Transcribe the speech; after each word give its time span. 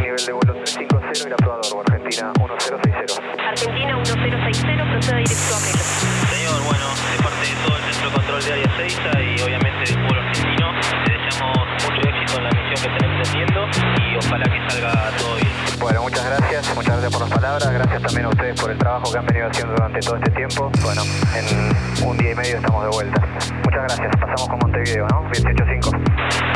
nivel 0.00 0.26
de 0.26 0.32
vuelo 0.32 0.54
350 0.54 1.12
y 1.14 1.30
la 1.30 1.36
probador, 1.36 1.84
Argentina 1.86 2.32
1060. 2.38 3.22
Argentina 3.48 3.96
1060, 3.98 4.90
proceda 4.90 5.16
directo 5.18 5.54
a 5.54 5.60
Melo. 5.60 5.84
Señor, 6.26 6.58
bueno, 6.66 6.86
de 6.90 7.22
parte 7.22 7.44
de 7.46 7.54
todo 7.62 7.76
el 7.76 7.82
centro 7.86 8.10
de 8.10 8.14
control 8.16 8.42
de 8.42 8.52
área 8.52 8.70
6 8.76 8.98
y 8.98 9.42
obviamente 9.42 9.92
del 9.92 10.06
pueblo 10.06 10.20
argentino, 10.22 10.66
le 11.06 11.12
deseamos 11.22 11.58
mucho 11.70 12.00
éxito 12.02 12.32
en 12.38 12.42
la 12.42 12.50
misión 12.50 12.78
que 12.82 12.88
estén 12.90 13.10
emprendiendo 13.10 13.60
y 14.02 14.16
ojalá 14.18 14.44
que 14.50 14.58
salga 14.74 14.90
todo 15.18 15.34
bien. 15.36 15.52
Bueno, 15.78 16.02
muchas 16.02 16.24
gracias, 16.26 16.74
muchas 16.74 16.92
gracias 16.98 17.12
por 17.12 17.20
las 17.22 17.30
palabras, 17.30 17.70
gracias 17.72 18.02
también 18.02 18.24
a 18.26 18.28
ustedes 18.28 18.60
por 18.60 18.70
el 18.70 18.78
trabajo 18.78 19.12
que 19.12 19.18
han 19.18 19.26
venido 19.26 19.46
haciendo 19.46 19.74
durante 19.74 20.00
todo 20.00 20.16
este 20.16 20.30
tiempo. 20.32 20.70
Bueno, 20.82 21.02
en 21.38 22.06
un 22.06 22.18
día 22.18 22.32
y 22.32 22.34
medio 22.34 22.56
estamos 22.56 22.82
de 22.82 22.90
vuelta. 22.90 23.61
Muchas 23.72 23.96
gracias, 23.96 24.16
pasamos 24.20 24.48
con 24.50 24.58
Montevideo, 24.58 25.06
¿no? 25.08 25.22
28.5. 25.30 25.96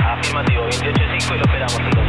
Afirmativo, 0.04 0.64
28.5 0.64 1.34
y 1.34 1.38
lo 1.38 1.44
esperamos 1.44 1.78
entonces, 1.80 2.05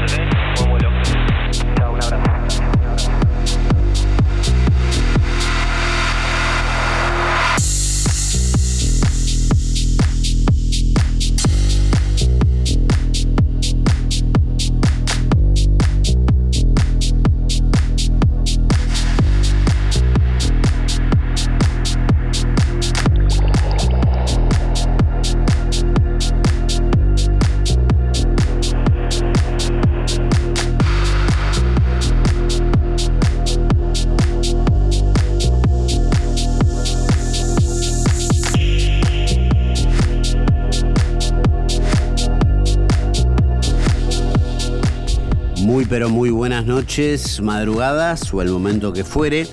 pero 45.90 46.10
muy 46.10 46.30
buenas 46.30 46.66
noches, 46.66 47.42
madrugadas 47.42 48.34
o 48.34 48.42
el 48.42 48.50
momento 48.50 48.92
que 48.92 49.04
fuere. 49.04 49.48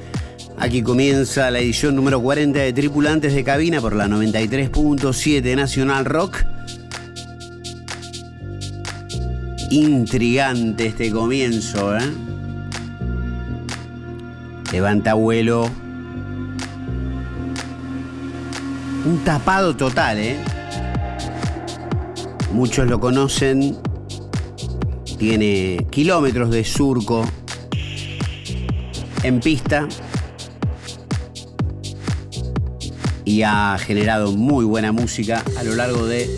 Aquí 0.58 0.82
comienza 0.82 1.50
la 1.50 1.60
edición 1.60 1.94
número 1.94 2.20
40 2.20 2.58
de 2.58 2.72
Tripulantes 2.72 3.34
de 3.34 3.44
Cabina 3.44 3.80
por 3.80 3.94
la 3.94 4.08
93.7 4.08 5.56
Nacional 5.56 6.04
Rock. 6.04 6.44
Intrigante 9.70 10.86
este 10.86 11.10
comienzo, 11.10 11.96
¿eh? 11.96 12.12
Levanta 14.72 15.14
vuelo. 15.14 15.70
Un 19.04 19.18
tapado 19.24 19.76
total, 19.76 20.18
¿eh? 20.18 20.36
Muchos 22.52 22.88
lo 22.88 23.00
conocen 23.00 23.76
tiene 25.26 25.86
kilómetros 25.88 26.50
de 26.50 26.64
surco 26.64 27.24
en 29.22 29.40
pista 29.40 29.88
y 33.24 33.40
ha 33.40 33.78
generado 33.78 34.32
muy 34.32 34.66
buena 34.66 34.92
música 34.92 35.42
a 35.56 35.62
lo 35.62 35.76
largo 35.76 36.04
de 36.04 36.28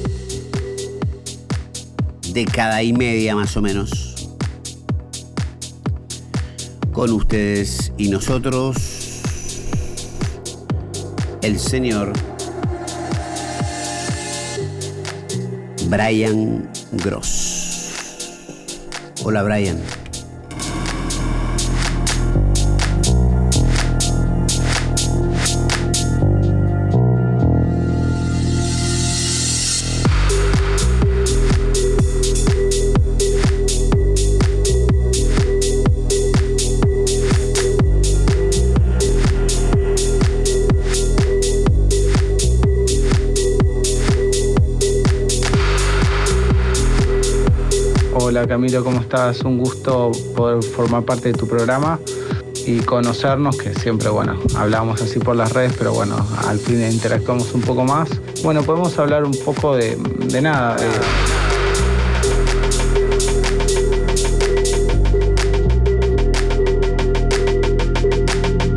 década 2.32 2.80
y 2.84 2.92
media 2.92 3.34
más 3.34 3.56
o 3.56 3.60
menos. 3.60 4.30
Con 6.92 7.10
ustedes 7.10 7.92
y 7.98 8.08
nosotros, 8.08 8.76
el 11.42 11.58
señor 11.58 12.12
Brian 15.88 16.70
Gross. 16.92 17.45
Hola 19.26 19.42
Brian. 19.42 19.95
Camilo, 48.56 48.82
¿cómo 48.82 49.00
estás? 49.00 49.42
Un 49.42 49.58
gusto 49.58 50.10
poder 50.34 50.62
formar 50.62 51.02
parte 51.02 51.30
de 51.30 51.34
tu 51.34 51.46
programa 51.46 52.00
y 52.66 52.78
conocernos, 52.78 53.58
que 53.58 53.74
siempre, 53.74 54.08
bueno, 54.08 54.40
hablábamos 54.56 55.02
así 55.02 55.18
por 55.18 55.36
las 55.36 55.52
redes, 55.52 55.74
pero 55.76 55.92
bueno, 55.92 56.16
al 56.48 56.58
fin 56.58 56.82
interactuamos 56.82 57.52
un 57.52 57.60
poco 57.60 57.84
más. 57.84 58.08
Bueno, 58.42 58.62
podemos 58.62 58.98
hablar 58.98 59.24
un 59.24 59.38
poco 59.44 59.76
de, 59.76 59.98
nada. 60.40 60.76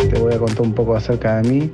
Te 0.10 0.20
voy 0.20 0.34
a 0.34 0.40
contar 0.40 0.62
un 0.62 0.74
poco 0.74 0.98
acerca 0.98 1.42
de 1.42 1.50
mí. 1.50 1.72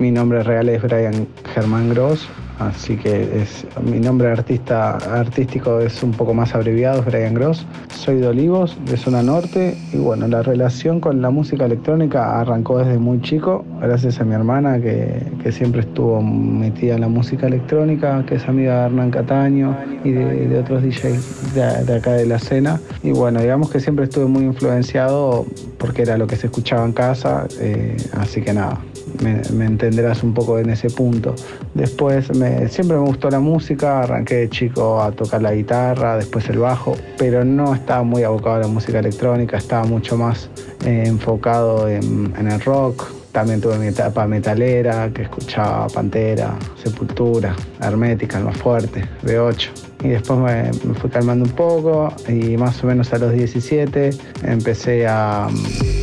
Mi 0.00 0.10
nombre 0.10 0.42
real 0.42 0.68
es 0.70 0.82
Brian 0.82 1.28
Germán 1.54 1.90
Gross, 1.90 2.26
así 2.68 2.96
que 2.96 3.42
es, 3.42 3.66
mi 3.82 4.00
nombre 4.00 4.28
artista, 4.28 4.96
artístico 4.96 5.80
es 5.80 6.02
un 6.02 6.12
poco 6.12 6.34
más 6.34 6.54
abreviado, 6.54 7.02
Brian 7.02 7.34
Gross. 7.34 7.66
Soy 7.94 8.16
de 8.16 8.28
Olivos, 8.28 8.76
de 8.84 8.96
zona 8.96 9.22
norte, 9.22 9.76
y 9.92 9.98
bueno, 9.98 10.28
la 10.28 10.42
relación 10.42 11.00
con 11.00 11.22
la 11.22 11.30
música 11.30 11.64
electrónica 11.64 12.40
arrancó 12.40 12.78
desde 12.78 12.98
muy 12.98 13.20
chico, 13.20 13.64
gracias 13.80 14.20
a 14.20 14.24
mi 14.24 14.34
hermana 14.34 14.80
que, 14.80 15.22
que 15.42 15.52
siempre 15.52 15.80
estuvo 15.80 16.20
metida 16.20 16.94
en 16.94 17.02
la 17.02 17.08
música 17.08 17.46
electrónica, 17.46 18.24
que 18.26 18.36
es 18.36 18.48
amiga 18.48 18.80
de 18.80 18.86
Hernán 18.86 19.10
Cataño 19.10 19.76
y 20.04 20.10
de, 20.12 20.58
otros 20.58 20.82
DJs 20.82 21.54
de, 21.54 21.84
de 21.84 21.96
acá 21.96 22.12
de 22.12 22.26
la 22.26 22.36
escena. 22.36 22.80
Y 23.02 23.10
bueno, 23.12 23.40
digamos 23.40 23.70
que 23.70 23.80
siempre 23.80 24.04
estuve 24.04 24.26
muy 24.26 24.44
influenciado 24.44 25.46
porque 25.78 26.02
era 26.02 26.16
lo 26.16 26.26
que 26.26 26.36
se 26.36 26.46
escuchaba 26.46 26.84
en 26.84 26.92
casa, 26.92 27.46
eh, 27.60 27.96
así 28.12 28.40
que 28.42 28.52
nada, 28.52 28.80
me, 29.22 29.42
me 29.52 29.66
entenderás 29.66 30.22
un 30.22 30.34
poco 30.34 30.58
en 30.58 30.70
ese 30.70 30.90
punto. 30.90 31.34
Después 31.74 32.34
me, 32.36 32.68
siempre 32.68 32.96
me 32.96 33.04
gustó 33.04 33.30
la 33.30 33.40
música, 33.40 34.00
arranqué 34.00 34.36
de 34.36 34.50
chico 34.50 35.02
a 35.02 35.12
tocar 35.12 35.42
la 35.42 35.54
guitarra, 35.54 36.16
después 36.16 36.48
el 36.48 36.58
bajo, 36.58 36.96
pero 37.18 37.44
no 37.44 37.74
estaba 37.74 38.02
muy 38.02 38.22
abocado 38.22 38.56
a 38.56 38.60
la 38.60 38.68
música 38.68 38.98
electrónica, 38.98 39.56
estaba 39.56 39.84
mucho 39.84 40.16
más 40.16 40.48
eh, 40.84 41.04
enfocado 41.06 41.88
en, 41.88 42.34
en 42.38 42.50
el 42.50 42.60
rock. 42.60 43.12
También 43.32 43.60
tuve 43.60 43.78
mi 43.78 43.88
etapa 43.88 44.28
metalera, 44.28 45.10
que 45.12 45.22
escuchaba 45.22 45.88
Pantera, 45.88 46.54
Sepultura, 46.80 47.56
Hermética, 47.80 48.38
el 48.38 48.44
más 48.44 48.56
fuerte, 48.56 49.04
B8. 49.24 49.83
Y 50.04 50.08
después 50.08 50.38
me, 50.38 50.70
me 50.86 50.94
fui 50.94 51.08
calmando 51.10 51.46
un 51.46 51.50
poco 51.52 52.12
y 52.28 52.56
más 52.58 52.84
o 52.84 52.86
menos 52.86 53.12
a 53.14 53.18
los 53.18 53.32
17 53.32 54.10
empecé 54.44 55.06
a, 55.06 55.48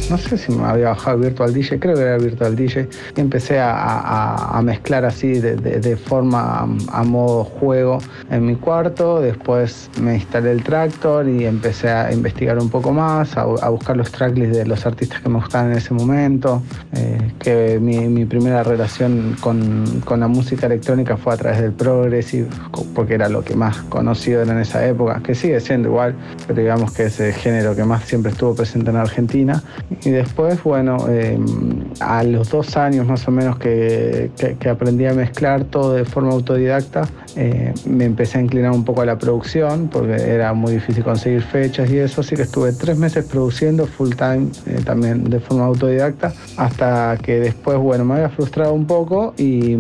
no 0.09 0.17
sé 0.17 0.37
si 0.39 0.51
me 0.51 0.65
había 0.65 0.89
bajado 0.89 1.19
Virtual 1.19 1.53
DJ, 1.53 1.79
creo 1.79 1.95
que 1.95 2.01
era 2.01 2.17
Virtual 2.17 2.55
DJ, 2.55 2.89
y 3.15 3.21
empecé 3.21 3.59
a, 3.59 3.71
a- 3.75 4.57
a 4.57 4.61
mezclar 4.63 5.05
así 5.05 5.33
de, 5.33 5.55
de- 5.55 5.79
de 5.79 5.95
forma 5.97 6.41
a, 6.61 6.67
a 6.99 7.03
modo 7.03 7.43
juego 7.43 7.99
en 8.31 8.45
mi 8.47 8.55
cuarto, 8.55 9.21
después 9.21 9.89
me 10.01 10.15
instalé 10.15 10.51
el 10.51 10.63
Tractor 10.63 11.27
y 11.29 11.45
empecé 11.45 11.89
a 11.91 12.11
investigar 12.11 12.57
un 12.57 12.69
poco 12.69 12.91
más, 12.91 13.37
a, 13.37 13.43
buscar 13.69 13.95
los 13.97 14.11
tracklists 14.11 14.57
de 14.57 14.65
los 14.65 14.83
artistas 14.87 15.21
que 15.21 15.29
me 15.29 15.35
gustaban 15.39 15.71
en 15.71 15.77
ese 15.77 15.93
momento, 15.93 16.63
eh, 16.93 17.19
que 17.39 17.79
mi, 17.79 17.99
mi 18.07 18.25
primera 18.25 18.63
relación 18.63 19.35
con, 19.39 20.01
con 20.05 20.19
la 20.21 20.27
música 20.27 20.65
electrónica 20.65 21.17
fue 21.17 21.33
a 21.33 21.37
través 21.37 21.61
del 21.61 21.71
Progressive, 21.73 22.47
porque 22.95 23.13
era 23.13 23.29
lo 23.29 23.43
que 23.43 23.55
más 23.55 23.77
conocido 23.91 24.41
era 24.41 24.53
en 24.53 24.59
esa 24.59 24.83
época, 24.87 25.21
que 25.23 25.35
sigue 25.35 25.59
siendo 25.59 25.89
igual, 25.89 26.15
pero 26.47 26.59
digamos 26.59 26.91
que 26.93 27.03
es 27.03 27.19
el 27.19 27.33
género 27.33 27.75
que 27.75 27.83
más 27.83 28.05
siempre 28.05 28.31
estuvo 28.31 28.55
presente 28.55 28.89
en 28.89 28.95
Argentina. 28.95 29.61
Y 30.03 30.09
después, 30.09 30.63
bueno, 30.63 31.05
eh, 31.09 31.37
a 31.99 32.23
los 32.23 32.49
dos 32.49 32.75
años 32.77 33.05
más 33.05 33.27
o 33.27 33.31
menos 33.31 33.59
que, 33.59 34.31
que, 34.59 34.69
aprendí 34.69 35.05
a 35.05 35.13
mezclar 35.13 35.65
todo 35.65 35.93
de 35.93 36.05
forma 36.05 36.31
autodidacta, 36.31 37.07
eh, 37.35 37.73
me 37.85 38.05
empecé 38.05 38.39
a 38.39 38.41
inclinar 38.41 38.71
un 38.71 38.83
poco 38.83 39.01
a 39.01 39.05
la 39.05 39.17
producción 39.17 39.89
porque 39.89 40.13
era 40.13 40.53
muy 40.53 40.73
difícil 40.73 41.03
conseguir 41.03 41.41
fechas 41.41 41.91
y 41.91 41.97
eso, 41.97 42.21
así 42.21 42.35
que 42.35 42.43
estuve 42.43 42.71
tres 42.71 42.97
meses 42.97 43.25
produciendo 43.25 43.85
full 43.85 44.11
time 44.11 44.47
eh, 44.65 44.81
también 44.85 45.29
de 45.29 45.39
forma 45.39 45.65
autodidacta, 45.65 46.33
hasta 46.57 47.17
que 47.21 47.39
después, 47.39 47.77
bueno, 47.77 48.05
me 48.05 48.15
había 48.15 48.29
frustrado 48.29 48.73
un 48.73 48.87
poco 48.87 49.33
y, 49.37 49.75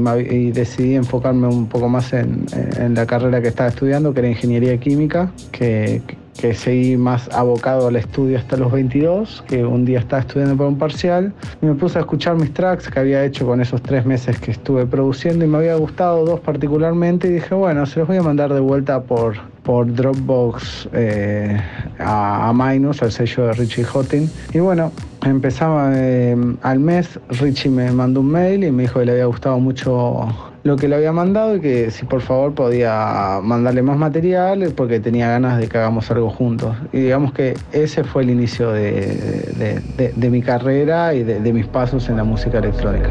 decidí 0.51 0.95
enfocarme 0.95 1.47
un 1.47 1.67
poco 1.67 1.87
más 1.87 2.11
en, 2.13 2.45
en 2.77 2.93
la 2.93 3.05
carrera 3.05 3.41
que 3.41 3.47
estaba 3.47 3.69
estudiando, 3.69 4.00
que 4.13 4.19
era 4.19 4.29
ingeniería 4.29 4.77
química, 4.77 5.31
que, 5.51 6.01
que 6.39 6.53
seguí 6.55 6.97
más 6.97 7.29
abocado 7.33 7.87
al 7.87 7.95
estudio 7.95 8.37
hasta 8.37 8.57
los 8.57 8.71
22, 8.71 9.43
que 9.47 9.63
un 9.63 9.85
día 9.85 9.99
estaba 9.99 10.21
estudiando 10.21 10.57
para 10.57 10.69
un 10.69 10.77
parcial, 10.77 11.33
y 11.61 11.65
me 11.67 11.75
puse 11.75 11.99
a 11.99 12.01
escuchar 12.01 12.35
mis 12.35 12.51
tracks 12.53 12.89
que 12.89 12.99
había 12.99 13.23
hecho 13.23 13.45
con 13.45 13.61
esos 13.61 13.81
tres 13.81 14.05
meses 14.05 14.39
que 14.39 14.51
estuve 14.51 14.85
produciendo 14.87 15.45
y 15.45 15.47
me 15.47 15.57
había 15.57 15.75
gustado 15.75 16.25
dos 16.25 16.39
particularmente 16.39 17.27
y 17.27 17.33
dije, 17.33 17.53
bueno, 17.53 17.85
se 17.85 17.99
los 17.99 18.07
voy 18.07 18.17
a 18.17 18.23
mandar 18.23 18.53
de 18.53 18.59
vuelta 18.59 19.03
por, 19.03 19.35
por 19.63 19.93
Dropbox 19.93 20.89
eh, 20.93 21.61
a, 21.99 22.49
a, 22.49 22.53
Minus, 22.53 23.03
al 23.03 23.11
sello 23.11 23.47
de 23.47 23.53
Richie 23.53 23.83
Hottin. 23.83 24.29
Y 24.53 24.59
bueno, 24.59 24.91
empezaba 25.23 25.91
eh, 25.93 26.35
al 26.63 26.79
mes, 26.79 27.19
Richie 27.29 27.69
me 27.69 27.91
mandó 27.91 28.21
un 28.21 28.31
mail 28.31 28.63
y 28.63 28.71
me 28.71 28.83
dijo 28.83 28.99
que 28.99 29.05
le 29.05 29.11
había 29.13 29.25
gustado 29.25 29.59
mucho 29.59 30.50
lo 30.63 30.75
que 30.75 30.87
le 30.87 30.95
había 30.95 31.11
mandado 31.11 31.55
y 31.55 31.61
que 31.61 31.91
si 31.91 32.05
por 32.05 32.21
favor 32.21 32.53
podía 32.53 33.39
mandarle 33.41 33.81
más 33.81 33.97
material 33.97 34.73
porque 34.75 34.99
tenía 34.99 35.29
ganas 35.29 35.57
de 35.57 35.67
que 35.67 35.77
hagamos 35.77 36.09
algo 36.11 36.29
juntos. 36.29 36.75
Y 36.91 36.99
digamos 36.99 37.33
que 37.33 37.55
ese 37.71 38.03
fue 38.03 38.23
el 38.23 38.29
inicio 38.29 38.71
de, 38.71 39.81
mi 40.17 40.41
carrera 40.41 41.13
y 41.13 41.23
de, 41.23 41.53
mis 41.53 41.67
pasos 41.67 42.07
en 42.09 42.17
la 42.17 42.23
música 42.23 42.59
electrónica. 42.59 43.09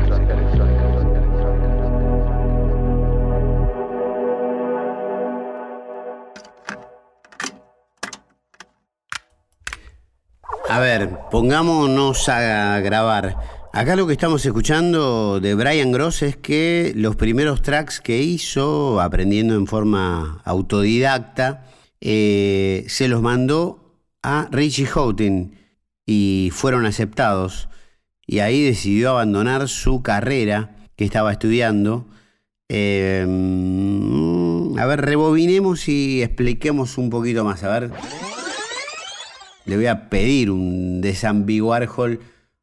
A 10.69 10.79
ver, 10.79 11.11
pongámonos 11.33 12.29
a 12.29 12.79
grabar. 12.79 13.60
Acá 13.73 13.95
lo 13.95 14.09
que 14.09 14.15
estamos 14.15 14.45
escuchando 14.45 15.39
de 15.39 15.55
Brian 15.55 15.93
Gross 15.93 16.23
es 16.23 16.37
que 16.37 16.93
los 16.97 17.15
primeros 17.15 17.63
tracks 17.63 18.01
que 18.01 18.21
hizo, 18.21 19.01
aprendiendo 19.01 19.55
en 19.55 19.69
forma 19.69 20.43
autodidacta, 20.45 21.67
eh, 22.01 22.85
se 22.89 23.07
los 23.07 23.23
mandó 23.23 23.95
a 24.25 24.49
Richie 24.51 24.87
Houghton 24.87 25.55
y 26.05 26.51
fueron 26.53 26.85
aceptados. 26.85 27.69
Y 28.27 28.41
ahí 28.41 28.61
decidió 28.65 29.11
abandonar 29.11 29.69
su 29.69 30.03
carrera 30.03 30.75
que 30.97 31.05
estaba 31.05 31.31
estudiando. 31.31 32.09
Eh, 32.69 33.25
a 34.79 34.87
ver, 34.87 35.01
rebobinemos 35.03 35.89
y 35.89 36.25
expliquemos 36.25 36.99
un 36.99 37.09
poquito 37.09 37.45
más. 37.45 37.63
A 37.63 37.79
ver, 37.79 37.93
le 39.65 39.77
voy 39.77 39.87
a 39.87 40.11
pedir 40.11 40.51
un 40.51 41.01
de 41.01 41.63
Warhol 41.63 42.21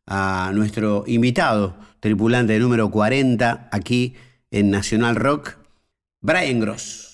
a 0.07 0.51
nuestro 0.53 1.03
invitado, 1.05 1.75
tripulante 1.99 2.57
número 2.59 2.89
40, 2.89 3.69
aquí 3.71 4.15
en 4.49 4.71
Nacional 4.71 5.15
Rock, 5.15 5.57
Brian 6.21 6.59
Gross. 6.59 7.09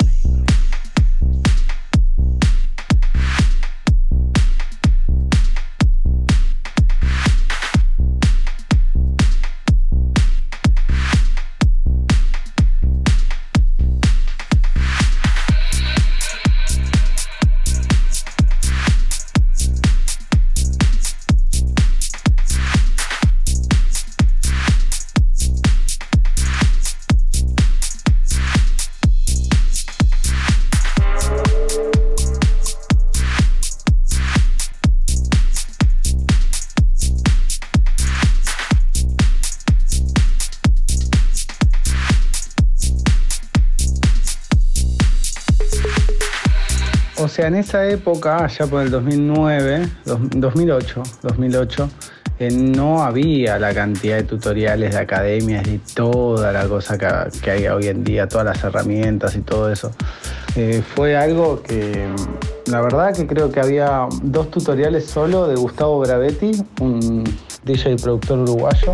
Sea, 47.34 47.48
en 47.48 47.56
esa 47.56 47.90
época, 47.90 48.46
allá 48.46 48.68
por 48.68 48.84
el 48.84 48.92
2009, 48.92 49.90
2008, 50.06 51.04
2008, 51.24 51.90
no 52.52 53.02
había 53.02 53.58
la 53.58 53.74
cantidad 53.74 54.18
de 54.18 54.24
tutoriales 54.24 54.92
de 54.92 55.00
academias 55.00 55.68
y 55.68 55.80
toda 55.80 56.52
la 56.52 56.68
cosa 56.68 56.96
que, 56.98 57.50
hay 57.50 57.68
hoy 57.68 57.88
en 57.88 58.04
día, 58.04 58.28
todas 58.28 58.46
las 58.46 58.64
herramientas 58.64 59.36
y 59.36 59.42
todo 59.42 59.72
eso. 59.72 59.92
Eh, 60.56 60.84
fue 60.96 61.16
algo 61.18 61.64
que, 61.64 62.08
la 62.68 62.82
verdad 62.82 63.16
que 63.16 63.26
creo 63.26 63.52
que 63.52 63.60
había 63.60 64.08
dos 64.22 64.52
tutoriales 64.52 65.08
solo 65.08 65.48
de 65.48 65.56
Gustavo 65.56 66.00
Bravetti, 66.02 66.52
un 66.82 67.24
DJ 67.64 67.94
y 67.94 67.96
productor 67.96 68.40
uruguayo. 68.40 68.94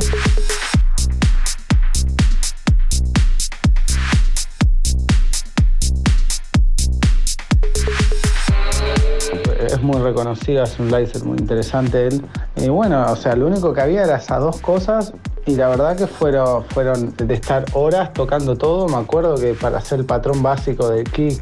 Muy 9.90 10.02
reconocido, 10.02 10.64
es 10.64 10.80
un 10.80 10.92
laser 10.92 11.24
muy 11.24 11.38
interesante 11.38 12.08
él. 12.08 12.24
Y 12.56 12.70
bueno, 12.70 13.06
o 13.12 13.16
sea, 13.16 13.36
lo 13.36 13.48
único 13.48 13.74
que 13.74 13.82
había 13.82 14.04
era 14.04 14.18
esas 14.18 14.40
dos 14.40 14.62
cosas 14.62 15.14
y 15.46 15.56
la 15.56 15.68
verdad 15.70 15.98
que 15.98 16.06
fueron, 16.06 16.64
fueron 16.66 17.16
de 17.16 17.34
estar 17.34 17.66
horas 17.74 18.14
tocando 18.14 18.56
todo. 18.56 18.88
Me 18.88 18.98
acuerdo 18.98 19.36
que 19.36 19.54
para 19.54 19.80
hacer 19.80 20.00
el 20.00 20.06
patrón 20.06 20.44
básico 20.44 20.90
del 20.90 21.10
kick, 21.10 21.42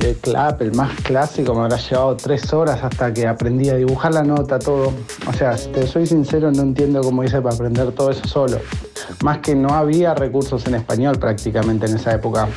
el 0.00 0.16
clap, 0.16 0.62
el 0.62 0.72
más 0.74 0.94
clásico, 1.02 1.54
me 1.54 1.60
habrá 1.60 1.76
llevado 1.76 2.16
tres 2.16 2.52
horas 2.52 2.82
hasta 2.82 3.12
que 3.12 3.26
aprendí 3.26 3.68
a 3.68 3.76
dibujar 3.76 4.14
la 4.14 4.22
nota, 4.22 4.58
todo. 4.58 4.92
O 5.28 5.32
sea, 5.32 5.58
si 5.58 5.68
te 5.68 5.86
soy 5.86 6.06
sincero, 6.06 6.50
no 6.50 6.62
entiendo 6.62 7.02
cómo 7.02 7.22
hice 7.22 7.40
para 7.42 7.54
aprender 7.54 7.92
todo 7.92 8.10
eso 8.10 8.26
solo. 8.26 8.58
Más 9.22 9.38
que 9.38 9.54
no 9.54 9.74
había 9.74 10.14
recursos 10.14 10.66
en 10.66 10.74
español 10.76 11.18
prácticamente 11.18 11.86
en 11.86 11.96
esa 11.96 12.14
época. 12.14 12.48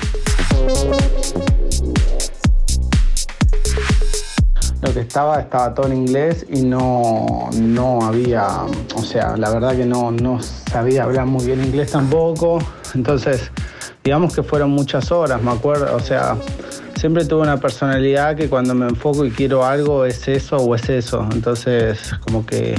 Lo 4.82 4.94
que 4.94 5.00
estaba, 5.00 5.40
estaba 5.40 5.74
todo 5.74 5.88
en 5.88 5.94
inglés 5.94 6.46
y 6.50 6.62
no, 6.62 7.50
no 7.60 8.02
había, 8.02 8.48
o 8.96 9.02
sea, 9.02 9.36
la 9.38 9.50
verdad 9.52 9.76
que 9.76 9.86
no, 9.86 10.12
no 10.12 10.40
sabía 10.42 11.04
hablar 11.04 11.26
muy 11.26 11.46
bien 11.46 11.64
inglés 11.64 11.92
tampoco. 11.92 12.60
Entonces, 12.94 13.52
digamos 14.04 14.36
que 14.36 14.44
fueron 14.44 14.72
muchas 14.72 15.12
horas, 15.12 15.42
me 15.42 15.52
acuerdo, 15.52 15.96
o 15.96 16.00
sea, 16.00 16.38
siempre 16.96 17.26
tuve 17.26 17.42
una 17.42 17.58
personalidad 17.58 18.36
que 18.36 18.50
cuando 18.50 18.74
me 18.74 18.88
enfoco 18.88 19.26
y 19.26 19.32
quiero 19.32 19.66
algo 19.66 20.06
es 20.06 20.28
eso 20.28 20.58
o 20.58 20.76
es 20.76 20.90
eso. 20.90 21.28
Entonces, 21.32 22.12
como 22.22 22.46
que 22.46 22.76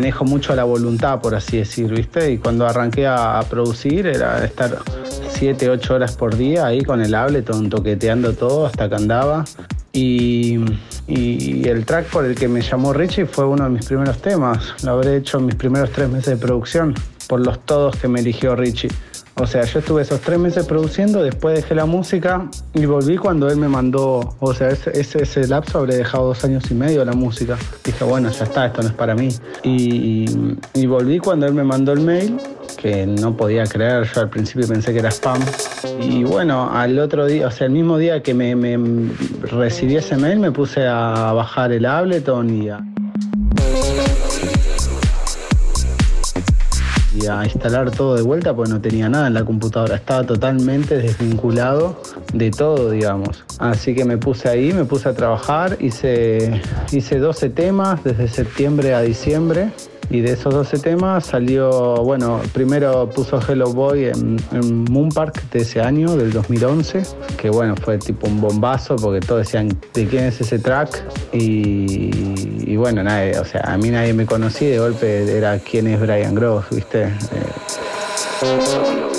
manejo 0.00 0.24
mucho 0.24 0.54
la 0.54 0.64
voluntad, 0.64 1.20
por 1.20 1.34
así 1.34 1.58
decir, 1.58 1.92
¿viste? 1.92 2.32
Y 2.32 2.38
cuando 2.38 2.66
arranqué 2.66 3.06
a, 3.06 3.38
producir 3.50 4.06
era 4.06 4.42
estar 4.42 4.78
7, 5.28 5.68
8 5.68 5.94
horas 5.94 6.16
por 6.16 6.38
día 6.38 6.64
ahí 6.64 6.82
con 6.82 7.02
el 7.02 7.14
Ableton 7.14 7.68
toqueteando 7.68 8.32
todo 8.32 8.64
hasta 8.64 8.88
que 8.88 8.94
andaba. 8.94 9.44
Y, 9.92 10.58
y, 11.06 11.68
el 11.68 11.84
track 11.84 12.06
por 12.06 12.24
el 12.24 12.34
que 12.34 12.48
me 12.48 12.62
llamó 12.62 12.94
Richie 12.94 13.26
fue 13.26 13.44
uno 13.44 13.64
de 13.64 13.70
mis 13.70 13.84
primeros 13.84 14.22
temas. 14.22 14.74
Lo 14.84 14.92
habré 14.92 15.16
hecho 15.16 15.36
en 15.36 15.46
mis 15.46 15.56
primeros 15.56 15.90
tres 15.90 16.08
meses 16.08 16.30
de 16.30 16.36
producción 16.38 16.94
por 17.28 17.44
los 17.44 17.60
todos 17.66 17.96
que 17.96 18.08
me 18.08 18.20
eligió 18.20 18.56
Richie. 18.56 18.90
O 19.36 19.46
sea, 19.46 19.64
yo 19.64 19.78
estuve 19.78 20.02
esos 20.02 20.20
tres 20.20 20.38
meses 20.38 20.66
produciendo, 20.66 21.22
después 21.22 21.54
dejé 21.54 21.74
la 21.74 21.86
música 21.86 22.48
y 22.74 22.84
volví 22.84 23.16
cuando 23.16 23.48
él 23.48 23.56
me 23.56 23.68
mandó, 23.68 24.34
o 24.38 24.54
sea, 24.54 24.68
ese, 24.68 24.90
ese, 24.94 25.46
lapso 25.48 25.78
habré 25.78 25.96
dejado 25.96 26.26
dos 26.26 26.44
años 26.44 26.70
y 26.70 26.74
medio 26.74 27.04
la 27.04 27.12
música. 27.12 27.56
Dije, 27.84 28.04
bueno, 28.04 28.30
ya 28.30 28.44
está, 28.44 28.66
esto 28.66 28.82
no 28.82 28.88
es 28.88 28.94
para 28.94 29.14
mí. 29.14 29.28
Y, 29.62 30.26
volví 30.86 31.18
cuando 31.20 31.46
él 31.46 31.54
me 31.54 31.62
mandó 31.62 31.92
el 31.92 32.00
mail, 32.00 32.38
que 32.76 33.06
no 33.06 33.36
podía 33.36 33.64
creer, 33.64 34.04
yo 34.12 34.22
al 34.22 34.28
principio 34.28 34.66
pensé 34.66 34.92
que 34.92 34.98
era 34.98 35.10
spam. 35.10 35.40
Y 36.00 36.24
bueno, 36.24 36.68
al 36.70 36.98
otro 36.98 37.26
día, 37.26 37.46
o 37.46 37.50
sea, 37.50 37.68
el 37.68 37.72
mismo 37.72 37.96
día 37.96 38.22
que 38.22 38.34
me, 38.34 38.56
me 38.56 38.76
recibí 39.42 39.96
ese 39.96 40.16
mail, 40.16 40.40
me 40.40 40.50
puse 40.50 40.86
a 40.86 41.32
bajar 41.32 41.70
el 41.72 41.86
Ableton 41.86 42.62
y 42.62 42.68
a 42.68 42.84
a 47.28 47.44
instalar 47.44 47.90
todo 47.90 48.16
de 48.16 48.22
vuelta 48.22 48.54
porque 48.54 48.70
no 48.70 48.80
tenía 48.80 49.08
nada 49.08 49.26
en 49.26 49.34
la 49.34 49.44
computadora. 49.44 49.96
Estaba 49.96 50.24
totalmente 50.24 50.96
desvinculado 50.96 52.00
de 52.32 52.50
todo, 52.50 52.90
digamos. 52.90 53.44
Así 53.58 53.94
que 53.94 54.04
me 54.04 54.18
puse 54.18 54.48
ahí, 54.48 54.72
me 54.72 54.84
puse 54.84 55.08
a 55.08 55.14
trabajar, 55.14 55.76
hice, 55.80 56.60
hice 56.92 57.18
12 57.18 57.50
temas 57.50 58.02
desde 58.04 58.28
septiembre 58.28 58.94
a 58.94 59.00
diciembre 59.00 59.70
y 60.08 60.20
de 60.20 60.32
esos 60.32 60.54
12 60.54 60.78
temas 60.78 61.26
salió, 61.26 61.96
bueno, 61.96 62.40
primero 62.52 63.08
puso 63.10 63.40
Hello 63.46 63.72
Boy 63.72 64.06
en, 64.06 64.36
en 64.52 64.84
Moon 64.84 65.10
Park 65.10 65.42
de 65.52 65.60
ese 65.60 65.80
año, 65.80 66.16
del 66.16 66.32
2011, 66.32 67.02
que 67.36 67.50
bueno, 67.50 67.74
fue 67.76 67.98
tipo 67.98 68.26
un 68.26 68.40
bombazo 68.40 68.96
porque 68.96 69.20
todos 69.20 69.42
decían 69.42 69.68
de 69.94 70.06
quién 70.06 70.24
es 70.24 70.40
ese 70.40 70.58
track 70.58 71.04
y, 71.32 72.76
bueno, 72.76 73.02
nadie, 73.02 73.38
o 73.38 73.44
sea, 73.44 73.62
a 73.62 73.76
mí 73.76 73.90
nadie 73.90 74.14
me 74.14 74.26
conocía 74.26 74.70
de 74.70 74.78
golpe 74.78 75.36
era 75.36 75.58
quién 75.58 75.86
es 75.86 76.00
Brian 76.00 76.34
Gross, 76.34 76.64
¿viste? 76.70 77.04
Eh, 77.04 79.09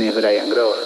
¿Quién 0.00 0.12
es 0.12 0.16
Brian 0.16 0.48
Gross? 0.48 0.76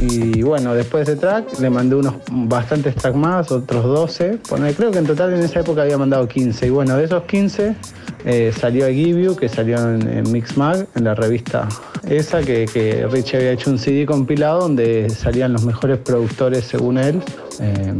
Y 0.00 0.42
bueno, 0.42 0.74
después 0.74 1.06
de 1.06 1.12
ese 1.12 1.20
track 1.20 1.58
le 1.60 1.68
mandé 1.68 1.96
unos 1.96 2.14
bastantes 2.30 2.94
tracks 2.94 3.14
más, 3.14 3.52
otros 3.52 3.84
12. 3.84 4.38
Bueno, 4.48 4.66
creo 4.74 4.90
que 4.90 5.00
en 5.00 5.06
total 5.06 5.34
en 5.34 5.40
esa 5.42 5.60
época 5.60 5.82
había 5.82 5.98
mandado 5.98 6.26
15. 6.26 6.66
Y 6.66 6.70
bueno, 6.70 6.96
de 6.96 7.04
esos 7.04 7.24
15 7.24 7.76
eh, 8.24 8.54
salió 8.58 8.88
I 8.88 8.94
Give 8.94 9.22
You, 9.22 9.36
que 9.36 9.50
salió 9.50 9.76
en, 9.76 10.08
en 10.08 10.32
Mixmag, 10.32 10.86
en 10.94 11.04
la 11.04 11.14
revista 11.14 11.68
esa, 12.08 12.40
que, 12.40 12.66
que 12.72 13.06
Richie 13.06 13.36
había 13.36 13.52
hecho 13.52 13.70
un 13.70 13.78
CD 13.78 14.06
compilado 14.06 14.60
donde 14.60 15.08
salían 15.10 15.52
los 15.52 15.64
mejores 15.64 15.98
productores 15.98 16.64
según 16.64 16.98
él, 16.98 17.22
eh, 17.60 17.94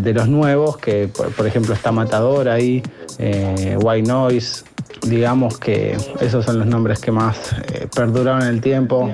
de, 0.00 0.12
los 0.12 0.28
nuevos, 0.28 0.76
que 0.76 1.08
por, 1.08 1.30
por 1.32 1.46
ejemplo 1.46 1.74
está 1.74 1.90
Matador 1.92 2.48
ahí, 2.48 2.82
eh, 3.18 3.76
White 3.80 4.08
Noise, 4.08 4.64
digamos 5.06 5.58
que 5.58 5.96
esos 6.20 6.44
son 6.44 6.58
los 6.58 6.66
nombres 6.66 7.00
que 7.00 7.10
más 7.10 7.52
eh, 7.72 7.88
perduraron 7.94 8.42
en 8.42 8.48
el 8.48 8.60
tiempo. 8.60 9.10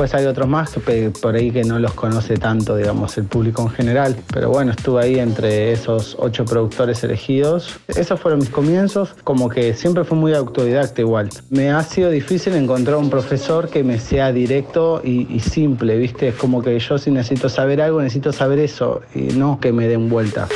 Después 0.00 0.18
hay 0.18 0.28
otros 0.28 0.48
más 0.48 0.70
que 0.70 1.10
por 1.10 1.34
ahí 1.34 1.50
que 1.50 1.62
no 1.62 1.78
los 1.78 1.92
conoce 1.92 2.38
tanto, 2.38 2.74
digamos, 2.74 3.18
el 3.18 3.24
público 3.24 3.60
en 3.60 3.68
general. 3.68 4.16
Pero 4.32 4.48
bueno, 4.48 4.70
estuve 4.70 5.02
ahí 5.02 5.18
entre 5.18 5.72
esos 5.72 6.16
ocho 6.18 6.46
productores 6.46 7.04
elegidos. 7.04 7.78
Esos 7.86 8.18
fueron 8.18 8.40
mis 8.40 8.48
comienzos, 8.48 9.14
como 9.24 9.50
que 9.50 9.74
siempre 9.74 10.04
fue 10.04 10.16
muy 10.16 10.32
autodidacta 10.32 11.02
igual. 11.02 11.28
Me 11.50 11.70
ha 11.70 11.82
sido 11.82 12.08
difícil 12.08 12.54
encontrar 12.54 12.96
un 12.96 13.10
profesor 13.10 13.68
que 13.68 13.84
me 13.84 14.00
sea 14.00 14.32
directo 14.32 15.02
y, 15.04 15.26
y 15.30 15.40
simple, 15.40 15.98
¿viste? 15.98 16.28
Es 16.28 16.34
como 16.36 16.62
que 16.62 16.78
yo 16.78 16.96
si 16.96 17.10
necesito 17.10 17.50
saber 17.50 17.82
algo, 17.82 18.00
necesito 18.00 18.32
saber 18.32 18.58
eso 18.58 19.02
y 19.14 19.34
no 19.34 19.60
que 19.60 19.70
me 19.70 19.86
den 19.86 20.08
vuelta. 20.08 20.48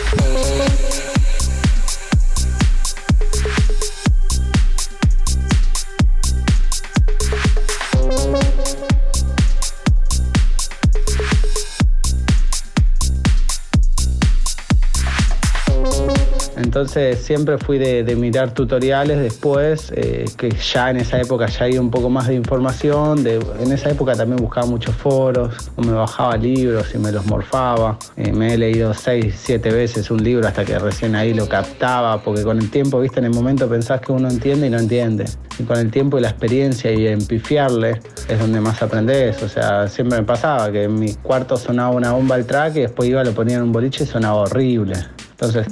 Entonces 16.74 17.20
siempre 17.20 17.56
fui 17.56 17.78
de, 17.78 18.16
mirar 18.16 18.52
tutoriales 18.52 19.20
después, 19.20 19.92
eh, 19.94 20.24
que 20.36 20.50
ya 20.50 20.90
en 20.90 20.96
esa 20.96 21.20
época 21.20 21.46
ya 21.46 21.66
hay 21.66 21.78
un 21.78 21.88
poco 21.88 22.10
más 22.10 22.26
de 22.26 22.34
información. 22.34 23.24
en 23.24 23.70
esa 23.70 23.90
época 23.90 24.16
también 24.16 24.42
buscaba 24.42 24.66
muchos 24.66 24.92
foros, 24.96 25.70
o 25.76 25.82
me 25.82 25.92
bajaba 25.92 26.36
libros 26.36 26.92
y 26.92 26.98
me 26.98 27.12
los 27.12 27.26
morfaba. 27.26 27.96
Eh, 28.16 28.32
me 28.32 28.54
he 28.54 28.58
leído 28.58 28.92
seis, 28.92 29.36
siete 29.38 29.70
veces 29.70 30.10
un 30.10 30.24
libro 30.24 30.48
hasta 30.48 30.64
que 30.64 30.76
recién 30.76 31.14
ahí 31.14 31.32
lo 31.32 31.48
captaba, 31.48 32.20
porque 32.20 32.42
con 32.42 32.58
el 32.58 32.68
tiempo, 32.68 32.98
viste, 32.98 33.20
en 33.20 33.26
el 33.26 33.32
momento 33.32 33.68
pensás 33.68 34.00
que 34.00 34.10
uno 34.10 34.28
entiende 34.28 34.66
y 34.66 34.70
no 34.70 34.80
entiende. 34.80 35.26
Y 35.60 35.62
con 35.62 35.78
el 35.78 35.92
tiempo 35.92 36.18
y 36.18 36.22
la 36.22 36.30
experiencia 36.30 36.92
y 36.92 37.06
en 37.06 37.24
pifiarle 37.24 38.00
es 38.26 38.36
donde 38.40 38.60
más 38.60 38.82
aprendes. 38.82 39.40
O 39.44 39.48
sea, 39.48 39.86
siempre 39.86 40.18
me 40.18 40.24
pasaba 40.24 40.72
que 40.72 40.82
en 40.82 40.98
mi 40.98 41.14
cuarto 41.14 41.56
sonaba 41.56 41.90
una 41.90 42.10
bomba 42.10 42.34
al 42.34 42.46
track 42.46 42.74
y 42.74 42.80
después 42.80 43.08
iba, 43.08 43.22
lo 43.22 43.32
ponía 43.32 43.58
en 43.58 43.62
un 43.62 43.70
boliche 43.70 44.02
y 44.02 44.06
sonaba 44.08 44.40
horrible. 44.40 44.96
Entonces, 45.30 45.66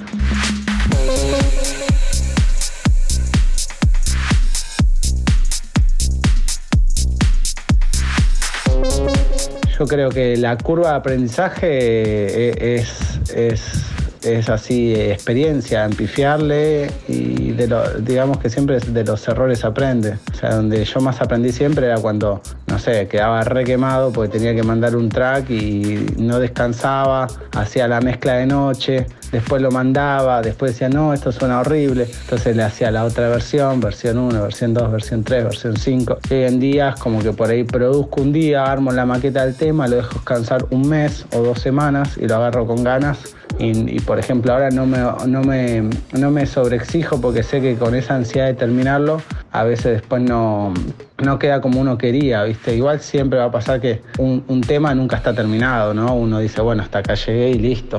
Yo 9.83 9.89
creo 9.89 10.11
que 10.11 10.37
la 10.37 10.57
curva 10.59 10.91
de 10.91 10.95
aprendizaje 10.95 11.67
eh, 11.69 12.77
es, 12.77 13.35
es, 13.35 13.92
es 14.25 14.49
así, 14.49 14.95
experiencia, 14.95 15.85
en 15.85 15.93
pifiarle 15.93 16.91
y 17.09 17.53
digamos 18.01 18.39
que 18.39 18.51
siempre 18.51 18.79
de 18.79 19.05
los 19.05 19.27
errores 19.29 19.65
aprende. 19.65 20.19
O 20.33 20.35
sea, 20.35 20.57
donde 20.57 20.85
yo 20.85 21.01
más 21.01 21.21
aprendí 21.21 21.53
siempre 21.53 21.87
era 21.87 21.99
cuando, 21.99 22.41
no 22.67 22.79
sé, 22.79 23.09
quedaba 23.09 23.43
re 23.43 23.65
quemado 23.65 24.13
porque 24.13 24.39
tenía 24.39 24.55
que 24.55 24.63
mandar 24.63 24.97
un 24.97 25.09
track 25.09 25.51
y 25.51 26.07
no 26.19 26.39
descansaba, 26.39 27.27
hacía 27.57 27.89
la 27.89 28.01
mezcla 28.01 28.35
de 28.35 28.47
noche, 28.47 29.07
después 29.31 29.63
lo 29.63 29.71
mandaba, 29.71 30.43
después 30.43 30.73
decía, 30.73 30.89
no, 30.89 31.13
esto 31.13 31.33
suena 31.33 31.61
horrible, 31.61 32.07
entonces 32.23 32.57
le 32.57 32.63
hacía 32.63 32.91
la 32.91 33.05
otra 33.05 33.29
versión, 33.29 33.81
versión 33.81 34.19
1, 34.19 34.43
versión 34.43 34.75
2, 34.75 34.93
versión 34.93 35.25
3, 35.25 35.45
versión 35.45 35.77
5. 35.77 36.19
Y 36.31 36.35
en 36.35 36.61
día 36.61 36.91
es 36.91 37.01
como 37.01 37.21
que 37.21 37.33
por 37.33 37.51
ahí 37.51 37.65
produzco 37.65 38.21
un 38.21 38.33
día, 38.33 38.65
armo 38.65 38.93
la 38.93 39.07
maqueta 39.07 39.45
del 39.45 39.55
tema, 39.55 39.89
lo 39.89 39.97
dejo 39.97 40.15
descansar 40.15 40.67
un 40.71 40.89
mes 40.89 41.27
o 41.33 41.43
dos 41.43 41.61
semanas 41.61 42.17
y 42.19 42.27
lo 42.27 42.37
agarro 42.37 42.67
con 42.67 42.85
ganas. 42.85 43.35
Y, 43.59 44.01
por 44.01 44.19
ejemplo 44.19 44.53
ahora 44.53 44.71
no 44.71 44.87
me, 44.87 44.99
no, 45.27 45.43
me, 45.43 45.89
no 46.13 46.31
me 46.31 46.47
sobreexijo 46.47 47.21
porque 47.21 47.43
sé 47.43 47.61
que 47.61 47.77
con 47.77 47.95
esa 47.95 48.17
ansiedad 48.17 48.47
de 48.47 48.55
terminarlo 48.55 49.23
a 49.53 49.63
veces 49.63 49.93
después 49.93 50.23
no, 50.23 50.73
no 51.19 51.39
queda 51.39 51.61
como 51.61 51.81
uno 51.81 51.99
quería, 51.99 52.43
¿viste? 52.45 52.75
Igual 52.75 53.01
siempre 53.01 53.39
va 53.39 53.47
a 53.47 53.51
pasar 53.51 53.81
que 53.81 54.03
un, 54.19 54.43
un 54.49 54.63
tema 54.63 54.95
nunca 54.95 55.17
está 55.17 55.35
terminado, 55.35 55.95
¿no? 55.95 56.15
Uno 56.15 56.41
dice, 56.41 56.61
bueno, 56.63 56.83
hasta 56.83 56.99
acá 56.99 57.15
llegué 57.15 57.51
y 57.51 57.59
listo. 57.59 57.99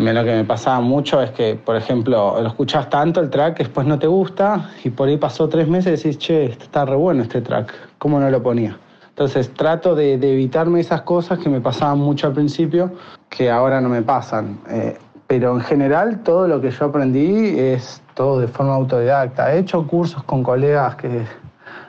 Lo 0.00 0.24
que 0.24 0.34
me 0.34 0.44
pasaba 0.44 0.80
mucho 0.80 1.20
es 1.20 1.30
que, 1.30 1.56
por 1.56 1.76
ejemplo, 1.76 2.40
lo 2.40 2.48
escuchas 2.48 2.88
tanto 2.88 3.20
el 3.20 3.28
track, 3.28 3.58
después 3.58 3.86
no 3.86 3.98
te 3.98 4.06
gusta 4.06 4.70
y 4.82 4.90
por 4.90 5.08
ahí 5.08 5.18
pasó 5.18 5.48
tres 5.48 5.68
meses 5.68 6.04
y 6.04 6.08
decís, 6.08 6.18
che, 6.18 6.44
este 6.46 6.64
está 6.64 6.86
re 6.86 6.96
bueno 6.96 7.22
este 7.22 7.42
track, 7.42 7.72
¿cómo 7.98 8.18
no 8.18 8.30
lo 8.30 8.42
ponía? 8.42 8.78
Entonces 9.10 9.52
trato 9.52 9.94
de, 9.94 10.16
de 10.16 10.32
evitarme 10.32 10.80
esas 10.80 11.02
cosas 11.02 11.38
que 11.38 11.50
me 11.50 11.60
pasaban 11.60 11.98
mucho 11.98 12.26
al 12.26 12.32
principio, 12.32 12.92
que 13.28 13.50
ahora 13.50 13.80
no 13.80 13.90
me 13.90 14.00
pasan. 14.00 14.58
Eh, 14.70 14.96
pero 15.26 15.54
en 15.54 15.60
general 15.60 16.22
todo 16.24 16.48
lo 16.48 16.60
que 16.60 16.70
yo 16.70 16.86
aprendí 16.86 17.58
es 17.58 18.02
todo 18.14 18.40
de 18.40 18.48
forma 18.48 18.74
autodidacta. 18.74 19.54
He 19.54 19.58
hecho 19.58 19.86
cursos 19.86 20.22
con 20.24 20.42
colegas 20.42 20.96
que 20.96 21.24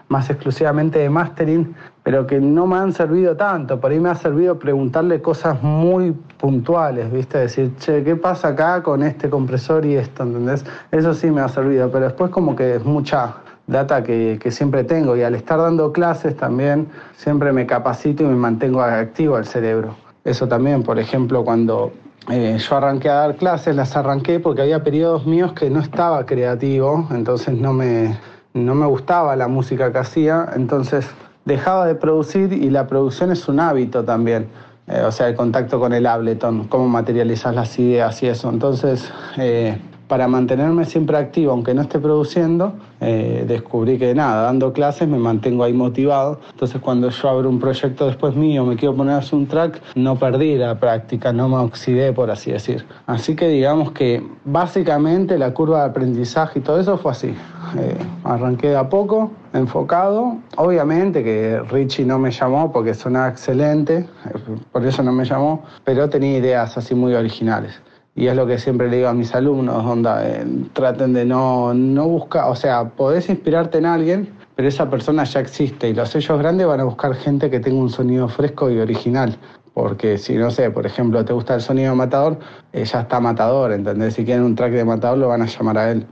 más 0.10 0.30
exclusivamente 0.30 1.00
de 1.00 1.10
mastering, 1.10 1.74
pero 2.04 2.26
que 2.26 2.40
no 2.40 2.66
me 2.66 2.78
han 2.78 2.94
servido 2.94 3.36
tanto. 3.36 3.80
Por 3.80 3.92
ahí 3.92 4.00
me 4.00 4.10
ha 4.10 4.16
servido 4.16 4.58
preguntarle 4.58 5.22
cosas 5.22 5.62
muy 5.62 6.12
puntuales, 6.40 7.12
¿viste? 7.12 7.38
Decir, 7.38 7.76
che, 7.78 8.04
¿qué 8.04 8.16
pasa 8.16 8.50
acá 8.50 8.82
con 8.82 9.04
este 9.04 9.30
compresor 9.30 9.86
y 9.86 9.96
esto? 9.96 10.24
¿Entendés? 10.24 10.66
Eso 10.92 11.14
sí 11.14 11.30
me 11.30 11.42
ha 11.42 11.48
servido, 11.48 11.92
pero 11.92 12.06
después 12.06 12.32
como 12.32 12.56
que 12.56 12.76
es 12.76 12.86
mucha 12.86 13.36
data 13.68 14.04
que, 14.04 14.40
que 14.42 14.52
siempre 14.52 14.84
tengo 14.84 15.16
y 15.16 15.22
al 15.22 15.36
estar 15.36 15.60
dando 15.60 15.94
clases 15.94 16.36
también 16.36 16.88
siempre 17.16 17.54
me 17.54 17.66
capacito 17.66 18.24
y 18.24 18.26
me 18.26 18.36
mantengo 18.36 18.82
activo 18.82 19.38
el 19.38 19.46
cerebro. 19.46 19.96
Eso 20.24 20.48
también, 20.48 20.84
por 20.84 21.00
ejemplo, 21.00 21.44
cuando 21.44 21.94
eh, 22.30 22.58
yo 22.60 22.76
arranqué 22.78 23.10
a 23.10 23.16
dar 23.16 23.36
clases, 23.36 23.76
las 23.76 23.96
arranqué 23.96 24.40
porque 24.40 24.62
había 24.62 24.84
periodos 24.84 25.26
míos 25.26 25.54
que 25.54 25.70
no 25.70 25.80
estaba 25.80 26.26
creativo, 26.26 27.08
entonces 27.12 27.56
no 27.56 27.74
me, 27.74 28.18
no 28.54 28.76
me 28.76 28.86
gustaba 28.86 29.36
la 29.36 29.48
música 29.48 29.92
que 29.92 29.98
hacía, 29.98 30.50
entonces 30.56 31.10
dejaba 31.46 31.88
de 31.88 31.96
producir 31.96 32.54
y 32.54 32.70
la 32.70 32.88
producción 32.88 33.32
es 33.32 33.48
un 33.48 33.60
hábito 33.60 34.04
también. 34.04 34.48
Eh, 34.88 35.02
o 35.06 35.12
sea, 35.12 35.28
el 35.28 35.36
contacto 35.36 35.80
con 35.80 35.94
el 35.94 36.06
Ableton, 36.06 36.68
cómo 36.68 36.88
materializas 36.88 37.56
las 37.56 37.78
ideas 37.80 38.22
y 38.24 38.28
eso. 38.28 38.50
Entonces, 38.50 39.12
eh, 39.38 39.80
para 40.12 40.28
mantenerme 40.28 40.84
siempre 40.84 41.16
activo, 41.16 41.54
aunque 41.54 41.74
no 41.74 41.84
esté 41.84 41.98
produciendo, 41.98 42.74
eh, 43.00 43.46
descubrí 43.48 43.98
que 43.98 44.14
nada, 44.14 44.42
dando 44.42 44.74
clases 44.74 45.08
me 45.08 45.18
mantengo 45.18 45.64
ahí 45.64 45.72
motivado. 45.72 46.42
Entonces 46.52 46.82
cuando 46.82 47.10
yo 47.10 47.30
abro 47.30 47.48
un 47.48 47.62
proyecto 47.62 48.08
después 48.08 48.36
mío, 48.36 48.66
me 48.66 48.76
quiero 48.76 48.94
poner 48.94 49.14
a 49.14 49.18
hacer 49.20 49.36
un 49.36 49.48
track, 49.48 49.82
no 49.96 50.18
perdí 50.18 50.58
la 50.58 50.78
práctica, 50.78 51.32
no 51.32 51.48
me 51.48 51.56
oxidé, 51.56 52.12
por 52.12 52.30
así 52.30 52.52
decir. 52.52 52.86
Así 53.08 53.38
que 53.38 53.48
digamos 53.48 53.94
que 53.94 54.22
básicamente 54.44 55.38
la 55.38 55.54
curva 55.54 55.84
de 55.84 55.92
aprendizaje 55.92 56.60
y 56.60 56.62
todo 56.62 56.82
eso 56.82 56.98
fue 56.98 57.14
así. 57.14 57.30
Eh, 57.30 57.98
arranqué 58.26 58.68
de 58.68 58.76
a 58.76 58.90
poco, 58.90 59.32
enfocado. 59.54 60.40
Obviamente 60.58 61.24
que 61.24 61.62
Richie 61.72 62.04
no 62.04 62.20
me 62.20 62.32
llamó 62.32 62.70
porque 62.74 62.94
sonaba 62.96 63.30
excelente, 63.30 64.00
eh, 64.00 64.58
por 64.74 64.86
eso 64.86 65.04
no 65.04 65.14
me 65.14 65.24
llamó, 65.24 65.64
pero 65.86 66.10
tenía 66.10 66.38
ideas 66.38 66.78
así 66.78 66.96
muy 66.96 67.14
originales. 67.14 67.80
Y 68.16 68.28
es 68.28 68.36
lo 68.36 68.46
que 68.46 68.58
siempre 68.58 68.90
le 68.90 68.98
digo 68.98 69.10
a 69.10 69.14
mis 69.14 69.34
alumnos, 69.34 69.86
onda, 69.86 70.28
eh, 70.28 70.46
traten 70.74 71.14
de 71.14 71.26
no, 71.26 71.74
no 71.74 72.08
buscar, 72.08 72.50
o 72.50 72.56
sea, 72.56 72.90
podés 72.90 73.30
inspirarte 73.30 73.78
en 73.78 73.86
alguien, 73.86 74.30
pero 74.56 74.68
esa 74.68 74.90
persona 74.90 75.24
ya 75.24 75.40
existe 75.40 75.90
y 75.90 75.94
los 75.94 76.10
sellos 76.10 76.38
grandes 76.38 76.68
van 76.68 76.82
a 76.82 76.84
buscar 76.84 77.16
gente 77.16 77.50
que 77.50 77.60
tenga 77.60 77.82
un 77.82 77.90
sonido 77.90 78.28
fresco 78.28 78.70
y 78.70 78.80
original. 78.80 79.38
Porque 79.74 80.18
si, 80.18 80.36
no 80.36 80.52
sé, 80.52 80.70
por 80.70 80.86
ejemplo, 80.86 81.24
te 81.24 81.32
gusta 81.32 81.56
el 81.56 81.62
sonido 81.62 81.92
de 81.92 81.96
Matador, 81.96 82.38
eh, 82.74 82.84
ya 82.84 83.02
está 83.02 83.22
Matador, 83.22 83.72
¿entendés? 83.72 84.16
Si 84.16 84.26
quieren 84.26 84.44
un 84.44 84.56
track 84.56 84.74
de 84.74 84.84
Matador, 84.84 85.18
lo 85.18 85.30
van 85.30 85.42
a 85.42 85.46
llamar 85.46 85.78
a 85.78 85.92
él. 85.92 86.06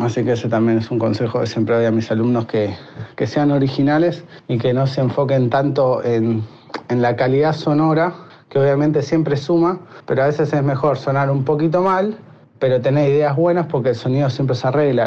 Así 0.00 0.22
que 0.22 0.32
ese 0.32 0.48
también 0.50 0.78
es 0.78 0.90
un 0.90 0.98
consejo 0.98 1.40
que 1.40 1.46
siempre 1.46 1.74
doy 1.74 1.86
a 1.86 1.90
mis 1.90 2.10
alumnos, 2.10 2.44
que, 2.44 2.76
que 3.16 3.26
sean 3.26 3.50
originales 3.50 4.22
y 4.46 4.58
que 4.58 4.74
no 4.74 4.86
se 4.86 5.00
enfoquen 5.00 5.48
tanto 5.48 6.04
en, 6.04 6.44
en 6.90 7.00
la 7.00 7.16
calidad 7.16 7.54
sonora, 7.54 8.12
que 8.48 8.58
obviamente 8.58 9.02
siempre 9.02 9.36
suma, 9.36 9.80
pero 10.06 10.22
a 10.22 10.26
veces 10.26 10.52
es 10.52 10.62
mejor 10.62 10.98
sonar 10.98 11.30
un 11.30 11.44
poquito 11.44 11.82
mal, 11.82 12.18
pero 12.58 12.80
tener 12.80 13.10
ideas 13.10 13.36
buenas 13.36 13.66
porque 13.66 13.90
el 13.90 13.94
sonido 13.94 14.30
siempre 14.30 14.56
se 14.56 14.66
arregla. 14.66 15.04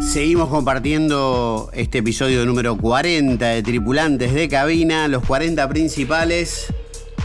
Seguimos 0.00 0.48
compartiendo 0.48 1.70
este 1.74 1.98
episodio 1.98 2.44
número 2.44 2.76
40 2.76 3.46
de 3.46 3.62
Tripulantes 3.62 4.32
de 4.32 4.48
Cabina, 4.48 5.06
los 5.06 5.24
40 5.24 5.68
principales, 5.68 6.72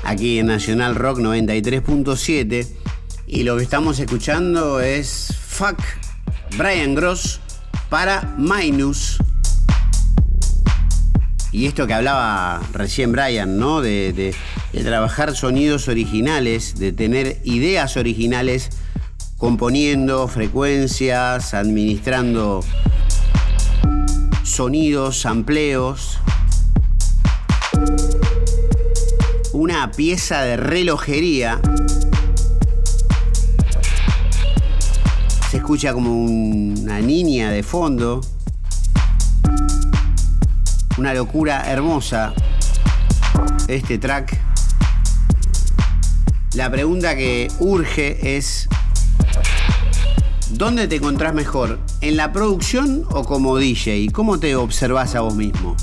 aquí 0.04 0.38
en 0.38 0.48
Nacional 0.48 0.94
Rock 0.96 1.20
93.7. 1.20 2.83
Y 3.28 3.44
lo 3.44 3.58
que 3.58 3.64
estamos 3.64 4.00
escuchando 4.00 4.80
es 4.80 5.34
Fuck 5.48 5.80
Brian 6.58 6.94
Gross 6.96 7.40
para 7.90 8.36
Minus. 8.38 9.18
Y 11.52 11.68
esto 11.68 11.86
que 11.86 11.94
hablaba 11.94 12.62
recién 12.74 13.12
Brian, 13.12 13.58
¿no? 13.58 13.82
De, 13.82 14.14
de- 14.14 14.36
trabajar 14.84 15.36
sonidos 15.36 15.88
originales, 15.88 16.80
de 16.80 16.92
tener 16.92 17.40
ideas 17.44 17.96
originales, 17.96 18.70
componiendo 19.38 20.28
frecuencias, 20.28 21.54
administrando 21.54 22.64
sonidos, 24.44 25.22
sampleos. 25.22 26.18
Una 29.54 29.92
pieza 29.92 30.42
de 30.42 30.58
relojería. 30.58 31.62
Escucha 35.64 35.94
como 35.94 36.26
una 36.26 37.00
niña 37.00 37.50
de 37.50 37.64
fondo. 37.64 38.20
Una 40.98 41.14
locura 41.14 41.72
hermosa 41.72 42.34
este 43.70 43.98
track. 43.98 44.38
La 46.56 46.70
pregunta 46.70 47.16
que 47.16 47.50
urge 47.60 48.36
es, 48.36 48.68
¿dónde 50.50 50.90
te 50.90 50.98
encontrás 50.98 51.34
mejor? 51.34 51.80
¿En 52.02 52.18
la 52.18 52.34
producción 52.34 53.06
o 53.12 53.24
como 53.24 53.56
DJ? 53.56 54.10
¿Cómo 54.12 54.42
te 54.42 54.58
observás 54.58 55.16
a 55.16 55.22
vos 55.22 55.34
mismo? 55.34 55.78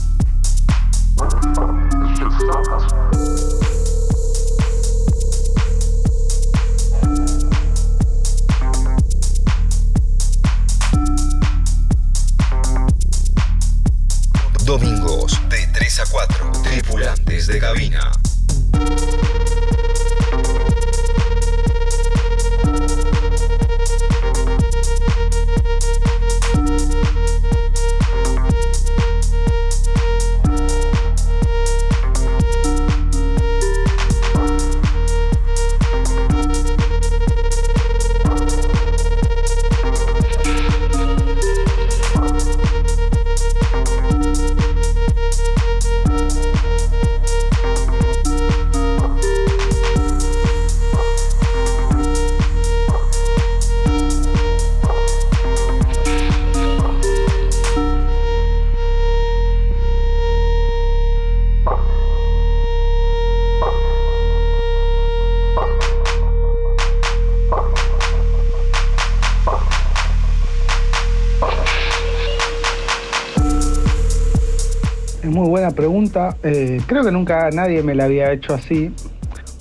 Creo 77.01 77.13
que 77.13 77.17
nunca 77.17 77.49
nadie 77.51 77.83
me 77.83 77.95
la 77.95 78.05
había 78.05 78.31
hecho 78.31 78.55
así. 78.55 78.95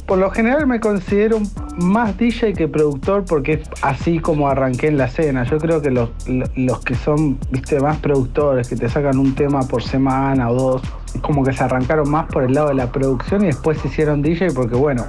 Por 0.06 0.17
lo 0.17 0.30
general 0.32 0.67
me 0.67 0.80
considero 0.80 1.39
más 1.78 2.17
DJ 2.17 2.54
que 2.54 2.67
productor 2.67 3.23
porque 3.25 3.54
es 3.54 3.69
así 3.82 4.19
como 4.19 4.49
arranqué 4.49 4.88
en 4.88 4.97
la 4.97 5.06
escena. 5.06 5.43
Yo 5.43 5.58
creo 5.58 5.82
que 5.82 5.89
los, 5.89 6.10
los 6.28 6.80
que 6.82 6.95
son 6.95 7.39
viste, 7.52 7.80
más 7.80 7.97
productores, 7.97 8.67
que 8.67 8.75
te 8.75 8.89
sacan 8.89 9.19
un 9.19 9.36
tema 9.36 9.62
por 9.62 9.84
semana 9.84 10.49
o 10.49 10.56
dos, 10.56 10.82
como 11.21 11.43
que 11.43 11.54
se 11.54 11.63
arrancaron 11.63 12.10
más 12.10 12.25
por 12.25 12.43
el 12.43 12.54
lado 12.54 12.69
de 12.69 12.75
la 12.75 12.91
producción 12.91 13.43
y 13.43 13.47
después 13.47 13.78
se 13.78 13.88
hicieron 13.88 14.21
DJ 14.21 14.52
porque 14.52 14.75
bueno, 14.75 15.06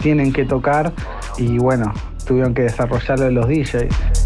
tienen 0.00 0.32
que 0.32 0.44
tocar 0.44 0.92
y 1.36 1.58
bueno, 1.58 1.92
tuvieron 2.26 2.54
que 2.54 2.62
desarrollarlo 2.62 3.30
los 3.30 3.48
DJs. 3.48 4.17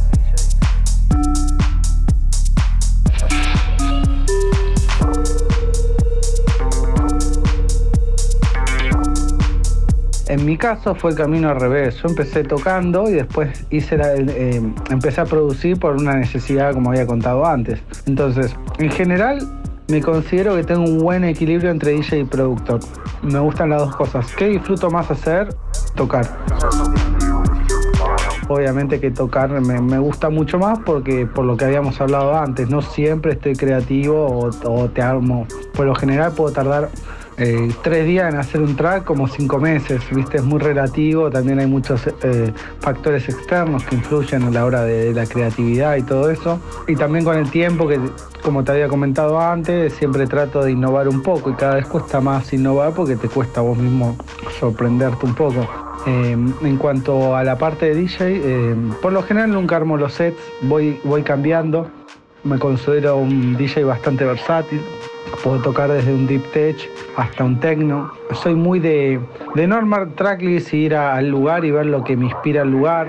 En 10.33 10.47
mi 10.47 10.57
caso 10.57 10.95
fue 10.95 11.11
el 11.11 11.17
camino 11.19 11.51
al 11.51 11.61
revés. 11.61 11.97
Yo 12.03 12.09
empecé 12.09 12.43
tocando 12.43 13.07
y 13.07 13.13
después 13.13 13.67
hice 13.69 13.99
la- 13.99 14.15
eh, 14.15 14.63
empecé 14.89 15.21
a 15.21 15.27
producir 15.27 15.79
por 15.79 15.95
una 15.95 16.15
necesidad, 16.15 16.73
como 16.73 16.89
había 16.89 17.07
contado 17.07 17.45
antes. 17.45 17.83
Entonces, 18.07 18.57
en 18.79 18.91
general, 18.91 19.47
me 19.89 20.01
considero 20.01 20.57
que 20.57 20.65
tengo 20.65 20.85
un 20.85 21.01
buen 21.01 21.23
equilibrio 21.25 21.71
entre 21.71 21.93
DJ 21.93 22.21
y 22.21 22.25
productor. 22.25 22.81
Me 23.21 23.39
gustan 23.41 23.69
las 23.69 23.83
dos 23.83 23.95
cosas. 23.95 24.33
¿Qué 24.35 24.47
disfruto 24.49 24.91
más 24.91 25.11
hacer? 25.11 25.55
Tocar. 25.97 26.27
Obviamente 28.49 29.01
que 29.01 29.11
tocar 29.11 29.51
me, 29.61 29.99
gusta 29.99 30.31
mucho 30.31 30.59
más 30.59 30.79
porque 30.79 31.27
por 31.27 31.45
lo 31.45 31.59
que 31.59 31.67
habíamos 31.67 32.01
hablado 32.01 32.39
antes, 32.39 32.71
no 32.71 32.81
siempre 32.81 33.33
estoy 33.33 33.55
creativo 33.55 34.27
o, 34.27 34.51
o 34.65 34.89
te 34.89 35.03
armo. 35.03 35.47
Por 35.75 35.85
lo 35.85 35.95
general 35.95 36.33
puedo 36.33 36.55
tardar 36.55 36.89
eh, 37.43 37.75
tres 37.83 38.07
días 38.07 38.33
en 38.33 38.39
hacer 38.39 38.61
un 38.61 38.77
track 38.77 39.03
como 39.03 39.27
cinco 39.27 39.59
meses, 39.59 40.01
viste, 40.13 40.37
es 40.37 40.45
muy 40.45 40.61
relativo, 40.61 41.29
también 41.29 41.59
hay 41.59 41.67
muchos 41.67 42.07
eh, 42.07 42.53
factores 42.79 43.29
externos 43.29 43.83
que 43.85 43.97
influyen 43.97 44.45
a 44.45 44.51
la 44.51 44.65
hora 44.65 44.83
de, 44.85 45.13
la 45.13 45.27
creatividad 45.27 45.97
y 45.97 46.03
todo 46.03 46.31
eso. 46.31 46.61
Y 46.87 46.95
también 46.95 47.25
con 47.25 47.37
el 47.37 47.51
tiempo, 47.51 47.89
que 47.89 47.99
como 48.43 48.63
te 48.63 48.71
había 48.71 48.87
comentado 48.87 49.41
antes, 49.41 49.93
siempre 49.95 50.29
trato 50.29 50.63
de 50.63 50.71
innovar 50.71 51.09
un 51.09 51.21
poco 51.21 51.51
y 51.51 51.55
cada 51.55 51.75
vez 51.75 51.87
cuesta 51.87 52.21
más 52.21 52.53
innovar 52.53 52.93
porque 52.93 53.17
te 53.17 53.29
cuesta 53.29 53.61
vos 53.61 53.77
mismo 53.77 54.17
sorprenderte 54.61 55.27
un 55.27 55.35
poco. 55.35 55.69
Eh, 56.07 56.37
en 56.63 56.77
cuanto 56.77 57.35
a 57.35 57.43
la 57.43 57.59
parte 57.59 57.87
de 57.87 57.95
DJ, 57.97 58.77
por 59.03 59.13
lo 59.13 59.23
general 59.25 59.51
nunca 59.51 59.77
armo 59.77 59.97
los 59.97 60.13
sets, 60.13 60.41
voy, 60.61 61.01
voy 61.03 61.23
cambiando. 61.23 61.91
me 62.45 62.61
considero 62.61 63.17
un 63.17 63.57
DJ 63.57 63.83
bastante 63.83 64.25
versátil. 64.25 64.81
Puedo 65.43 65.61
tocar 65.61 65.91
desde 65.91 66.15
un 66.15 66.27
deep 66.27 66.45
tech 66.53 66.77
hasta 67.17 67.45
un 67.45 67.59
techno. 67.59 68.13
Soy 68.33 68.55
muy 68.55 68.79
de, 68.79 69.21
de 69.55 69.67
normal 69.67 70.13
tracklist, 70.15 70.73
ir 70.73 70.95
al 70.95 71.29
lugar 71.29 71.65
y 71.65 71.71
ver 71.71 71.87
lo 71.87 72.05
que 72.05 72.17
me 72.17 72.27
inspira 72.27 72.63
al 72.63 72.71
lugar. 72.71 73.09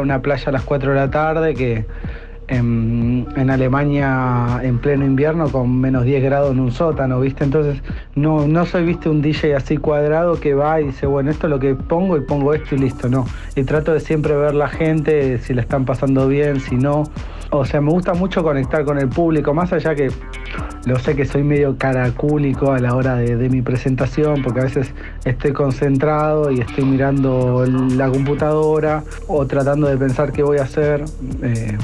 Una 0.00 0.22
playa 0.22 0.48
a 0.48 0.52
las 0.52 0.62
4 0.62 0.90
de 0.90 0.96
la 0.96 1.10
tarde 1.10 1.54
que 1.54 1.86
en, 2.50 3.50
Alemania 3.50 4.60
en 4.62 4.78
pleno 4.78 5.04
invierno 5.04 5.50
con 5.50 5.80
menos 5.80 6.04
10 6.04 6.22
grados 6.22 6.52
en 6.52 6.60
un 6.60 6.72
sótano, 6.72 7.20
¿viste? 7.20 7.44
Entonces 7.44 7.80
no, 8.14 8.46
no 8.46 8.66
soy, 8.66 8.84
¿viste? 8.84 9.08
Un 9.08 9.22
DJ 9.22 9.54
así 9.54 9.76
cuadrado 9.76 10.38
que 10.40 10.54
va 10.54 10.80
y 10.80 10.86
dice, 10.86 11.06
bueno, 11.06 11.30
esto 11.30 11.46
es 11.46 11.50
lo 11.50 11.60
que 11.60 11.74
pongo 11.74 12.16
y 12.16 12.20
pongo 12.20 12.52
esto 12.52 12.74
y 12.74 12.78
listo, 12.78 13.08
no. 13.08 13.24
Y 13.54 13.62
trato 13.62 13.92
de 13.92 14.00
siempre 14.00 14.34
ver 14.34 14.54
la 14.54 14.68
gente, 14.68 15.38
si 15.38 15.54
la 15.54 15.62
están 15.62 15.84
pasando 15.84 16.26
bien, 16.28 16.60
si 16.60 16.76
no. 16.76 17.04
O 17.50 17.64
sea, 17.64 17.80
me 17.80 17.90
gusta 17.90 18.14
mucho 18.14 18.42
conectar 18.42 18.84
con 18.84 18.98
el 18.98 19.08
público, 19.08 19.54
más 19.54 19.72
allá 19.72 19.94
que 19.94 20.10
lo 20.84 20.98
sé 20.98 21.14
que 21.14 21.24
soy 21.24 21.42
medio 21.42 21.76
caracúlico 21.76 22.72
a 22.72 22.78
la 22.78 22.94
hora 22.94 23.16
de, 23.16 23.48
mi 23.48 23.62
presentación, 23.62 24.42
porque 24.42 24.60
a 24.60 24.64
veces 24.64 24.92
estoy 25.24 25.52
concentrado 25.52 26.50
y 26.50 26.60
estoy 26.60 26.84
mirando 26.84 27.64
la 27.66 28.08
computadora 28.08 29.02
o 29.28 29.46
tratando 29.46 29.88
de 29.88 29.96
pensar 29.96 30.32
qué 30.32 30.42
voy 30.42 30.58
a 30.58 30.62
hacer. 30.62 31.04
Eh, 31.42 31.76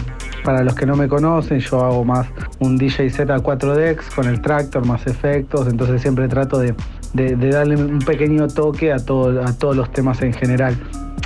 para 0.45 0.63
los 0.63 0.75
que 0.75 0.87
no 0.87 0.95
me 0.97 1.09
conocen, 1.09 1.59
yo 1.59 1.85
hago 1.85 2.05
más 2.05 2.29
un 2.61 2.79
DJ 2.79 3.11
Z 3.11 3.41
4 3.41 3.75
Dex 3.75 4.09
con 4.11 4.29
el 4.29 4.41
tractor, 4.41 4.87
más 4.87 5.07
efectos, 5.07 5.67
entonces 5.69 6.01
siempre 6.01 6.29
trato 6.29 6.59
de, 6.59 6.75
darle 7.15 7.77
un 7.77 7.99
pequeño 7.99 8.47
toque 8.49 8.93
a, 8.93 8.99
todo, 8.99 9.45
a 9.45 9.53
todos 9.53 9.77
los 9.77 9.91
temas 9.91 10.23
en 10.23 10.33
general. 10.33 10.77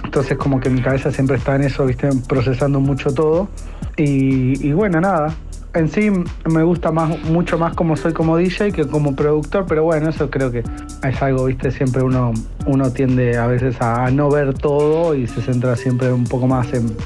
Entonces 0.05 0.37
como 0.39 0.59
que 0.59 0.71
mi 0.71 0.81
cabeza 0.81 1.13
siempre 1.13 1.37
está 1.37 1.55
en 1.57 1.63
eso, 1.63 1.87
¿viste? 1.87 2.09
procesando 2.27 2.81
mucho 2.81 3.13
todo. 3.13 3.49
Y, 3.97 4.73
bueno, 4.73 5.01
nada, 5.01 5.35
en 5.75 5.89
sí 5.89 6.11
me 6.51 6.63
gusta 6.63 6.91
más, 6.91 7.19
mucho 7.25 7.59
más 7.59 7.75
como 7.75 7.97
soy 7.97 8.13
como 8.13 8.37
DJ 8.37 8.73
que 8.73 8.87
como 8.87 9.15
productor, 9.15 9.67
pero 9.67 9.85
bueno, 9.85 10.11
eso 10.11 10.31
creo 10.31 10.51
que 10.51 10.65
es 11.03 11.23
algo, 11.23 11.45
viste, 11.45 11.71
siempre 11.71 12.03
uno, 12.03 12.33
uno 12.67 12.91
tiende 12.91 13.37
a 13.37 13.47
veces 13.47 13.81
a, 13.81 14.11
no 14.11 14.31
ver 14.31 14.55
todo 14.55 15.15
y 15.15 15.27
se 15.27 15.41
centra 15.41 15.77
siempre 15.77 16.13
un 16.13 16.25
poco 16.25 16.47
más 16.47 16.73
en, 16.73 16.97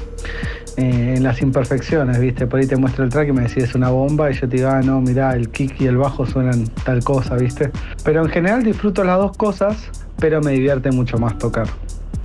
en 0.77 1.23
las 1.23 1.41
imperfecciones, 1.41 2.19
viste, 2.19 2.47
por 2.47 2.59
ahí 2.59 2.67
te 2.67 2.75
muestro 2.75 3.03
el 3.03 3.09
track 3.09 3.29
y 3.29 3.31
me 3.33 3.41
decís 3.43 3.63
es 3.63 3.75
una 3.75 3.89
bomba 3.89 4.31
y 4.31 4.33
yo 4.33 4.49
te 4.49 4.57
digo, 4.57 4.69
ah, 4.69 4.81
no, 4.81 4.99
mirá, 4.99 5.35
el 5.35 5.49
kick 5.49 5.79
y 5.79 5.87
el 5.87 5.97
bajo 5.97 6.25
suenan 6.25 6.67
tal 6.83 7.03
cosa, 7.03 7.35
viste. 7.35 7.71
Pero 8.03 8.23
en 8.23 8.29
general 8.29 8.63
disfruto 8.63 9.03
las 9.03 9.17
dos 9.17 9.37
cosas, 9.37 9.89
pero 10.19 10.41
me 10.41 10.51
divierte 10.53 10.91
mucho 10.91 11.17
más 11.17 11.37
tocar, 11.37 11.67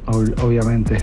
obviamente. 0.06 0.98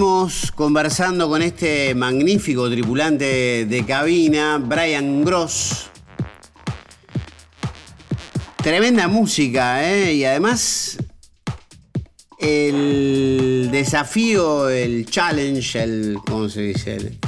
Seguimos 0.00 0.50
conversando 0.52 1.28
con 1.28 1.42
este 1.42 1.94
magnífico 1.94 2.70
tripulante 2.70 3.66
de 3.66 3.84
cabina, 3.84 4.56
Brian 4.56 5.22
Gross. 5.26 5.90
Tremenda 8.62 9.08
música, 9.08 9.86
¿eh? 9.86 10.14
Y 10.14 10.24
además 10.24 10.96
el 12.38 13.68
desafío, 13.70 14.70
el 14.70 15.04
challenge, 15.04 15.82
el. 15.82 16.16
¿Cómo 16.24 16.48
se 16.48 16.62
dice? 16.62 17.18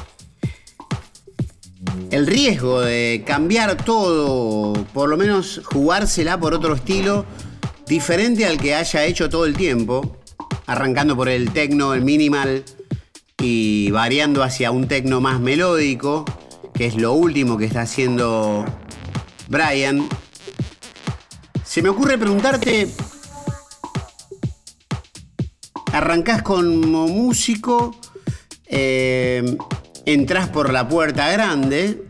El, 2.10 2.26
riesgo 2.26 2.80
de 2.80 3.22
cambiar 3.26 3.84
todo, 3.84 4.72
por 4.94 5.10
lo 5.10 5.18
menos 5.18 5.60
jugársela 5.62 6.40
por 6.40 6.54
otro 6.54 6.74
estilo, 6.74 7.26
diferente 7.86 8.46
al 8.46 8.56
que 8.56 8.74
haya 8.74 9.04
hecho 9.04 9.28
todo 9.28 9.44
el 9.44 9.54
tiempo 9.54 10.21
arrancando 10.66 11.16
por 11.16 11.28
el 11.28 11.52
techno, 11.52 11.94
el 11.94 12.02
minimal 12.02 12.64
y 13.38 13.90
variando 13.90 14.42
hacia 14.42 14.70
un 14.70 14.86
techno 14.86 15.20
más 15.20 15.40
melódico, 15.40 16.24
que 16.74 16.86
es 16.86 16.96
lo 16.96 17.12
último 17.12 17.58
que 17.58 17.64
está 17.64 17.82
haciendo 17.82 18.64
Brian. 19.48 20.08
Se 21.64 21.82
me 21.82 21.88
ocurre 21.88 22.18
preguntarte, 22.18 22.88
arrancás 25.92 26.42
como 26.42 27.08
músico, 27.08 27.96
eh, 28.66 29.56
entras 30.06 30.48
por 30.48 30.72
la 30.72 30.88
puerta 30.88 31.30
grande, 31.30 32.06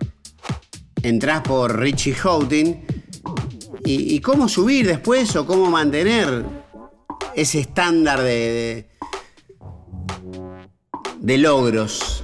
entras 1.03 1.41
por 1.43 1.79
Richie 1.79 2.15
Houghton, 2.15 2.85
y, 3.85 4.15
y 4.15 4.21
cómo 4.21 4.49
subir 4.49 4.87
después 4.87 5.35
o 5.35 5.47
cómo 5.47 5.71
mantener 5.71 6.62
ese 7.37 7.61
estándar 7.61 8.21
de, 8.23 8.89
de, 11.19 11.39
logros. 11.39 12.22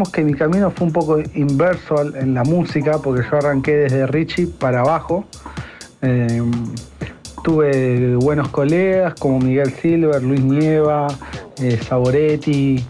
Digamos 0.00 0.12
que 0.14 0.24
mi 0.24 0.32
camino 0.32 0.70
fue 0.70 0.86
un 0.86 0.94
poco 0.94 1.18
inverso 1.34 2.16
en 2.16 2.32
la 2.32 2.42
música, 2.42 2.96
porque 3.04 3.22
yo 3.30 3.36
arranqué 3.36 3.76
desde 3.76 4.06
Richie 4.06 4.46
para 4.46 4.80
abajo. 4.80 5.26
Eh, 6.00 6.42
tuve 7.44 8.16
buenos 8.16 8.48
colegas 8.48 9.12
como 9.20 9.40
Miguel 9.40 9.70
Silver, 9.70 10.22
Luis 10.22 10.42
Nieva, 10.42 11.08
eh, 11.58 11.78
Saboretti. 11.86 12.82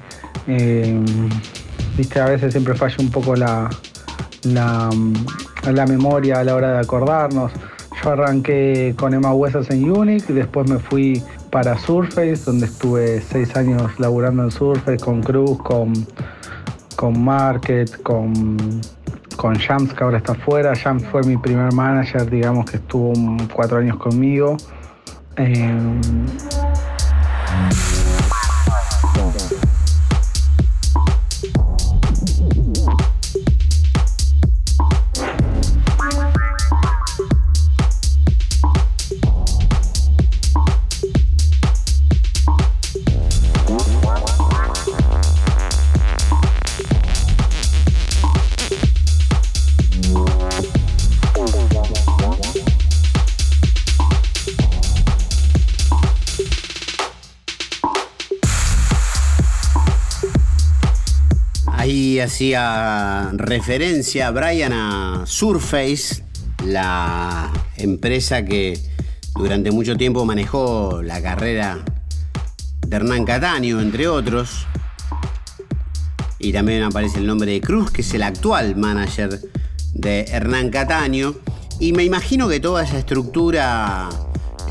eh, 0.46 1.00
Viste, 1.96 2.20
a 2.20 2.26
veces 2.26 2.52
siempre 2.52 2.74
falla 2.74 2.94
un 3.00 3.10
poco 3.10 3.34
la, 3.34 3.68
la, 4.44 5.86
memoria 5.88 6.38
a 6.38 6.44
la 6.44 6.54
hora 6.54 6.72
de 6.74 6.78
acordarnos. 6.78 7.50
Yo 8.04 8.10
arranqué 8.10 8.94
con 8.96 9.14
Emma 9.14 9.34
Huesas 9.34 9.68
en 9.70 9.90
Unique, 9.90 10.32
después 10.32 10.70
me 10.70 10.78
fui 10.78 11.20
para 11.50 11.76
Surface, 11.76 12.44
donde 12.46 12.66
estuve 12.66 13.20
seis 13.20 13.56
años 13.56 13.98
laburando 13.98 14.44
en 14.44 14.52
Surface 14.52 14.98
con 14.98 15.22
Cruz, 15.22 15.58
con, 15.58 15.92
con 17.00 17.18
Market, 17.24 18.02
con, 18.02 18.58
con 19.36 19.54
Shams, 19.54 19.94
que 19.94 20.04
ahora 20.04 20.18
está 20.18 20.32
afuera. 20.32 20.74
Shams 20.74 21.02
fue 21.06 21.22
mi 21.22 21.38
primer 21.38 21.72
manager, 21.72 22.28
digamos 22.28 22.70
que 22.70 22.76
estuvo 22.76 23.14
cuatro 23.54 23.78
años 23.78 23.96
conmigo. 23.96 24.58
Eh, 25.36 25.78
Hacía 62.22 63.30
referencia 63.32 64.30
Brian 64.30 64.72
a 64.72 65.22
Surface, 65.26 66.22
la 66.64 67.50
empresa 67.76 68.44
que 68.44 68.78
durante 69.34 69.70
mucho 69.70 69.96
tiempo 69.96 70.24
manejó 70.24 71.00
la 71.02 71.22
carrera 71.22 71.78
de 72.86 72.96
Hernán 72.96 73.24
Cataño, 73.24 73.80
entre 73.80 74.06
otros. 74.06 74.66
Y 76.38 76.52
también 76.52 76.82
aparece 76.82 77.18
el 77.18 77.26
nombre 77.26 77.52
de 77.52 77.60
Cruz, 77.62 77.90
que 77.90 78.02
es 78.02 78.12
el 78.12 78.22
actual 78.22 78.76
manager 78.76 79.40
de 79.94 80.26
Hernán 80.30 80.68
Cataño. 80.68 81.34
Y 81.78 81.92
me 81.92 82.04
imagino 82.04 82.48
que 82.48 82.60
toda 82.60 82.84
esa 82.84 82.98
estructura 82.98 84.10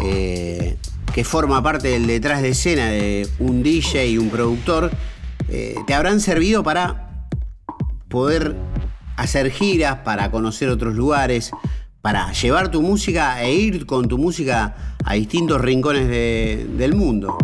eh, 0.01 0.77
que 1.13 1.23
forma 1.23 1.63
parte 1.63 1.88
del 1.88 2.05
detrás 2.05 2.43
de 2.43 2.49
escena 2.49 2.89
de 2.89 3.27
un 3.39 3.63
DJ 3.63 4.07
y 4.07 4.17
un 4.19 4.29
productor, 4.29 4.91
eh, 5.47 5.75
te 5.88 5.95
habrán 5.95 6.19
servido 6.19 6.63
para 6.63 7.09
poder 8.10 8.56
hacer 9.15 9.52
giras, 9.52 10.00
para 10.04 10.30
conocer 10.32 10.69
otros 10.69 10.95
lugares, 10.95 11.52
para 12.02 12.32
llevar 12.32 12.72
tu 12.72 12.82
música 12.82 13.41
e 13.43 13.54
ir 13.54 13.86
con 13.86 14.08
tu 14.08 14.17
música 14.17 14.76
a 15.04 15.13
distintos 15.13 15.60
rincones 15.62 16.08
de- 16.08 16.67
del 16.78 16.95
mundo. 16.95 17.38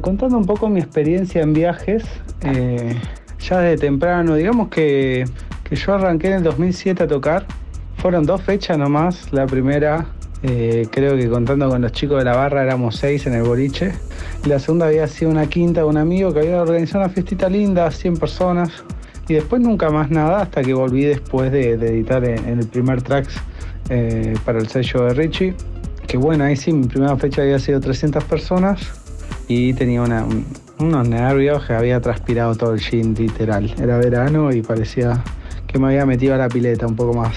Contando 0.00 0.36
un 0.36 0.46
poco 0.46 0.68
mi 0.68 0.80
experiencia 0.80 1.42
en 1.42 1.52
viajes, 1.52 2.04
eh, 2.42 2.94
ya 3.40 3.60
desde 3.60 3.78
temprano, 3.78 4.34
digamos 4.34 4.68
que, 4.68 5.24
que 5.64 5.76
yo 5.76 5.94
arranqué 5.94 6.28
en 6.28 6.34
el 6.34 6.42
2007 6.42 7.02
a 7.02 7.06
tocar. 7.06 7.46
Fueron 7.96 8.24
dos 8.24 8.42
fechas 8.42 8.78
nomás. 8.78 9.32
La 9.32 9.46
primera 9.46 10.06
Eh, 10.44 10.88
creo 10.90 11.16
que 11.16 11.28
contando 11.28 11.68
con 11.68 11.82
los 11.82 11.92
chicos 11.92 12.18
de 12.18 12.24
la 12.24 12.34
barra 12.34 12.64
éramos 12.64 12.96
seis 12.96 13.26
en 13.26 13.34
el 13.34 13.44
boliche. 13.44 13.92
Y 14.44 14.48
la 14.48 14.58
segunda 14.58 14.86
había 14.86 15.06
sido 15.06 15.30
una 15.30 15.46
quinta 15.46 15.86
un 15.86 15.96
amigo 15.96 16.32
que 16.32 16.40
había 16.40 16.60
organizado 16.60 17.04
una 17.04 17.12
fiestita 17.12 17.48
linda, 17.48 17.90
100 17.90 18.16
personas. 18.16 18.70
Y 19.28 19.34
después 19.34 19.62
nunca 19.62 19.90
más 19.90 20.10
nada 20.10 20.42
hasta 20.42 20.62
que 20.62 20.74
volví 20.74 21.04
después 21.04 21.52
de, 21.52 21.74
editar 21.74 22.24
en, 22.24 22.58
el 22.58 22.66
primer 22.66 23.02
tracks 23.02 23.36
eh, 23.88 24.34
para 24.44 24.58
el 24.58 24.68
sello 24.68 25.04
de 25.04 25.14
Richie. 25.14 25.54
Que 26.08 26.16
bueno, 26.16 26.42
ahí 26.42 26.56
sí, 26.56 26.72
mi 26.72 26.88
primera 26.88 27.16
fecha 27.16 27.42
había 27.42 27.60
sido 27.60 27.80
300 27.80 28.24
personas 28.24 29.01
y 29.54 29.74
tenía 29.74 30.02
unos 30.78 31.08
nervios 31.08 31.64
que 31.66 31.74
había 31.74 32.00
transpirado 32.00 32.54
todo 32.54 32.72
el 32.72 32.80
gin 32.80 33.14
literal. 33.14 33.72
Era 33.78 33.98
verano 33.98 34.50
y 34.50 34.62
parecía 34.62 35.22
que 35.66 35.78
me 35.78 35.88
había 35.88 36.06
metido 36.06 36.34
a 36.34 36.38
la 36.38 36.48
pileta 36.48 36.86
un 36.86 36.96
poco 36.96 37.12
más. 37.12 37.34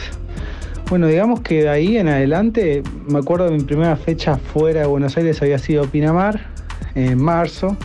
Bueno, 0.90 1.08
digamos 1.08 1.42
que 1.42 1.64
de 1.64 1.70
ahí 1.70 1.98
en 1.98 2.08
adelante, 2.08 2.84
me 3.08 3.20
acuerdo 3.20 3.50
de 3.50 3.58
mi 3.58 3.64
primera 3.64 3.98
fecha 3.98 4.38
fuera 4.38 4.82
de 4.82 4.88
Buenos 4.88 5.18
Aires 5.18 5.42
había 5.42 5.60
sido 5.60 5.86
Pinamar, 5.86 6.40
en 6.96 7.22
marzo. 7.22 7.76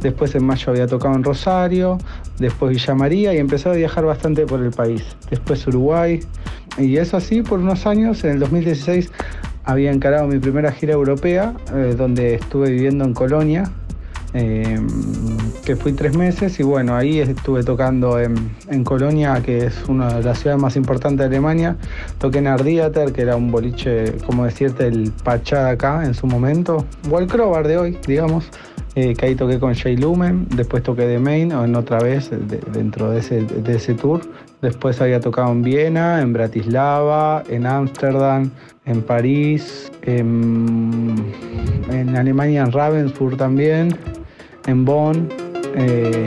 Después 0.00 0.34
en 0.34 0.44
mayo 0.44 0.70
había 0.70 0.86
tocado 0.86 1.14
en 1.14 1.22
Rosario, 1.22 1.98
después 2.38 2.72
Villa 2.72 2.94
María 2.94 3.34
y 3.34 3.38
empecé 3.38 3.68
a 3.68 3.72
viajar 3.72 4.04
bastante 4.04 4.46
por 4.46 4.62
el 4.62 4.70
país. 4.70 5.04
Después 5.30 5.64
Uruguay. 5.66 6.20
Y 6.78 6.96
eso 6.96 7.16
así 7.16 7.42
por 7.42 7.60
unos 7.60 7.86
años. 7.86 8.24
En 8.24 8.32
el 8.32 8.38
2016 8.40 9.10
había 9.66 9.90
encarado 9.90 10.26
mi 10.28 10.38
primera 10.38 10.72
gira 10.72 10.94
europea, 10.94 11.52
eh, 11.74 11.94
donde 11.98 12.34
estuve 12.34 12.70
viviendo 12.70 13.04
en 13.04 13.12
Colonia, 13.12 13.70
eh, 14.32 14.78
que 15.64 15.76
fui 15.76 15.92
tres 15.92 16.16
meses 16.16 16.60
y 16.60 16.62
bueno, 16.62 16.94
ahí 16.94 17.20
estuve 17.20 17.64
tocando 17.64 18.20
en, 18.20 18.84
Colonia, 18.84 19.42
que 19.42 19.66
es 19.66 19.84
una 19.88 20.14
de 20.14 20.22
las 20.22 20.38
ciudades 20.38 20.62
más 20.62 20.76
importantes 20.76 21.18
de 21.18 21.24
Alemania. 21.36 21.76
Toqué 22.18 22.38
en 22.38 22.46
Ardiater, 22.46 23.12
que 23.12 23.22
era 23.22 23.34
un 23.34 23.50
boliche, 23.50 24.16
como 24.24 24.44
decirte, 24.44 24.86
el 24.86 25.10
Pachá 25.24 25.64
de 25.64 25.70
acá 25.70 26.04
en 26.04 26.14
su 26.14 26.26
momento, 26.26 26.84
o 27.10 27.18
el 27.18 27.26
Crobar 27.26 27.66
de 27.66 27.78
hoy, 27.78 27.98
digamos. 28.06 28.48
Eh, 28.94 29.14
que 29.14 29.26
ahí 29.26 29.34
toqué 29.34 29.58
con 29.58 29.74
Jay 29.74 29.94
Lumen, 29.94 30.46
después 30.54 30.82
toqué 30.82 31.06
de 31.06 31.18
Main, 31.18 31.52
en 31.52 31.74
otra 31.76 31.98
vez 31.98 32.30
dentro 32.72 33.10
de 33.10 33.18
ese 33.18 33.94
tour. 33.94 34.22
Después 34.66 35.00
había 35.00 35.20
tocado 35.20 35.52
en 35.52 35.62
Viena, 35.62 36.20
en 36.20 36.32
Bratislava, 36.32 37.44
en 37.48 37.66
Ámsterdam, 37.66 38.50
en 38.84 39.00
París, 39.00 39.92
en, 40.02 41.14
Alemania, 42.16 42.62
en 42.62 42.72
Ravensburg 42.72 43.36
también, 43.36 43.96
en 44.66 44.84
Bonn. 44.84 45.28
Eh, 45.76 46.26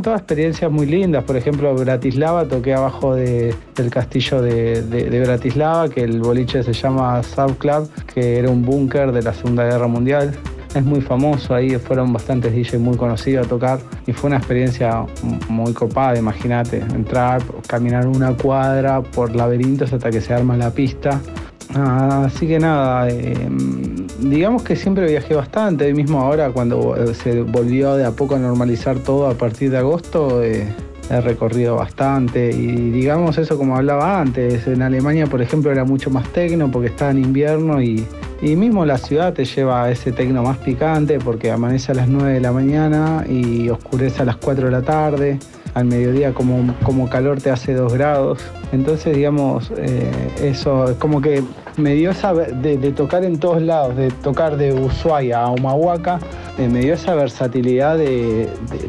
fueron 0.00 0.02
todas 0.02 0.20
experiencias 0.20 0.70
muy 0.70 0.86
lindas. 0.86 1.24
Por 1.24 1.36
ejemplo, 1.36 1.74
Bratislava, 1.74 2.46
toqué 2.46 2.74
abajo 2.74 3.14
del 3.14 3.54
castillo 3.90 4.40
de, 4.40 5.22
Bratislava, 5.24 5.88
que 5.88 6.02
el 6.02 6.20
boliche 6.20 6.62
se 6.62 6.72
llama 6.72 7.22
Sub 7.22 7.58
Club, 7.58 7.88
que 8.06 8.38
era 8.38 8.48
un 8.48 8.64
búnker 8.64 9.12
de 9.12 9.22
la 9.22 9.34
Segunda 9.34 9.64
Guerra 9.64 9.86
Mundial. 9.86 10.32
Es 10.74 10.84
muy 10.84 11.00
famoso, 11.00 11.54
ahí 11.54 11.70
fueron 11.78 12.12
bastantes 12.12 12.54
DJs 12.54 12.78
muy 12.78 12.96
conocidos 12.96 13.46
a 13.46 13.48
tocar 13.48 13.80
y 14.06 14.12
fue 14.12 14.28
una 14.28 14.36
experiencia 14.36 15.04
muy 15.48 15.72
copada, 15.72 16.16
imagínate, 16.16 16.78
entrar, 16.78 17.42
caminar 17.66 18.06
una 18.06 18.36
cuadra 18.36 19.02
por 19.02 19.34
laberintos 19.34 19.92
hasta 19.92 20.10
que 20.10 20.20
se 20.20 20.32
arma 20.32 20.56
la 20.56 20.70
pista. 20.70 21.20
Así 21.74 22.48
que 22.48 22.58
nada, 22.58 23.08
eh, 23.08 23.48
digamos 24.18 24.62
que 24.62 24.74
siempre 24.74 25.06
viajé 25.06 25.34
bastante, 25.34 25.92
mismo 25.94 26.20
ahora 26.20 26.50
cuando 26.50 26.96
eh, 26.96 27.14
se 27.14 27.42
volvió 27.42 27.94
de 27.94 28.04
a 28.04 28.10
poco 28.10 28.34
a 28.34 28.38
normalizar 28.38 28.98
todo 28.98 29.28
a 29.28 29.34
partir 29.34 29.70
de 29.70 29.78
agosto, 29.78 30.42
eh, 30.42 30.66
he 31.10 31.20
recorrido 31.20 31.76
bastante 31.76 32.50
y 32.50 32.90
digamos 32.90 33.38
eso 33.38 33.56
como 33.56 33.76
hablaba 33.76 34.20
antes, 34.20 34.66
en 34.66 34.82
Alemania 34.82 35.26
por 35.26 35.42
ejemplo 35.42 35.70
era 35.70 35.84
mucho 35.84 36.10
más 36.10 36.28
tecno 36.32 36.70
porque 36.70 36.88
estaba 36.88 37.10
en 37.12 37.18
invierno 37.18 37.82
y, 37.82 38.06
mismo 38.42 38.86
la 38.86 38.96
ciudad 38.96 39.34
te 39.34 39.44
lleva 39.44 39.84
a 39.84 39.90
ese 39.90 40.12
tecno 40.12 40.42
más 40.42 40.56
picante 40.58 41.18
porque 41.18 41.50
amanece 41.50 41.92
a 41.92 41.94
las 41.94 42.08
9 42.08 42.34
de 42.34 42.40
la 42.40 42.52
mañana 42.52 43.24
y 43.28 43.68
oscurece 43.68 44.22
a 44.22 44.24
las 44.24 44.36
4 44.36 44.66
de 44.66 44.72
la 44.72 44.82
tarde 44.82 45.38
al 45.74 45.84
mediodía 45.84 46.32
como, 46.32 46.74
como 46.82 47.08
calor 47.08 47.40
te 47.40 47.50
hace 47.50 47.74
2 47.74 47.92
grados. 47.92 48.40
Entonces, 48.72 49.16
digamos, 49.16 49.72
eh, 49.76 50.10
eso 50.42 50.90
es 50.90 50.96
como 50.96 51.20
que 51.20 51.42
me 51.76 51.94
dio 51.94 52.10
esa 52.10 52.34
de, 52.34 52.76
tocar 52.92 53.24
en 53.24 53.38
todos 53.38 53.62
lados, 53.62 53.96
de 53.96 54.10
tocar 54.10 54.56
de 54.56 54.72
Ushuaia 54.72 55.42
a 55.42 55.50
Humahuaca, 55.50 56.20
eh, 56.58 56.68
me 56.68 56.80
dio 56.80 56.94
esa 56.94 57.14
versatilidad 57.14 57.96
de, 57.96 58.48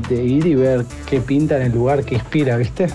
ir 0.10 0.46
y 0.46 0.56
ver 0.56 0.86
qué 1.06 1.22
pinta 1.22 1.58
en 1.58 1.64
el 1.64 1.72
lugar, 1.72 2.04
qué 2.04 2.16
inspira, 2.16 2.58
¿viste? 2.58 2.88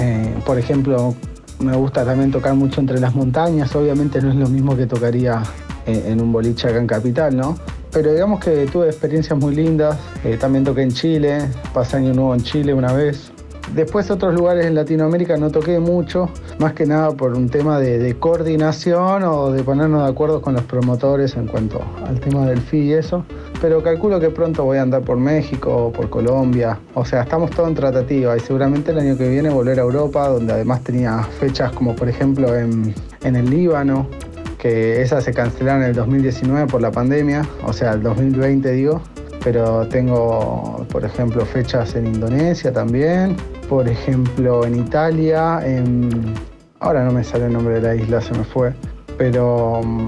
Eh, 0.00 0.34
por 0.46 0.58
ejemplo, 0.58 1.14
me 1.58 1.76
gusta 1.76 2.04
también 2.04 2.30
tocar 2.30 2.54
mucho 2.54 2.80
entre 2.80 2.98
las 2.98 3.14
montañas, 3.14 3.74
obviamente 3.76 4.20
no 4.20 4.30
es 4.30 4.36
lo 4.36 4.48
mismo 4.48 4.76
que 4.76 4.86
tocaría 4.86 5.42
en 5.84 6.20
un 6.20 6.30
boliche 6.30 6.68
acá 6.68 6.78
en 6.78 6.86
Capital, 6.86 7.36
¿no? 7.36 7.56
Pero 7.92 8.12
digamos 8.12 8.40
que 8.40 8.66
tuve 8.66 8.86
experiencias 8.86 9.38
muy 9.38 9.54
lindas, 9.54 9.98
también 10.40 10.64
toqué 10.64 10.82
en 10.82 10.92
Chile, 10.92 11.48
pasé 11.74 11.98
año 11.98 12.14
nuevo 12.14 12.34
en 12.34 12.42
Chile 12.42 12.72
una 12.72 12.92
vez, 12.92 13.32
Después 13.74 14.10
otros 14.10 14.34
lugares 14.34 14.66
en 14.66 14.74
Latinoamérica 14.74 15.38
no 15.38 15.50
toqué 15.50 15.78
mucho, 15.78 16.28
más 16.58 16.74
que 16.74 16.84
nada 16.84 17.12
por 17.12 17.34
un 17.34 17.48
tema 17.48 17.80
de, 17.80 18.14
coordinación 18.18 19.22
o 19.22 19.50
de 19.50 19.62
ponernos 19.62 20.04
de 20.04 20.10
acuerdo 20.10 20.42
con 20.42 20.52
los 20.52 20.62
promotores 20.64 21.36
en 21.36 21.46
cuanto 21.46 21.80
al 22.06 22.20
tema 22.20 22.44
del 22.44 22.60
FI 22.60 22.78
y 22.78 22.92
eso. 22.92 23.24
Pero 23.62 23.82
calculo 23.82 24.20
que 24.20 24.28
pronto 24.28 24.64
voy 24.64 24.76
a 24.76 24.82
andar 24.82 25.00
por 25.02 25.16
México 25.16 25.90
por 25.90 26.10
Colombia. 26.10 26.78
O 26.92 27.06
sea, 27.06 27.22
estamos 27.22 27.50
todos 27.50 27.70
en 27.70 27.74
tratativa 27.74 28.36
y 28.36 28.40
seguramente 28.40 28.90
el 28.90 28.98
año 28.98 29.16
que 29.16 29.30
viene 29.30 29.48
volver 29.48 29.80
a 29.80 29.84
Europa, 29.84 30.28
donde 30.28 30.52
además 30.52 30.84
tenía 30.84 31.22
fechas 31.22 31.72
como 31.72 31.96
por 31.96 32.10
ejemplo 32.10 32.54
en 32.54 32.94
el 33.22 33.48
Líbano, 33.48 34.06
que 34.62 35.02
esas 35.02 35.24
se 35.24 35.34
cancelaron 35.34 35.82
en 35.82 35.88
el 35.88 35.94
2019 35.96 36.68
por 36.68 36.80
la 36.80 36.92
pandemia, 36.92 37.44
o 37.66 37.72
sea, 37.72 37.94
el 37.94 38.02
2020 38.04 38.70
digo 38.70 39.02
pero 39.44 39.86
tengo, 39.88 40.86
por 40.90 41.04
ejemplo, 41.04 41.44
fechas 41.44 41.94
en 41.94 42.06
Indonesia 42.06 42.72
también, 42.72 43.36
por 43.68 43.88
ejemplo, 43.88 44.64
en 44.64 44.76
Italia, 44.76 45.60
en... 45.64 46.34
ahora 46.80 47.04
no 47.04 47.12
me 47.12 47.24
sale 47.24 47.46
el 47.46 47.52
nombre 47.52 47.74
de 47.74 47.80
la 47.80 47.94
isla, 47.96 48.20
se 48.20 48.32
me 48.34 48.44
fue, 48.44 48.72
pero 49.18 49.80
mm, 49.82 50.06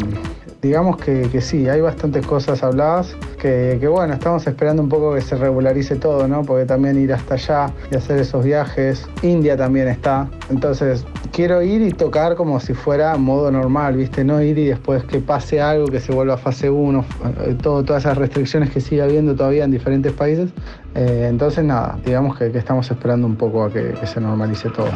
digamos 0.64 0.96
que, 0.96 1.40
sí, 1.42 1.68
hay 1.68 1.82
bastantes 1.82 2.26
cosas 2.26 2.62
habladas. 2.62 3.14
Que, 3.38 3.78
bueno, 3.86 4.14
estamos 4.14 4.46
esperando 4.46 4.82
un 4.82 4.88
poco 4.88 5.14
que 5.14 5.20
se 5.20 5.36
regularice 5.36 5.96
todo, 5.96 6.26
¿no? 6.26 6.42
Porque 6.42 6.64
también 6.64 6.98
ir 6.98 7.12
hasta 7.12 7.34
allá 7.34 7.70
y 7.90 7.96
hacer 7.96 8.18
esos 8.18 8.42
viajes. 8.42 9.06
India 9.20 9.58
también 9.58 9.88
está. 9.88 10.26
Entonces, 10.48 11.04
quiero 11.32 11.60
ir 11.60 11.82
y 11.82 11.90
tocar 11.90 12.34
como 12.34 12.58
si 12.60 12.72
fuera 12.72 13.14
modo 13.18 13.50
normal, 13.50 13.98
¿viste? 13.98 14.24
No 14.24 14.40
ir 14.40 14.56
y 14.56 14.68
después 14.68 15.04
que 15.04 15.18
pase 15.18 15.60
algo, 15.60 15.86
que 15.88 16.00
se 16.00 16.12
vuelva 16.12 16.34
a 16.34 16.38
fase 16.38 16.70
1, 16.70 17.04
eh, 17.46 17.56
todo, 17.62 17.84
todas 17.84 18.04
esas 18.04 18.16
restricciones 18.16 18.70
que 18.70 18.80
sigue 18.80 19.02
habiendo 19.02 19.36
todavía 19.36 19.64
en 19.64 19.70
diferentes 19.70 20.14
países. 20.14 20.48
Eh, 20.94 21.26
entonces, 21.28 21.62
nada, 21.62 21.98
digamos 22.06 22.38
que, 22.38 22.50
que, 22.50 22.58
estamos 22.58 22.90
esperando 22.90 23.26
un 23.26 23.36
poco 23.36 23.64
a 23.64 23.70
que, 23.70 23.92
que 24.00 24.06
se 24.06 24.18
normalice 24.18 24.70
todo. 24.70 24.88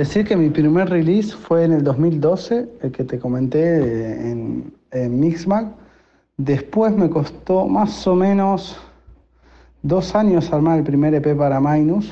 Decir 0.00 0.24
que 0.24 0.34
mi 0.34 0.48
primer 0.48 0.88
release 0.88 1.34
fue 1.36 1.64
en 1.64 1.72
el 1.72 1.84
2012, 1.84 2.68
el 2.80 2.90
que 2.90 3.04
te 3.04 3.18
comenté 3.18 4.30
en, 4.30 4.72
en 4.92 5.20
Mixmag. 5.20 5.74
Después 6.38 6.96
me 6.96 7.10
costó 7.10 7.68
más 7.68 8.06
o 8.06 8.14
menos 8.14 8.80
dos 9.82 10.14
años 10.14 10.50
armar 10.54 10.78
el 10.78 10.84
primer 10.84 11.14
EP 11.14 11.36
para 11.36 11.60
Minus, 11.60 12.10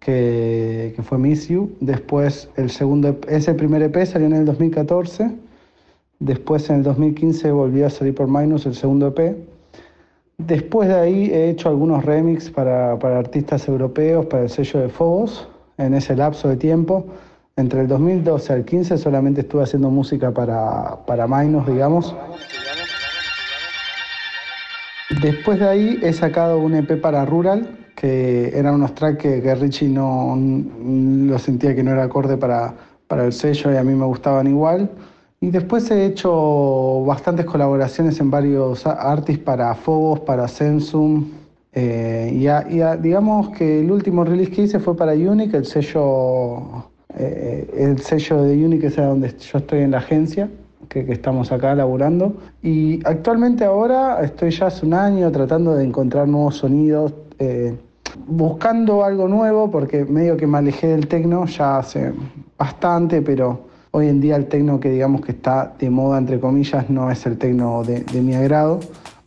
que, 0.00 0.94
que, 0.96 1.02
fue 1.02 1.18
Miss 1.18 1.48
You. 1.48 1.70
Después 1.80 2.48
el 2.56 2.70
segundo, 2.70 3.14
ese 3.28 3.52
primer 3.52 3.82
EP 3.82 4.06
salió 4.06 4.26
en 4.26 4.32
el 4.32 4.46
2014. 4.46 5.32
Después 6.18 6.70
en 6.70 6.76
el 6.76 6.82
2015 6.82 7.50
volvió 7.50 7.86
a 7.86 7.90
salir 7.90 8.14
por 8.14 8.26
Minus 8.26 8.64
el 8.64 8.74
segundo 8.74 9.08
EP. 9.08 9.36
Después 10.38 10.88
de 10.88 10.94
ahí 10.94 11.30
he 11.30 11.50
hecho 11.50 11.68
algunos 11.68 12.02
remix 12.06 12.50
para, 12.50 12.98
para 12.98 13.18
artistas 13.18 13.68
europeos, 13.68 14.24
para 14.26 14.44
el 14.44 14.48
sello 14.48 14.80
de 14.80 14.88
Phobos 14.88 15.48
en 15.78 15.94
ese 15.94 16.16
lapso 16.16 16.48
de 16.48 16.56
tiempo. 16.56 17.06
Entre 17.56 17.80
el 17.80 17.88
2012 17.88 18.52
al 18.52 18.64
15 18.64 18.98
solamente 18.98 19.42
estuve 19.42 19.62
haciendo 19.62 19.90
música 19.90 20.32
para, 20.32 21.04
para 21.06 21.26
Minus, 21.28 21.66
digamos. 21.66 22.14
Después 25.22 25.60
de 25.60 25.68
ahí 25.68 26.00
he 26.02 26.12
sacado 26.12 26.58
un 26.58 26.74
EP 26.74 27.00
para 27.00 27.24
Rural, 27.24 27.78
que 27.94 28.50
eran 28.58 28.74
unos 28.74 28.94
tracks 28.94 29.18
que, 29.18 29.54
Richie 29.54 29.88
no, 29.88 30.36
lo 30.36 31.38
sentía 31.38 31.74
que 31.74 31.82
no 31.84 31.92
era 31.92 32.04
acorde 32.04 32.36
para, 32.36 32.74
para 33.06 33.24
el 33.24 33.32
sello 33.32 33.72
y 33.72 33.76
a 33.76 33.84
mí 33.84 33.94
me 33.94 34.06
gustaban 34.06 34.48
igual. 34.48 34.90
Y 35.40 35.50
después 35.50 35.90
he 35.90 36.06
hecho 36.06 37.04
bastantes 37.04 37.44
colaboraciones 37.46 38.18
en 38.18 38.30
varios 38.30 38.86
artists 38.86 39.44
para 39.44 39.74
Phobos, 39.74 40.20
para 40.20 40.48
Sensum, 40.48 41.30
eh, 41.74 42.30
y, 42.32 43.02
digamos 43.02 43.50
que 43.50 43.80
el 43.80 43.90
último 43.90 44.24
release 44.24 44.50
que 44.52 44.62
hice 44.62 44.78
fue 44.78 44.96
para 44.96 45.12
Unique, 45.12 45.56
el 45.56 45.66
sello, 45.66 46.88
eh, 47.16 47.68
el 47.76 47.98
sello 47.98 48.42
de 48.44 48.64
Unique 48.64 48.86
es 48.86 48.96
donde 48.96 49.34
yo 49.36 49.58
estoy 49.58 49.80
en 49.80 49.90
la 49.90 49.98
agencia, 49.98 50.48
que, 50.88 51.00
estamos 51.12 51.50
acá 51.50 51.74
laburando. 51.74 52.36
Y 52.62 53.04
actualmente 53.04 53.64
ahora 53.64 54.22
estoy 54.22 54.50
ya 54.50 54.66
hace 54.66 54.86
un 54.86 54.94
año 54.94 55.30
tratando 55.32 55.74
de 55.74 55.84
encontrar 55.84 56.28
nuevos 56.28 56.58
sonidos, 56.58 57.12
eh, 57.40 57.74
buscando 58.28 59.02
algo 59.02 59.26
nuevo, 59.26 59.68
porque 59.68 60.04
medio 60.04 60.36
que 60.36 60.46
me 60.46 60.58
alejé 60.58 60.86
del 60.88 61.08
tecno 61.08 61.46
ya 61.46 61.78
hace 61.78 62.12
bastante, 62.56 63.20
pero 63.20 63.62
hoy 63.90 64.06
en 64.06 64.20
día 64.20 64.36
el 64.36 64.46
tecno 64.46 64.78
que 64.78 64.90
digamos 64.90 65.22
que 65.22 65.32
está 65.32 65.74
de 65.76 65.90
moda, 65.90 66.18
entre 66.18 66.38
comillas, 66.38 66.88
no 66.88 67.10
es 67.10 67.26
el 67.26 67.36
tecno 67.36 67.82
de, 67.82 68.04
de 68.04 68.20
mi 68.20 68.36
agrado. 68.36 68.78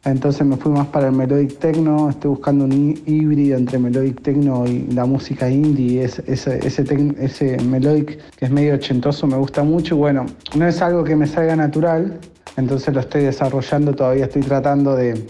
Entonces 0.04 0.45
me 0.45 0.56
fui 0.56 0.72
más 0.72 0.88
para 0.88 1.08
el 1.08 1.14
melodic 1.14 1.60
techno, 1.60 2.10
estoy 2.10 2.30
buscando 2.30 2.66
un 2.66 3.02
híbrido 3.06 3.58
entre 3.58 3.78
melodic 3.78 4.22
techno 4.22 4.66
y 4.66 4.88
la 4.88 5.06
música 5.06 5.50
indie, 5.50 6.04
ese, 6.04 6.24
ese, 6.28 6.60
ese, 7.20 7.58
melodic 7.64 8.18
que 8.36 8.45
es 8.45 8.52
medio 8.52 8.76
ochentoso 8.76 9.28
me 9.28 9.36
gusta 9.38 9.64
mucho 9.64 9.98
bueno, 9.98 10.26
no 10.56 10.68
es 10.68 10.82
algo 10.82 11.04
que 11.04 11.16
me 11.16 11.28
salga 11.28 11.56
natural, 11.56 12.20
entonces 12.56 12.93
lo 12.93 13.02
estoy 13.02 13.24
desarrollando, 13.24 13.93
todavía 13.93 14.26
estoy 14.26 14.43
tratando 14.43 14.95
de, 14.95 15.26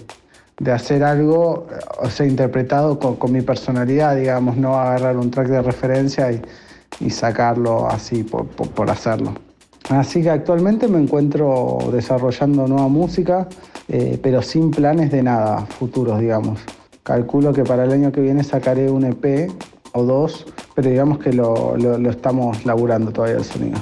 hacer 0.71 1.03
algo, 1.03 1.67
o 1.99 2.09
sea, 2.09 2.25
interpretado 2.25 2.99
con, 2.99 3.31
mi 3.31 3.41
personalidad, 3.41 4.15
digamos, 4.15 4.57
no 4.57 4.75
agarrar 4.75 5.17
un 5.17 5.31
track 5.31 5.47
de 5.47 5.61
referencia 5.61 6.31
y, 6.31 7.09
sacarlo 7.09 7.87
así 7.87 8.23
por 8.23 8.89
hacerlo. 8.89 9.46
Así 9.89 10.21
que 10.21 10.29
actualmente 10.29 10.87
me 10.87 10.99
encuentro 10.99 11.77
desarrollando 11.91 12.67
nueva 12.67 12.89
música, 12.89 13.47
eh, 13.87 14.19
pero 14.21 14.41
sin 14.41 14.71
planes 14.71 15.11
de 15.11 15.23
nada 15.23 15.65
futuros, 15.65 16.19
digamos. 16.19 16.59
Calculo 17.03 17.53
que 17.53 17.63
para 17.63 17.85
el 17.85 17.91
año 17.91 18.11
que 18.11 18.19
viene 18.19 18.43
sacaré 18.43 18.91
un 18.91 19.05
EP 19.05 19.49
o 19.93 20.03
dos, 20.03 20.45
pero 20.75 20.89
digamos 20.89 21.19
que 21.19 21.31
lo, 21.31 21.77
lo 21.77 22.09
estamos 22.09 22.65
laburando 22.65 23.11
todavía 23.11 23.37
el 23.37 23.45
sonido. 23.45 23.77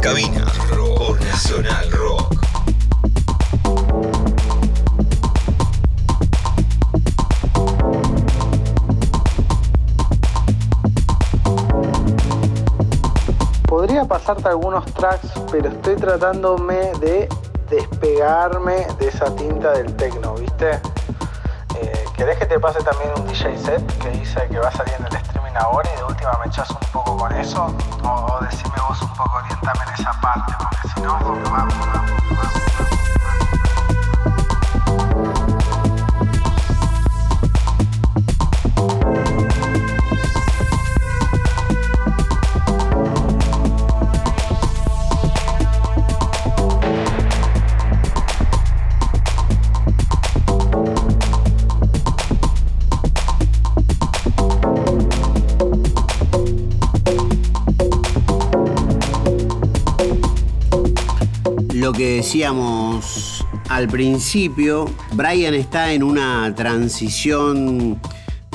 Cabina 0.00 0.46
por 0.70 1.20
Nacional 1.20 1.90
Rock. 1.90 2.40
Podría 13.66 14.06
pasarte 14.06 14.48
algunos 14.48 14.86
tracks, 14.94 15.28
pero 15.50 15.68
estoy 15.68 15.96
tratándome 15.96 16.92
de 17.00 17.28
despegarme 17.68 18.86
de 18.98 19.08
esa 19.08 19.34
tinta 19.36 19.72
del 19.72 19.94
techno, 19.96 20.34
¿viste? 20.34 20.70
Eh, 21.78 22.04
¿Querés 22.16 22.38
que 22.38 22.46
te 22.46 22.58
pase 22.58 22.82
también 22.82 23.10
un 23.18 23.26
DJ 23.26 23.58
set 23.58 23.98
que 23.98 24.10
dice 24.10 24.48
que 24.50 24.58
va 24.58 24.68
a 24.68 24.72
salir 24.72 24.94
en 24.98 25.06
el 25.06 25.29
ahora 25.60 25.88
y 25.92 25.96
de 25.96 26.04
última 26.04 26.32
me 26.42 26.46
echas 26.46 26.70
un 26.70 26.92
poco 26.92 27.16
con 27.16 27.32
eso? 27.32 27.74
O, 28.02 28.08
o 28.08 28.40
decime 28.40 28.74
vos 28.88 29.00
un 29.02 29.08
poco, 29.10 29.36
orientame 29.36 29.80
en 29.86 29.94
esa 29.94 30.12
parte, 30.20 30.52
porque 30.58 30.88
si 30.88 31.00
no, 31.00 31.12
vamos, 31.12 31.50
vamos. 31.50 32.99
Decíamos 62.04 63.46
al 63.68 63.88
principio, 63.88 64.86
Brian 65.12 65.54
está 65.54 65.92
en 65.92 66.02
una 66.02 66.54
transición 66.54 68.00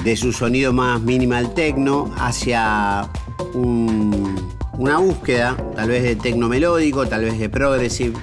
de 0.03 0.15
su 0.15 0.31
sonido 0.31 0.73
más 0.73 1.01
minimal 1.01 1.53
techno 1.53 2.13
hacia 2.17 3.09
una 3.53 4.97
búsqueda, 4.97 5.55
tal 5.75 5.89
vez 5.89 6.03
de 6.03 6.15
tecno 6.15 6.47
melódico, 6.47 7.07
tal 7.07 7.21
vez 7.21 7.39
de 7.39 7.49
progressive. 7.49 8.15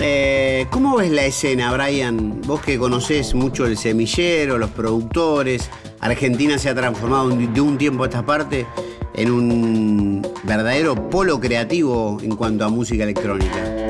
Eh, 0.00 0.66
¿Cómo 0.70 0.96
ves 0.96 1.10
la 1.10 1.24
escena, 1.24 1.72
Brian? 1.72 2.40
Vos 2.46 2.60
que 2.60 2.78
conocés 2.78 3.34
mucho 3.34 3.66
el 3.66 3.76
semillero, 3.76 4.58
los 4.58 4.70
productores, 4.70 5.70
Argentina 6.00 6.58
se 6.58 6.68
ha 6.68 6.74
transformado 6.74 7.28
de 7.28 7.60
un 7.60 7.78
tiempo 7.78 8.02
a 8.02 8.06
esta 8.06 8.26
parte 8.26 8.66
en 9.14 9.30
un 9.30 10.31
verdadero 10.42 11.08
polo 11.10 11.38
creativo 11.40 12.18
en 12.22 12.36
cuanto 12.36 12.64
a 12.64 12.68
música 12.68 13.04
electrónica. 13.04 13.81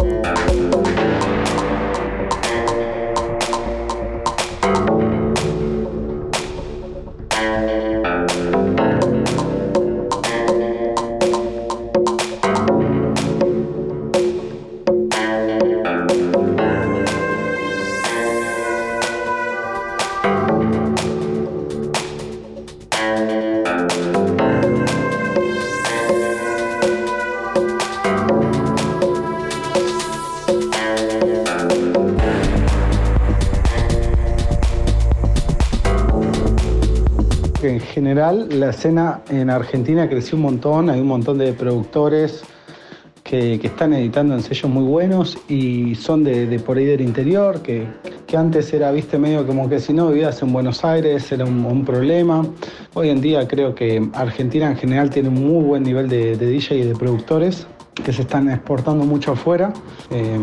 La 38.14 38.70
escena 38.70 39.22
en 39.30 39.50
Argentina 39.50 40.08
creció 40.08 40.36
un 40.36 40.42
montón, 40.42 40.90
hay 40.90 41.00
un 41.00 41.06
montón 41.06 41.38
de 41.38 41.52
productores 41.52 42.42
que, 43.22 43.54
están 43.54 43.94
editando 43.94 44.34
en 44.34 44.42
sellos 44.42 44.70
muy 44.70 44.84
buenos 44.84 45.38
y 45.48 45.94
son 45.94 46.24
de, 46.24 46.58
por 46.58 46.76
ahí 46.76 46.84
del 46.84 47.00
interior, 47.00 47.62
que, 47.62 47.86
antes 48.36 48.72
era, 48.72 48.90
viste, 48.92 49.18
medio 49.18 49.46
como 49.46 49.68
que 49.68 49.78
si 49.78 49.92
no 49.92 50.08
vivías 50.08 50.40
en 50.40 50.54
Buenos 50.54 50.84
Aires 50.84 51.30
era 51.32 51.44
un, 51.44 51.84
problema. 51.84 52.46
Hoy 52.94 53.10
en 53.10 53.20
día 53.20 53.46
creo 53.46 53.74
que 53.74 54.08
Argentina 54.14 54.70
en 54.70 54.76
general 54.76 55.10
tiene 55.10 55.28
un 55.28 55.34
muy 55.34 55.64
buen 55.64 55.82
nivel 55.82 56.08
de, 56.08 56.36
de 56.36 56.46
DJ 56.46 56.78
y 56.78 56.82
de 56.84 56.94
productores 56.94 57.66
que 57.94 58.12
se 58.12 58.22
están 58.22 58.50
exportando 58.50 59.04
mucho 59.04 59.32
afuera. 59.32 59.72
Eh, 60.10 60.38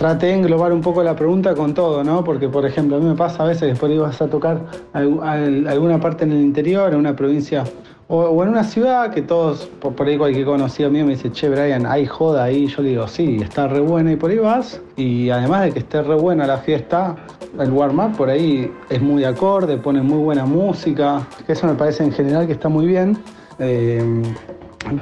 traté 0.00 0.28
de 0.28 0.32
englobar 0.32 0.72
un 0.72 0.80
poco 0.80 1.02
la 1.02 1.14
pregunta 1.14 1.54
con 1.54 1.74
todo, 1.74 2.02
¿no? 2.02 2.24
Porque, 2.24 2.48
por 2.48 2.64
ejemplo, 2.64 2.96
a 2.96 3.00
mí 3.00 3.04
me 3.04 3.14
pasa 3.14 3.42
a 3.42 3.46
veces 3.46 3.60
que 3.60 3.66
después 3.66 3.92
ibas 3.92 4.22
a 4.22 4.28
tocar 4.28 4.62
alguna 4.94 6.00
parte 6.00 6.24
en 6.24 6.32
el 6.32 6.40
interior, 6.40 6.90
en 6.94 7.00
una 7.00 7.14
provincia 7.14 7.64
o, 8.08 8.42
en 8.42 8.48
una 8.48 8.64
ciudad 8.64 9.12
que 9.12 9.20
todos, 9.20 9.66
por, 9.78 10.08
ahí 10.08 10.16
cualquier 10.16 10.46
conocido 10.46 10.88
mío 10.88 11.04
me 11.04 11.10
dice, 11.12 11.30
che, 11.30 11.50
Brian, 11.50 11.84
hay 11.84 12.06
joda 12.06 12.44
ahí. 12.44 12.66
Yo 12.66 12.80
le 12.80 12.88
digo, 12.88 13.06
sí, 13.08 13.40
está 13.42 13.68
re 13.68 13.80
buena 13.80 14.10
y 14.12 14.16
por 14.16 14.30
ahí 14.30 14.38
vas. 14.38 14.80
Y 14.96 15.28
además 15.28 15.64
de 15.64 15.72
que 15.72 15.80
esté 15.80 16.00
re 16.00 16.14
buena 16.14 16.46
la 16.46 16.56
fiesta, 16.56 17.16
el 17.58 17.70
warm-up 17.70 18.16
por 18.16 18.30
ahí 18.30 18.72
es 18.88 19.02
muy 19.02 19.24
acorde, 19.24 19.76
pone 19.76 20.00
muy 20.00 20.22
buena 20.22 20.46
música. 20.46 21.28
Eso 21.46 21.66
me 21.66 21.74
parece 21.74 22.04
en 22.04 22.12
general 22.12 22.46
que 22.46 22.54
está 22.54 22.70
muy 22.70 22.86
bien. 22.86 23.18
Eh, 23.58 24.22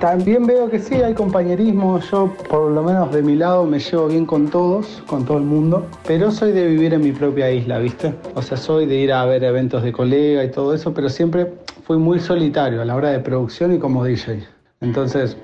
también 0.00 0.46
veo 0.46 0.68
que 0.68 0.78
sí, 0.78 0.96
hay 0.96 1.14
compañerismo. 1.14 2.00
Yo, 2.00 2.34
por 2.48 2.70
lo 2.70 2.82
menos 2.82 3.12
de 3.12 3.22
mi 3.22 3.36
lado, 3.36 3.64
me 3.64 3.78
llevo 3.78 4.08
bien 4.08 4.26
con 4.26 4.48
todos, 4.48 5.02
con 5.06 5.24
todo 5.24 5.38
el 5.38 5.44
mundo. 5.44 5.86
Pero 6.06 6.30
soy 6.30 6.52
de 6.52 6.66
vivir 6.66 6.94
en 6.94 7.02
mi 7.02 7.12
propia 7.12 7.50
isla, 7.50 7.78
¿viste? 7.78 8.14
O 8.34 8.42
sea, 8.42 8.56
soy 8.56 8.86
de 8.86 8.96
ir 8.96 9.12
a 9.12 9.24
ver 9.24 9.44
eventos 9.44 9.82
de 9.82 9.92
colega 9.92 10.44
y 10.44 10.50
todo 10.50 10.74
eso, 10.74 10.92
pero 10.92 11.08
siempre 11.08 11.54
fui 11.84 11.96
muy 11.96 12.20
solitario 12.20 12.82
a 12.82 12.84
la 12.84 12.96
hora 12.96 13.10
de 13.10 13.20
producción 13.20 13.74
y 13.74 13.78
como 13.78 14.04
DJ. 14.04 14.44
Entonces, 14.80 15.36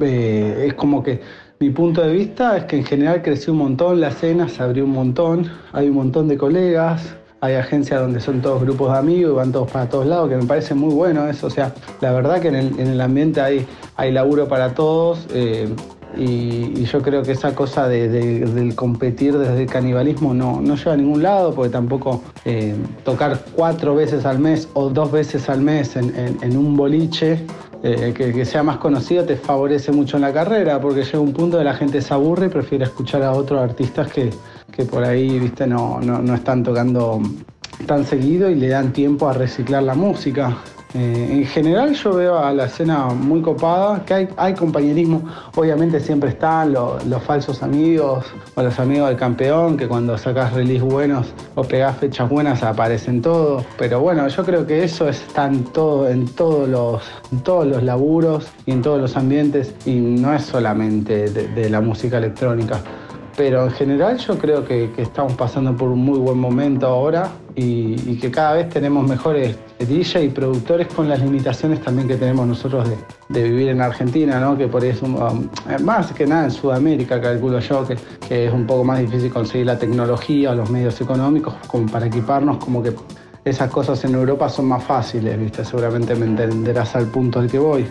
eh, 0.00 0.64
es 0.68 0.74
como 0.74 1.02
que 1.02 1.20
mi 1.58 1.70
punto 1.70 2.00
de 2.00 2.12
vista 2.12 2.56
es 2.56 2.64
que 2.64 2.78
en 2.78 2.84
general 2.84 3.20
creció 3.22 3.52
un 3.52 3.58
montón, 3.58 4.00
la 4.00 4.08
escena 4.08 4.48
se 4.48 4.62
abrió 4.62 4.84
un 4.84 4.92
montón, 4.92 5.50
hay 5.72 5.88
un 5.88 5.96
montón 5.96 6.26
de 6.26 6.38
colegas, 6.38 7.16
hay 7.40 7.54
agencias 7.54 8.00
donde 8.00 8.20
son 8.20 8.42
todos 8.42 8.62
grupos 8.62 8.92
de 8.92 8.98
amigos 8.98 9.32
y 9.32 9.36
van 9.36 9.52
todos 9.52 9.70
para 9.70 9.88
todos 9.88 10.06
lados, 10.06 10.28
que 10.28 10.36
me 10.36 10.44
parece 10.44 10.74
muy 10.74 10.94
bueno 10.94 11.26
eso. 11.28 11.46
O 11.46 11.50
sea, 11.50 11.74
la 12.00 12.12
verdad 12.12 12.40
que 12.40 12.48
en 12.48 12.78
el, 12.78 13.00
ambiente 13.00 13.40
hay, 13.40 13.66
hay 13.96 14.12
laburo 14.12 14.46
para 14.46 14.74
todos. 14.74 15.26
Eh, 15.32 15.68
y, 16.16 16.84
yo 16.84 17.02
creo 17.02 17.22
que 17.22 17.32
esa 17.32 17.54
cosa 17.54 17.88
de, 17.88 18.08
del 18.08 18.74
competir 18.74 19.38
desde 19.38 19.62
el 19.62 19.68
canibalismo 19.68 20.34
no, 20.34 20.60
no 20.60 20.74
lleva 20.74 20.92
a 20.92 20.96
ningún 20.96 21.22
lado, 21.22 21.54
porque 21.54 21.70
tampoco 21.70 22.22
eh, 22.44 22.74
tocar 23.04 23.44
cuatro 23.54 23.94
veces 23.94 24.24
al 24.24 24.38
mes 24.38 24.68
o 24.74 24.88
dos 24.88 25.12
veces 25.12 25.48
al 25.48 25.60
mes 25.60 25.96
en, 25.96 26.56
un 26.56 26.76
boliche 26.76 27.40
eh, 27.82 28.12
que, 28.14 28.44
sea 28.44 28.62
más 28.62 28.76
conocido 28.76 29.24
te 29.24 29.36
favorece 29.36 29.90
mucho 29.90 30.16
en 30.16 30.22
la 30.22 30.32
carrera, 30.32 30.80
porque 30.80 31.02
llega 31.02 31.18
un 31.18 31.32
punto 31.32 31.56
de 31.56 31.64
la 31.64 31.74
gente 31.74 32.02
se 32.02 32.12
aburre 32.12 32.46
y 32.46 32.48
prefiere 32.50 32.84
escuchar 32.84 33.22
a 33.22 33.32
otros 33.32 33.60
artistas 33.60 34.12
que, 34.12 34.30
que 34.70 34.84
por 34.84 35.02
ahí, 35.02 35.38
viste, 35.38 35.66
no, 35.66 36.00
no, 36.00 36.34
están 36.34 36.62
tocando 36.62 37.22
tan 37.86 38.04
seguido 38.04 38.50
y 38.50 38.54
le 38.54 38.68
dan 38.68 38.92
tiempo 38.92 39.28
a 39.28 39.32
reciclar 39.32 39.82
la 39.82 39.94
música. 39.94 40.58
Eh, 40.94 41.28
en 41.30 41.46
general 41.46 41.94
yo 41.94 42.14
veo 42.14 42.38
a 42.38 42.52
la 42.52 42.64
escena 42.64 43.06
muy 43.08 43.40
copada, 43.42 44.04
que 44.04 44.28
hay, 44.36 44.54
compañerismo, 44.54 45.22
obviamente 45.54 46.00
siempre 46.00 46.30
están 46.30 46.72
los, 46.72 47.22
falsos 47.22 47.62
amigos 47.62 48.24
o 48.56 48.62
los 48.62 48.78
amigos 48.80 49.08
del 49.08 49.16
campeón, 49.16 49.76
que 49.76 49.86
cuando 49.86 50.18
sacas 50.18 50.52
release 50.52 50.82
buenos 50.82 51.32
o 51.54 51.62
pegás 51.62 51.96
fechas 51.98 52.28
buenas 52.28 52.62
aparecen 52.62 53.22
todos, 53.22 53.64
pero 53.78 54.00
bueno, 54.00 54.26
yo 54.26 54.44
creo 54.44 54.66
que 54.66 54.82
eso 54.82 55.08
está 55.08 55.46
en, 55.46 55.64
todo, 55.64 56.08
en, 56.08 56.26
todos, 56.26 56.68
los, 56.68 57.02
todos 57.44 57.66
los 57.66 57.82
laburos 57.84 58.48
y 58.66 58.72
en 58.72 58.82
todos 58.82 59.00
los 59.00 59.16
ambientes 59.16 59.72
y 59.86 59.94
no 59.94 60.34
es 60.34 60.42
solamente 60.42 61.30
de 61.30 61.70
la 61.70 61.80
música 61.80 62.18
electrónica 62.18 62.80
pero 63.40 63.64
en 63.64 63.70
general 63.70 64.18
yo 64.18 64.36
creo 64.36 64.66
que, 64.66 64.90
estamos 64.98 65.32
pasando 65.32 65.74
por 65.74 65.88
un 65.88 66.04
muy 66.04 66.18
buen 66.18 66.36
momento 66.36 66.86
ahora 66.86 67.30
y, 67.54 67.96
que 68.16 68.30
cada 68.30 68.52
vez 68.52 68.68
tenemos 68.68 69.08
mejores 69.08 69.56
DJ 69.78 70.24
y 70.24 70.28
productores 70.28 70.88
con 70.88 71.08
las 71.08 71.20
limitaciones 71.22 71.80
también 71.80 72.06
que 72.06 72.16
tenemos 72.16 72.46
nosotros 72.46 72.86
de, 73.30 73.42
vivir 73.42 73.70
en 73.70 73.80
Argentina, 73.80 74.38
¿no? 74.40 74.58
que 74.58 74.68
por 74.68 74.84
eso, 74.84 75.06
um, 75.06 75.48
más 75.82 76.12
que 76.12 76.26
nada 76.26 76.44
en 76.44 76.50
Sudamérica 76.50 77.18
calculo 77.18 77.60
yo, 77.60 77.86
que, 78.28 78.44
es 78.44 78.52
un 78.52 78.66
poco 78.66 78.84
más 78.84 78.98
difícil 78.98 79.32
conseguir 79.32 79.64
la 79.64 79.78
tecnología 79.78 80.50
o 80.50 80.54
los 80.54 80.68
medios 80.68 81.00
económicos 81.00 81.54
como 81.66 81.86
para 81.90 82.08
equiparnos, 82.08 82.58
como 82.58 82.82
que 82.82 82.92
esas 83.46 83.70
cosas 83.70 84.04
en 84.04 84.16
Europa 84.16 84.50
son 84.50 84.66
más 84.66 84.84
fáciles, 84.84 85.40
¿viste? 85.40 85.64
seguramente 85.64 86.14
me 86.14 86.26
entenderás 86.26 86.94
al 86.94 87.06
punto 87.06 87.40
al 87.40 87.50
que 87.50 87.58
voy. 87.58 87.86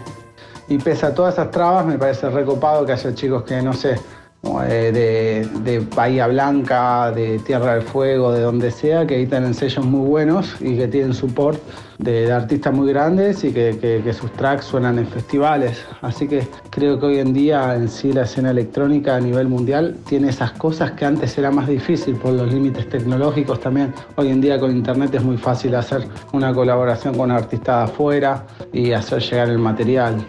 Y 0.68 0.78
pese 0.78 1.08
a 1.08 1.16
todas 1.16 1.34
esas 1.34 1.50
trabas, 1.50 1.88
me 1.88 1.98
parece 1.98 2.30
recopado 2.30 2.86
que 2.86 2.92
haya 2.92 3.16
chicos 3.16 3.42
que, 3.42 3.60
no 3.64 3.74
sé, 3.74 3.96
de, 4.44 5.48
de, 5.64 5.80
Bahía 5.96 6.28
Blanca, 6.28 7.12
de 7.12 7.40
Tierra 7.40 7.76
del 7.76 7.84
Fuego, 7.84 8.32
de 8.32 8.42
donde 8.42 8.72
sea, 8.72 9.06
que 9.06 9.18
editan 9.18 9.54
sellos 9.54 9.86
muy 9.86 10.08
buenos 10.08 10.56
y 10.62 10.78
que 10.78 10.88
tienen 10.88 11.14
support 11.14 11.60
de, 11.98 12.32
artistas 12.32 12.74
muy 12.74 12.92
grandes 12.92 13.44
y 13.44 13.52
que, 13.52 14.14
sus 14.14 14.32
tracks 14.34 14.66
suenan 14.66 14.98
en 15.00 15.08
festivales. 15.08 15.86
Así 16.02 16.28
que 16.28 16.48
creo 16.70 17.00
que 17.00 17.06
hoy 17.06 17.20
en 17.20 17.34
día 17.34 17.76
en 17.76 17.90
sí 17.90 18.14
la 18.14 18.24
escena 18.24 18.52
electrónica 18.52 19.16
a 19.16 19.20
nivel 19.20 19.48
mundial 19.48 19.98
tiene 20.08 20.30
esas 20.30 20.52
cosas 20.54 20.92
que 20.92 21.06
antes 21.06 21.38
era 21.38 21.52
más 21.52 21.68
difícil 21.68 22.16
por 22.16 22.34
los 22.34 22.52
límites 22.52 22.88
tecnológicos 22.90 23.60
también. 23.60 23.94
Hoy 24.16 24.30
en 24.30 24.42
día 24.42 24.60
con 24.60 24.72
internet 24.72 25.14
es 25.16 25.24
muy 25.24 25.38
fácil 25.38 25.76
hacer 25.76 26.08
una 26.32 26.54
colaboración 26.54 27.16
con 27.16 27.32
un 27.32 27.38
artista 27.38 27.80
de 27.80 27.84
afuera 27.84 28.46
y 28.72 28.92
hacer 28.94 29.22
llegar 29.22 29.50
el 29.50 29.60
material. 29.60 30.26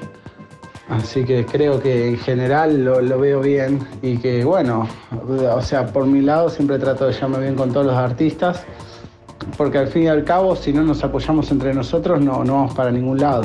Así 0.90 1.24
que 1.24 1.46
creo 1.46 1.80
que 1.80 2.08
en 2.08 2.18
general 2.18 2.84
lo, 2.84 3.18
veo 3.18 3.40
bien 3.40 3.78
y 4.02 4.18
que 4.18 4.44
bueno, 4.44 4.88
o 5.54 5.62
sea, 5.62 5.86
por 5.86 6.04
mi 6.06 6.20
lado 6.20 6.50
siempre 6.50 6.78
trato 6.78 7.06
de 7.06 7.12
llevarme 7.12 7.38
bien 7.38 7.54
con 7.54 7.72
todos 7.72 7.86
los 7.86 7.94
artistas, 7.94 8.64
porque 9.56 9.78
al 9.78 9.86
fin 9.86 10.02
y 10.02 10.08
al 10.08 10.24
cabo 10.24 10.56
si 10.56 10.72
no 10.72 10.82
nos 10.82 11.04
apoyamos 11.04 11.50
entre 11.52 11.72
nosotros 11.74 12.20
no, 12.20 12.44
no 12.44 12.54
vamos 12.54 12.74
para 12.74 12.90
ningún 12.90 13.20
lado. 13.20 13.42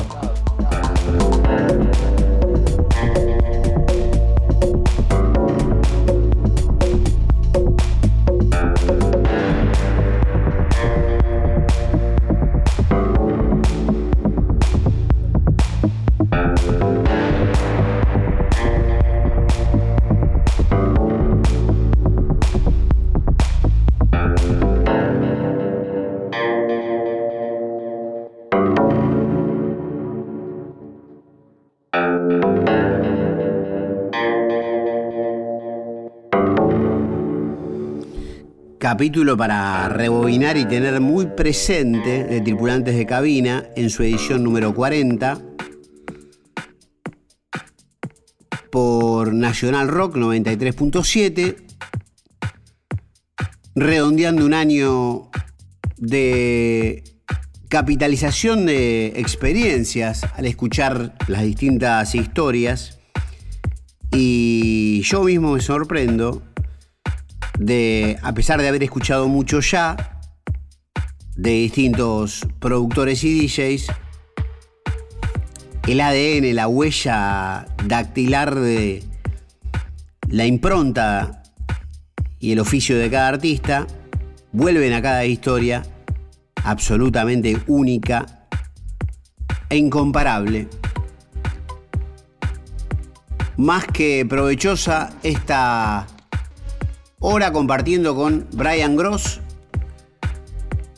Capítulo 38.87 39.35
para 39.35 39.89
rebobinar 39.89 40.57
y 40.57 40.65
tener 40.65 41.01
muy 41.01 41.25
presente 41.25 42.23
de 42.23 42.39
Tripulantes 42.39 42.95
de 42.95 43.07
Cabina 43.07 43.65
en 43.75 43.89
su 43.89 44.03
edición 44.03 44.43
número 44.43 44.75
40 44.75 45.41
por 48.69 49.33
Nacional 49.33 49.87
Rock 49.87 50.17
93.7, 50.17 51.55
redondeando 53.73 54.45
un 54.45 54.53
año 54.53 55.31
de 55.97 57.03
capitalización 57.67 58.67
de 58.67 59.13
experiencias 59.15 60.21
al 60.35 60.45
escuchar 60.45 61.15
las 61.27 61.41
distintas 61.41 62.13
historias. 62.13 62.99
Y 64.11 65.01
yo 65.01 65.23
mismo 65.23 65.53
me 65.53 65.61
sorprendo 65.61 66.43
de, 67.57 68.17
a 68.21 68.33
pesar 68.33 68.61
de 68.61 68.67
haber 68.67 68.83
escuchado 68.83 69.27
mucho 69.27 69.59
ya, 69.59 70.19
de 71.35 71.51
distintos 71.51 72.47
productores 72.59 73.23
y 73.23 73.47
DJs, 73.47 73.87
el 75.87 76.01
ADN, 76.01 76.55
la 76.55 76.67
huella 76.67 77.65
dactilar 77.85 78.55
de 78.55 79.03
la 80.29 80.45
impronta 80.45 81.43
y 82.39 82.53
el 82.53 82.59
oficio 82.59 82.97
de 82.97 83.09
cada 83.09 83.27
artista, 83.27 83.85
vuelven 84.51 84.93
a 84.93 85.01
cada 85.01 85.25
historia 85.25 85.83
absolutamente 86.63 87.57
única 87.67 88.47
e 89.69 89.77
incomparable. 89.77 90.67
Más 93.57 93.85
que 93.85 94.25
provechosa 94.27 95.11
esta 95.23 96.07
hora 97.27 97.51
compartiendo 97.51 98.15
con 98.15 98.47
Brian 98.51 98.95
Gross 98.95 99.41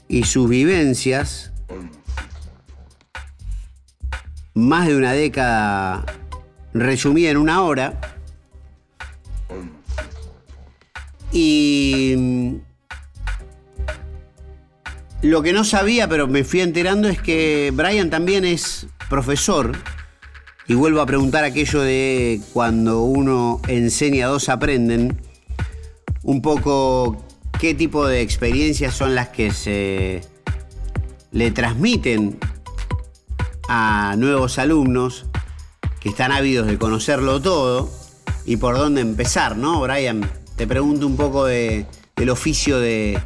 y 0.10 0.24
sus 0.24 0.50
vivencias. 0.50 1.54
Más 4.54 4.88
de 4.88 4.98
una 4.98 5.14
década 5.14 6.06
resumida 6.74 7.30
en 7.30 7.38
una 7.38 7.62
hora. 7.62 8.02
Y 11.32 12.58
lo 15.22 15.42
que 15.42 15.54
no 15.54 15.64
sabía, 15.64 16.10
pero 16.10 16.28
me 16.28 16.44
fui 16.44 16.60
enterando, 16.60 17.08
es 17.08 17.22
que 17.22 17.72
Brian 17.74 18.10
también 18.10 18.44
es 18.44 18.88
profesor. 19.10 19.78
Y 20.68 20.74
vuelvo 20.74 21.00
a 21.00 21.06
preguntar 21.06 21.46
aquello 21.46 21.80
de 21.82 22.42
cuando 22.52 23.04
uno 23.04 23.62
enseña, 23.70 24.28
dos 24.28 24.50
aprenden. 24.50 25.27
Un 26.28 26.44
poco 26.44 27.18
qué 27.60 27.74
tipo 27.74 28.06
de 28.06 28.22
experiencias 28.22 28.94
son 28.94 29.16
las 29.16 29.30
que 29.30 29.52
se 29.52 30.22
le 31.32 31.50
transmiten 31.52 32.38
a 33.68 34.14
nuevos 34.18 34.60
alumnos 34.60 35.26
que 36.00 36.10
están 36.10 36.32
ávidos 36.32 36.68
de 36.68 36.78
conocerlo 36.78 37.42
todo 37.42 37.90
y 38.46 38.58
por 38.58 38.78
dónde 38.78 39.02
empezar, 39.02 39.58
¿no, 39.58 39.82
Brian? 39.82 40.30
Te 40.56 40.68
pregunto 40.68 41.08
un 41.08 41.18
poco 41.18 41.46
de, 41.46 41.88
del 42.16 42.30
oficio 42.30 42.80
de, 42.80 43.20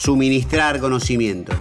suministrar 0.00 0.80
conocimiento. 0.80 1.52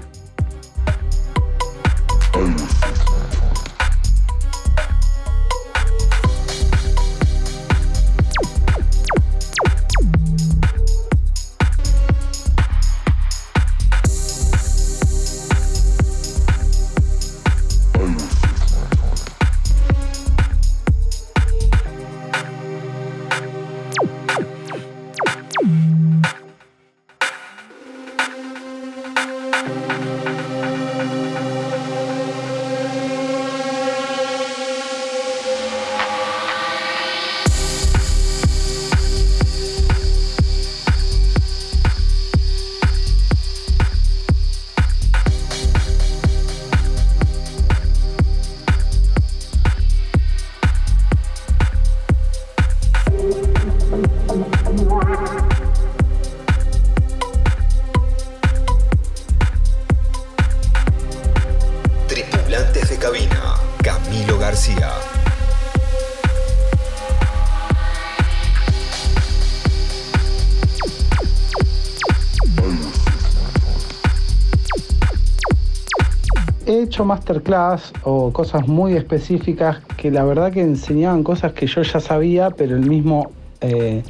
Masterclass 77.06 77.94
o 78.04 78.32
cosas 78.32 78.68
muy 78.68 78.94
específicas 78.94 79.80
que 79.98 80.12
la 80.12 80.24
verdad 80.24 80.52
que 80.52 80.62
enseñaban 80.62 81.24
cosas 81.24 81.54
que 81.54 81.68
yo 81.68 81.82
ya 81.82 82.00
sabía, 82.00 82.50
pero 82.50 82.76
el 82.76 82.88
mismo 82.88 83.32
eh, 83.62 84.04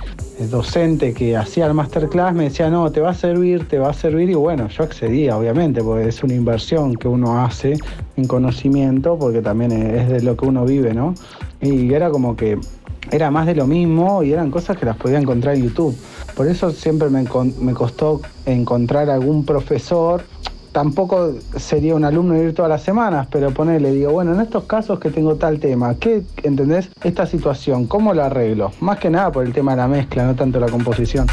docente 0.51 1.13
que 1.13 1.35
hacía 1.35 1.65
el 1.65 1.73
masterclass 1.73 2.33
me 2.33 2.45
decía, 2.45 2.69
no, 2.69 2.91
te 2.91 3.01
va 3.01 3.09
a 3.09 3.13
servir, 3.13 3.67
te 3.67 3.79
va 3.79 3.89
a 3.89 3.93
servir, 3.93 4.29
y 4.29 4.35
bueno, 4.35 4.67
yo 4.67 4.83
accedía, 4.83 5.37
obviamente, 5.37 5.83
porque 5.83 6.07
es 6.07 6.23
una 6.23 6.35
inversión 6.35 6.95
que 6.95 7.07
uno 7.07 7.43
hace 7.43 7.75
en 8.15 8.27
conocimiento, 8.27 9.17
porque 9.17 9.41
también 9.41 9.71
es 9.71 10.09
de 10.09 10.21
lo 10.21 10.37
que 10.37 10.45
uno 10.45 10.65
vive, 10.65 10.93
¿no? 10.93 11.15
Y 11.61 11.93
era 11.93 12.09
como 12.09 12.35
que 12.35 12.59
era 13.11 13.31
más 13.31 13.47
de 13.47 13.55
lo 13.55 13.65
mismo 13.65 14.23
y 14.23 14.33
eran 14.33 14.51
cosas 14.51 14.77
que 14.77 14.85
las 14.85 14.95
podía 14.97 15.19
encontrar 15.19 15.55
en 15.55 15.63
YouTube. 15.63 15.97
Por 16.35 16.47
eso 16.47 16.71
siempre 16.71 17.09
me, 17.09 17.25
me 17.59 17.73
costó 17.73 18.21
encontrar 18.45 19.09
algún 19.09 19.45
profesor 19.45 20.23
tampoco 20.79 21.33
sería 21.57 21.93
un 21.93 22.05
alumno 22.05 22.41
ir 22.41 22.55
todas 22.55 22.69
las 22.69 22.81
semanas, 22.81 23.27
pero 23.29 23.51
ponerle, 23.51 23.91
digo, 23.91 24.13
bueno, 24.13 24.33
en 24.33 24.39
estos 24.39 24.63
casos 24.63 24.97
que 24.97 25.09
tengo 25.09 25.35
tal 25.35 25.59
tema, 25.59 25.95
¿qué 25.95 26.23
entendés 26.41 26.89
esta 27.03 27.25
situación? 27.25 27.85
¿Cómo 27.85 28.13
la 28.13 28.27
arreglo? 28.27 28.71
Más 28.79 28.97
que 28.97 29.09
nada 29.09 29.29
por 29.29 29.45
el 29.45 29.51
tema 29.51 29.71
de 29.71 29.77
la 29.77 29.89
mezcla, 29.89 30.23
no 30.23 30.35
tanto 30.35 30.57
la 30.57 30.69
composición. 30.69 31.27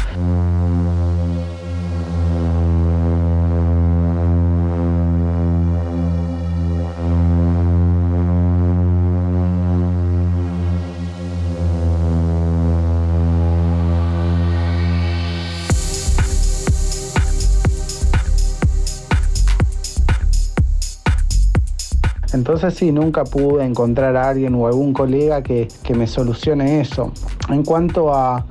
Entonces 22.37 22.75
sí, 22.75 22.91
nunca 22.91 23.23
pude 23.23 23.65
encontrar 23.65 24.15
a 24.15 24.29
alguien 24.29 24.53
o 24.53 24.67
algún 24.67 24.93
colega 24.93 25.41
que, 25.41 25.67
me 25.95 26.05
solucione 26.05 26.81
eso. 26.81 27.11
En 27.49 27.63
cuanto 27.63 28.13
a, 28.13 28.43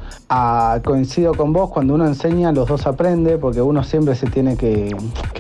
coincido 0.84 1.34
con 1.34 1.53
vos, 1.53 1.70
cuando 1.70 1.94
uno 1.94 2.07
enseña, 2.07 2.51
los 2.53 2.68
dos 2.68 2.86
aprende, 2.86 3.38
porque 3.38 3.61
uno 3.61 3.84
siempre 3.84 4.14
se 4.14 4.26
tiene 4.26 4.57
que, 4.57 4.94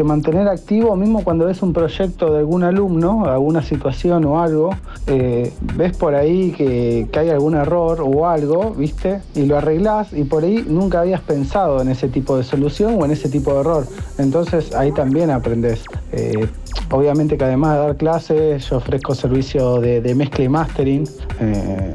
mantener 0.04 0.46
activo, 0.46 0.94
mismo 0.94 1.24
cuando 1.24 1.46
ves 1.46 1.62
un 1.62 1.72
proyecto 1.72 2.32
de 2.32 2.40
algún 2.40 2.62
alumno, 2.62 3.24
alguna 3.24 3.62
situación 3.62 4.24
o 4.24 4.40
algo, 4.40 4.70
eh, 5.06 5.52
ves 5.74 5.96
por 5.96 6.14
ahí 6.14 6.52
que, 6.52 7.08
hay 7.16 7.30
algún 7.30 7.54
error 7.54 8.02
o 8.04 8.28
algo, 8.28 8.72
¿viste? 8.72 9.20
Y 9.34 9.46
lo 9.46 9.56
arreglás 9.56 10.12
y 10.12 10.24
por 10.24 10.44
ahí 10.44 10.64
nunca 10.68 11.00
habías 11.00 11.22
pensado 11.22 11.80
en 11.80 11.88
ese 11.88 12.08
tipo 12.08 12.36
de 12.36 12.44
solución 12.44 12.96
o 13.00 13.04
en 13.04 13.10
ese 13.10 13.28
tipo 13.28 13.54
de 13.54 13.60
error. 13.60 13.86
Entonces 14.18 14.74
ahí 14.74 14.92
también 14.92 15.30
aprendes. 15.30 15.82
Eh, 16.12 16.46
Obviamente 16.90 17.36
que 17.36 17.44
además 17.44 17.74
de 17.74 17.78
dar 17.80 17.96
clases, 17.96 18.68
yo 18.68 18.76
ofrezco 18.76 19.14
servicio 19.14 19.80
de, 19.80 20.14
mezcla 20.14 20.44
y 20.44 20.48
mastering. 20.48 21.08
Eh, 21.40 21.94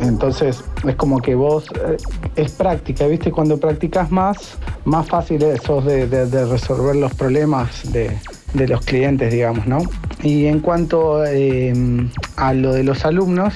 entonces 0.00 0.62
es 0.86 0.96
como 0.96 1.20
que 1.20 1.34
vos 1.34 1.66
eh, 1.74 1.96
es 2.36 2.52
práctica, 2.52 3.06
¿viste? 3.06 3.30
Cuando 3.30 3.58
practicas 3.58 4.10
más, 4.10 4.58
más 4.84 5.06
fácil 5.08 5.42
es 5.42 5.62
de, 5.84 6.44
resolver 6.46 6.96
los 6.96 7.14
problemas 7.14 7.92
de, 7.92 8.18
los 8.66 8.84
clientes, 8.84 9.32
digamos, 9.32 9.66
¿no? 9.66 9.78
Y 10.22 10.46
en 10.46 10.60
cuanto 10.60 11.24
eh, 11.24 11.72
a 12.36 12.52
lo 12.52 12.72
de 12.72 12.82
los 12.82 13.04
alumnos, 13.04 13.54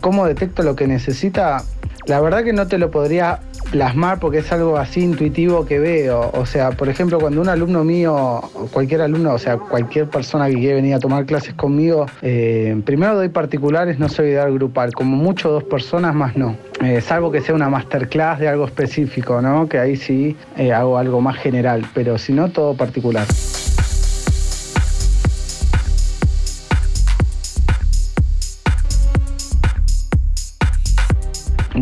¿cómo 0.00 0.26
detecto 0.26 0.62
lo 0.62 0.76
que 0.76 0.86
necesita? 0.86 1.64
La 2.06 2.20
verdad 2.20 2.44
que 2.44 2.52
no 2.52 2.66
te 2.66 2.78
lo 2.78 2.90
podría 2.90 3.40
plasmar 3.70 4.18
porque 4.18 4.38
es 4.38 4.52
algo 4.52 4.76
así 4.76 5.00
intuitivo 5.00 5.64
que 5.64 5.78
veo. 5.78 6.30
O 6.34 6.46
sea, 6.46 6.72
por 6.72 6.88
ejemplo, 6.88 7.18
cuando 7.18 7.40
un 7.40 7.48
alumno 7.48 7.84
mío, 7.84 8.40
cualquier 8.70 9.00
alumno, 9.02 9.32
o 9.32 9.38
sea, 9.38 9.56
cualquier 9.56 10.08
persona 10.08 10.48
que 10.48 10.54
quiere 10.54 10.74
venir 10.74 10.94
a 10.94 10.98
tomar 10.98 11.24
clases 11.26 11.54
conmigo, 11.54 12.06
eh, 12.20 12.80
primero 12.84 13.14
doy 13.14 13.28
particulares, 13.30 13.98
no 13.98 14.08
soy 14.08 14.28
de 14.28 14.34
dar 14.34 14.52
grupal, 14.52 14.92
como 14.92 15.16
mucho 15.16 15.50
dos 15.50 15.64
personas 15.64 16.14
más 16.14 16.36
no. 16.36 16.56
Eh, 16.82 17.00
salvo 17.00 17.30
que 17.30 17.40
sea 17.40 17.54
una 17.54 17.68
masterclass 17.70 18.40
de 18.40 18.48
algo 18.48 18.66
específico, 18.66 19.40
¿no? 19.40 19.68
Que 19.68 19.78
ahí 19.78 19.96
sí 19.96 20.36
eh, 20.56 20.72
hago 20.72 20.98
algo 20.98 21.20
más 21.20 21.36
general, 21.36 21.84
pero 21.94 22.18
si 22.18 22.32
no, 22.32 22.50
todo 22.50 22.74
particular. 22.74 23.26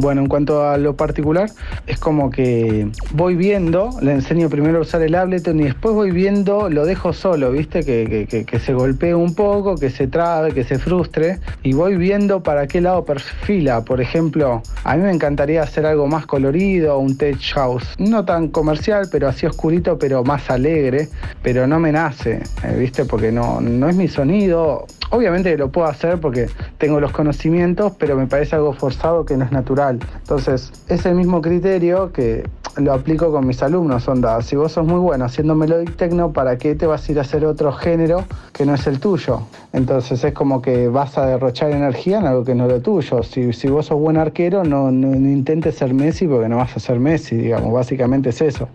Bueno, 0.01 0.22
en 0.22 0.28
cuanto 0.28 0.66
a 0.66 0.78
lo 0.78 0.96
particular, 0.96 1.51
es 1.91 1.99
como 1.99 2.30
que 2.30 2.88
voy 3.12 3.34
viendo, 3.34 3.91
le 4.01 4.12
enseño 4.12 4.49
primero 4.49 4.78
a 4.78 4.80
usar 4.82 5.03
el 5.03 5.14
Ableton 5.14 5.59
y 5.59 5.64
después 5.64 5.93
voy 5.93 6.12
viendo, 6.12 6.70
lo 6.70 6.86
dejo 6.86 7.12
solo, 7.12 7.51
¿viste? 7.51 7.84
Que, 7.84 8.61
se 8.61 8.74
golpee 8.74 9.14
un 9.14 9.34
poco, 9.34 9.76
que 9.76 9.91
se 9.91 10.07
trabe, 10.07 10.53
que 10.53 10.62
se 10.62 10.78
frustre 10.78 11.41
y 11.62 11.72
voy 11.72 11.97
viendo 11.97 12.43
para 12.43 12.66
qué 12.68 12.80
lado 12.80 13.05
perfila. 13.05 13.84
Por 13.84 14.01
ejemplo, 14.01 14.62
a 14.84 14.97
mí 14.97 15.03
me 15.03 15.11
encantaría 15.11 15.62
hacer 15.62 15.84
algo 15.84 16.07
más 16.07 16.26
colorido, 16.26 16.99
un 16.99 17.16
tech 17.16 17.41
house, 17.55 17.95
no 17.99 18.24
tan 18.24 18.49
comercial, 18.49 19.09
pero 19.11 19.28
así 19.28 19.47
oscurito, 19.47 19.99
pero 19.99 20.22
más 20.22 20.49
alegre, 20.49 21.09
pero 21.43 21.66
no 21.66 21.80
me 21.80 21.91
nace, 21.91 22.41
eh, 22.62 22.76
¿viste? 22.78 23.05
Porque 23.05 23.32
no, 23.32 23.61
no 23.61 23.88
es 23.88 23.97
mi 23.97 24.07
sonido. 24.07 24.86
Obviamente 25.11 25.57
lo 25.57 25.72
puedo 25.72 25.88
hacer 25.88 26.20
porque 26.20 26.47
tengo 26.78 27.01
los 27.01 27.11
conocimientos, 27.11 27.95
pero 27.99 28.16
me 28.16 28.28
parece 28.28 28.55
algo 28.55 28.72
forzado 28.74 29.24
que 29.24 29.36
no 29.36 29.45
es 29.45 29.51
natural. 29.51 29.99
Entonces, 30.18 30.70
es 30.88 31.05
el 31.05 31.16
mismo 31.16 31.43
criterio 31.43 31.80
que 32.12 32.45
lo 32.76 32.93
aplico 32.93 33.33
con 33.33 33.47
mis 33.47 33.62
alumnos. 33.62 34.07
Onda, 34.07 34.41
si 34.43 34.55
vos 34.55 34.72
sos 34.72 34.87
muy 34.87 35.01
bueno 35.01 35.24
haciendo 35.24 35.55
melodic 35.55 35.97
techno, 35.97 36.33
¿para 36.33 36.59
qué 36.59 36.74
te 36.74 36.87
vas 36.87 37.09
a 37.09 37.12
ir 37.12 37.18
a 37.18 37.22
hacer 37.22 37.45
otro 37.45 37.72
género 37.72 38.24
que 38.53 38.66
no 38.66 38.74
es 38.74 38.87
el 38.87 39.01
tuyo? 39.01 39.43
Entonces 39.72 40.22
es 40.22 40.33
como 40.35 40.61
que 40.61 40.89
vas 40.89 41.16
a 41.16 41.26
derrochar 41.26 41.70
energía 41.70 42.18
en 42.18 42.26
algo 42.26 42.45
que 42.45 42.55
no 42.55 42.66
es 42.66 42.72
lo 42.72 42.81
tuyo. 42.81 43.22
Si, 43.22 43.53
si 43.53 43.68
vos 43.68 43.87
sos 43.87 43.99
buen 43.99 44.18
arquero, 44.18 44.62
no, 44.62 44.91
no, 44.91 45.14
intentes 45.14 45.76
ser 45.76 45.95
Messi 45.95 46.26
porque 46.26 46.49
no 46.49 46.59
vas 46.59 46.76
a 46.76 46.81
ser 46.81 47.01
Messi, 47.01 47.37
digamos. 47.37 47.72
Básicamente 47.72 48.28
es 48.28 48.41
eso. 48.43 48.68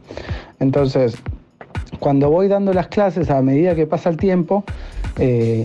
Entonces, 0.59 1.15
cuando 1.99 2.29
voy 2.29 2.47
dando 2.47 2.73
las 2.73 2.87
clases, 2.87 3.29
a 3.29 3.41
medida 3.41 3.75
que 3.75 3.85
pasa 3.85 4.09
el 4.09 4.17
tiempo, 4.17 4.63
eh, 5.17 5.63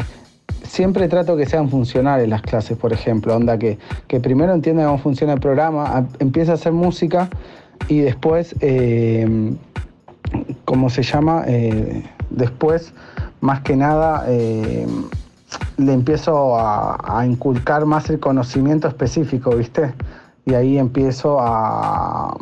siempre 0.70 1.08
trato 1.08 1.36
que 1.36 1.46
sean 1.46 1.68
funcionales 1.68 2.28
las 2.28 2.42
clases, 2.42 2.78
por 2.78 2.92
ejemplo, 2.92 3.34
onda 3.34 3.58
que, 3.58 3.76
que 4.06 4.20
primero 4.20 4.54
entienda 4.54 4.84
cómo 4.84 4.98
funciona 4.98 5.32
el 5.32 5.40
programa, 5.40 6.06
empieza 6.20 6.52
a 6.52 6.54
hacer 6.54 6.72
música 6.72 7.28
y 7.88 7.98
después, 7.98 8.54
eh, 8.60 9.56
¿cómo 10.64 10.88
se 10.88 11.02
llama? 11.02 11.42
Eh, 11.48 12.04
después, 12.30 12.92
más 13.40 13.62
que 13.62 13.74
nada, 13.74 14.26
eh, 14.28 14.86
le 15.76 15.92
empiezo 15.92 16.56
a, 16.56 17.26
inculcar 17.26 17.84
más 17.84 18.08
el 18.08 18.20
conocimiento 18.20 18.86
específico, 18.86 19.56
¿viste? 19.56 19.92
Y 20.46 20.54
ahí 20.54 20.78
empiezo 20.78 21.40
a, 21.40 22.36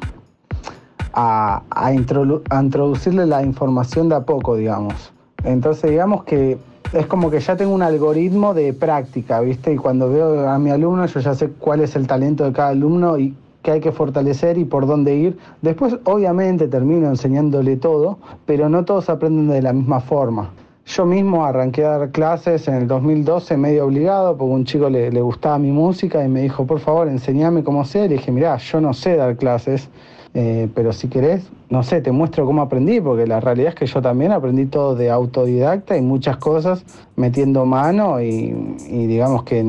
a, 1.14 1.62
a 1.70 1.94
introducirle 1.94 3.24
la 3.24 3.42
información 3.42 4.10
de 4.10 4.16
a 4.16 4.20
poco, 4.20 4.56
digamos. 4.56 5.14
Entonces, 5.44 5.90
digamos 5.90 6.24
que 6.24 6.58
es 6.92 7.06
como 7.06 7.30
que 7.30 7.40
ya 7.40 7.56
tengo 7.56 7.74
un 7.74 7.82
algoritmo 7.82 8.54
de 8.54 8.72
práctica, 8.72 9.40
¿viste? 9.40 9.72
Y 9.72 9.76
cuando 9.76 10.10
veo 10.10 10.48
a 10.48 10.58
mi 10.58 10.70
alumno, 10.70 11.06
yo 11.06 11.20
ya 11.20 11.34
sé 11.34 11.50
cuál 11.50 11.80
es 11.80 11.96
el 11.96 12.06
talento 12.06 12.44
de 12.44 12.52
cada 12.52 12.70
alumno 12.70 13.18
y 13.18 13.34
qué 13.62 13.72
hay 13.72 13.80
que 13.80 13.92
fortalecer 13.92 14.58
y 14.58 14.64
por 14.64 14.86
dónde 14.86 15.14
ir. 15.14 15.38
Después, 15.62 15.96
obviamente, 16.04 16.68
termino 16.68 17.08
enseñándole 17.08 17.76
todo, 17.76 18.18
pero 18.46 18.68
no 18.68 18.84
todos 18.84 19.10
aprenden 19.10 19.48
de 19.48 19.62
la 19.62 19.72
misma 19.72 20.00
forma. 20.00 20.50
Yo 20.86 21.04
mismo 21.04 21.44
arranqué 21.44 21.84
a 21.84 21.98
dar 21.98 22.10
clases 22.10 22.66
en 22.66 22.74
el 22.74 22.88
2012 22.88 23.58
medio 23.58 23.84
obligado 23.84 24.38
porque 24.38 24.54
un 24.54 24.64
chico 24.64 24.88
le, 24.88 25.10
gustaba 25.20 25.58
mi 25.58 25.70
música 25.70 26.24
y 26.24 26.28
me 26.28 26.40
dijo, 26.40 26.66
por 26.66 26.80
favor, 26.80 27.08
enseñame 27.08 27.62
cómo 27.62 27.84
sé. 27.84 28.08
Le 28.08 28.14
dije, 28.14 28.32
mirá, 28.32 28.56
yo 28.56 28.80
no 28.80 28.94
sé 28.94 29.16
dar 29.16 29.36
clases, 29.36 29.90
eh, 30.40 30.68
pero 30.72 30.92
si 30.92 31.08
querés, 31.08 31.42
no 31.68 31.82
sé, 31.82 32.00
te 32.00 32.12
muestro 32.12 32.46
cómo 32.46 32.62
aprendí, 32.62 33.00
porque 33.00 33.26
la 33.26 33.40
realidad 33.40 33.70
es 33.70 33.74
que 33.74 33.86
yo 33.86 34.00
también 34.00 34.30
aprendí 34.30 34.66
todo 34.66 34.94
de 34.94 35.10
autodidacta 35.10 35.96
y 35.96 36.00
muchas 36.00 36.36
cosas 36.36 36.84
metiendo 37.16 37.66
mano 37.66 38.20
y, 38.20 38.52
digamos 38.88 39.42
que 39.42 39.64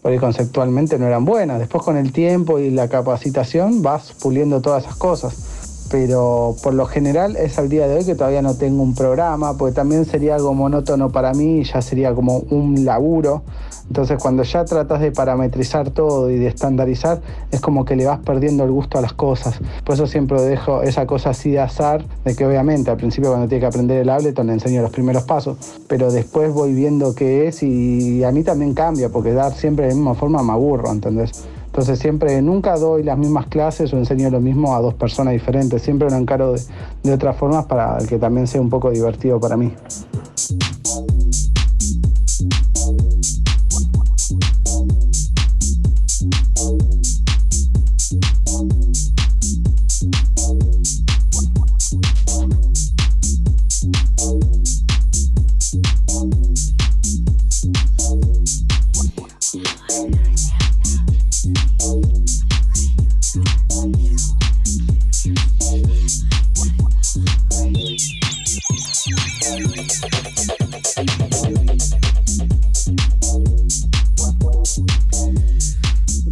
por 0.00 0.18
conceptualmente 0.18 0.98
no 0.98 1.06
eran 1.06 1.26
buenas. 1.26 1.58
Después 1.58 1.84
con 1.84 1.98
el 1.98 2.10
tiempo 2.10 2.58
y 2.58 2.70
la 2.70 2.88
capacitación 2.88 3.82
vas 3.82 4.14
puliendo 4.22 4.62
todas 4.62 4.84
esas 4.84 4.96
cosas. 4.96 5.59
Pero 5.90 6.56
por 6.62 6.74
lo 6.74 6.86
general 6.86 7.36
es 7.36 7.58
al 7.58 7.68
día 7.68 7.88
de 7.88 7.96
hoy 7.96 8.04
que 8.04 8.14
todavía 8.14 8.42
no 8.42 8.54
tengo 8.54 8.82
un 8.82 8.94
programa, 8.94 9.56
porque 9.56 9.74
también 9.74 10.04
sería 10.04 10.36
algo 10.36 10.54
monótono 10.54 11.10
para 11.10 11.34
mí 11.34 11.64
ya 11.64 11.82
sería 11.82 12.14
como 12.14 12.38
un 12.50 12.84
laburo 12.84 13.42
entonces 13.90 14.18
cuando 14.22 14.44
ya 14.44 14.64
tratas 14.64 15.00
de 15.00 15.10
parametrizar 15.10 15.90
todo 15.90 16.30
y 16.30 16.38
de 16.38 16.46
estandarizar, 16.46 17.20
es 17.50 17.60
como 17.60 17.84
que 17.84 17.96
le 17.96 18.06
vas 18.06 18.20
perdiendo 18.20 18.62
el 18.62 18.70
gusto 18.70 18.98
a 18.98 19.00
las 19.00 19.12
cosas. 19.12 19.58
Por 19.84 19.96
eso 19.96 20.06
siempre 20.06 20.40
dejo 20.42 20.82
esa 20.82 21.06
cosa 21.06 21.30
así 21.30 21.50
de 21.50 21.58
azar, 21.58 22.04
de 22.24 22.36
que 22.36 22.46
obviamente 22.46 22.92
al 22.92 22.96
principio 22.96 23.30
cuando 23.30 23.48
tiene 23.48 23.60
que 23.60 23.66
aprender 23.66 23.98
el 24.00 24.08
Ableton 24.08 24.46
le 24.46 24.52
enseño 24.52 24.80
los 24.80 24.92
primeros 24.92 25.24
pasos, 25.24 25.58
pero 25.88 26.12
después 26.12 26.54
voy 26.54 26.72
viendo 26.72 27.16
qué 27.16 27.48
es 27.48 27.64
y 27.64 28.22
a 28.22 28.30
mí 28.30 28.44
también 28.44 28.74
cambia, 28.74 29.08
porque 29.08 29.32
dar 29.32 29.54
siempre 29.54 29.86
de 29.86 29.90
la 29.90 29.96
misma 29.96 30.14
forma 30.14 30.40
me 30.44 30.52
aburro, 30.52 30.92
¿entendés? 30.92 31.32
Entonces 31.70 32.00
siempre, 32.00 32.42
nunca 32.42 32.76
doy 32.76 33.04
las 33.04 33.16
mismas 33.16 33.46
clases 33.46 33.92
o 33.92 33.96
enseño 33.96 34.28
lo 34.28 34.40
mismo 34.40 34.74
a 34.74 34.80
dos 34.80 34.94
personas 34.94 35.32
diferentes, 35.34 35.80
siempre 35.80 36.10
lo 36.10 36.16
encaro 36.16 36.52
de, 36.52 36.60
de 37.04 37.12
otras 37.12 37.36
formas 37.36 37.66
para 37.66 37.96
que 38.08 38.18
también 38.18 38.48
sea 38.48 38.60
un 38.60 38.68
poco 38.68 38.90
divertido 38.90 39.38
para 39.38 39.56
mí. 39.56 39.72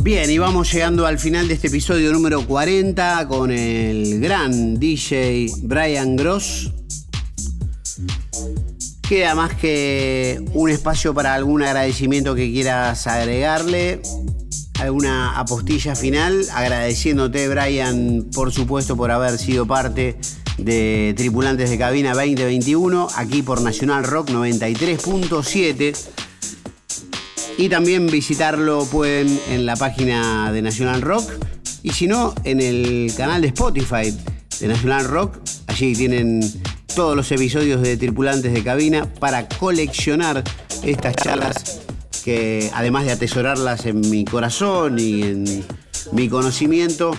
Bien, 0.08 0.30
y 0.30 0.38
vamos 0.38 0.72
llegando 0.72 1.04
al 1.04 1.18
final 1.18 1.48
de 1.48 1.52
este 1.52 1.66
episodio 1.66 2.10
número 2.14 2.40
40 2.46 3.28
con 3.28 3.50
el 3.50 4.18
gran 4.20 4.80
DJ 4.80 5.50
Brian 5.64 6.16
Gross. 6.16 6.72
Queda 9.06 9.34
más 9.34 9.52
que 9.52 10.42
un 10.54 10.70
espacio 10.70 11.12
para 11.12 11.34
algún 11.34 11.62
agradecimiento 11.62 12.34
que 12.34 12.50
quieras 12.50 13.06
agregarle, 13.06 14.00
alguna 14.80 15.38
apostilla 15.38 15.94
final, 15.94 16.42
agradeciéndote 16.54 17.46
Brian, 17.46 18.30
por 18.34 18.50
supuesto, 18.50 18.96
por 18.96 19.10
haber 19.10 19.36
sido 19.36 19.66
parte 19.66 20.16
de 20.56 21.12
Tripulantes 21.18 21.68
de 21.68 21.76
Cabina 21.76 22.14
2021, 22.14 23.08
aquí 23.14 23.42
por 23.42 23.60
Nacional 23.60 24.04
Rock 24.04 24.30
93.7 24.30 26.27
y 27.58 27.68
también 27.68 28.06
visitarlo 28.06 28.86
pueden 28.86 29.38
en 29.50 29.66
la 29.66 29.76
página 29.76 30.50
de 30.52 30.62
National 30.62 31.02
Rock 31.02 31.30
y 31.82 31.90
si 31.90 32.06
no, 32.06 32.34
en 32.44 32.60
el 32.60 33.12
canal 33.16 33.42
de 33.42 33.48
Spotify 33.48 34.16
de 34.60 34.68
National 34.68 35.04
Rock. 35.04 35.38
Allí 35.66 35.94
tienen 35.94 36.40
todos 36.94 37.16
los 37.16 37.30
episodios 37.32 37.82
de 37.82 37.96
Tripulantes 37.96 38.52
de 38.52 38.62
Cabina 38.62 39.12
para 39.18 39.48
coleccionar 39.48 40.44
estas 40.84 41.16
charlas 41.16 41.80
que 42.24 42.70
además 42.74 43.06
de 43.06 43.12
atesorarlas 43.12 43.86
en 43.86 44.08
mi 44.08 44.24
corazón 44.24 44.98
y 45.00 45.22
en 45.22 45.64
mi 46.12 46.28
conocimiento, 46.28 47.10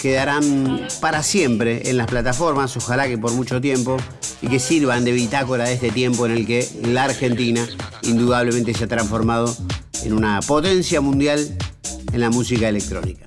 quedarán 0.00 0.86
para 1.00 1.22
siempre 1.22 1.90
en 1.90 1.96
las 1.96 2.06
plataformas, 2.06 2.76
ojalá 2.76 3.08
que 3.08 3.18
por 3.18 3.32
mucho 3.32 3.60
tiempo, 3.60 3.96
y 4.40 4.48
que 4.48 4.58
sirvan 4.58 5.04
de 5.04 5.12
bitácora 5.12 5.64
de 5.64 5.74
este 5.74 5.90
tiempo 5.90 6.26
en 6.26 6.32
el 6.32 6.46
que 6.46 6.68
la 6.82 7.04
Argentina 7.04 7.66
indudablemente 8.02 8.74
se 8.74 8.84
ha 8.84 8.88
transformado 8.88 9.54
en 10.04 10.12
una 10.12 10.40
potencia 10.40 11.00
mundial 11.00 11.56
en 12.12 12.20
la 12.20 12.30
música 12.30 12.68
electrónica. 12.68 13.24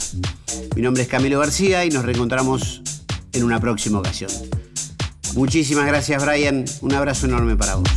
Mi 0.75 0.81
nombre 0.81 1.03
es 1.03 1.09
Camilo 1.09 1.39
García 1.39 1.85
y 1.85 1.89
nos 1.89 2.05
reencontramos 2.05 2.81
en 3.33 3.43
una 3.43 3.59
próxima 3.59 3.99
ocasión. 3.99 4.31
Muchísimas 5.35 5.85
gracias 5.85 6.25
Brian, 6.25 6.65
un 6.81 6.93
abrazo 6.93 7.27
enorme 7.27 7.55
para 7.55 7.75
vos. 7.75 7.89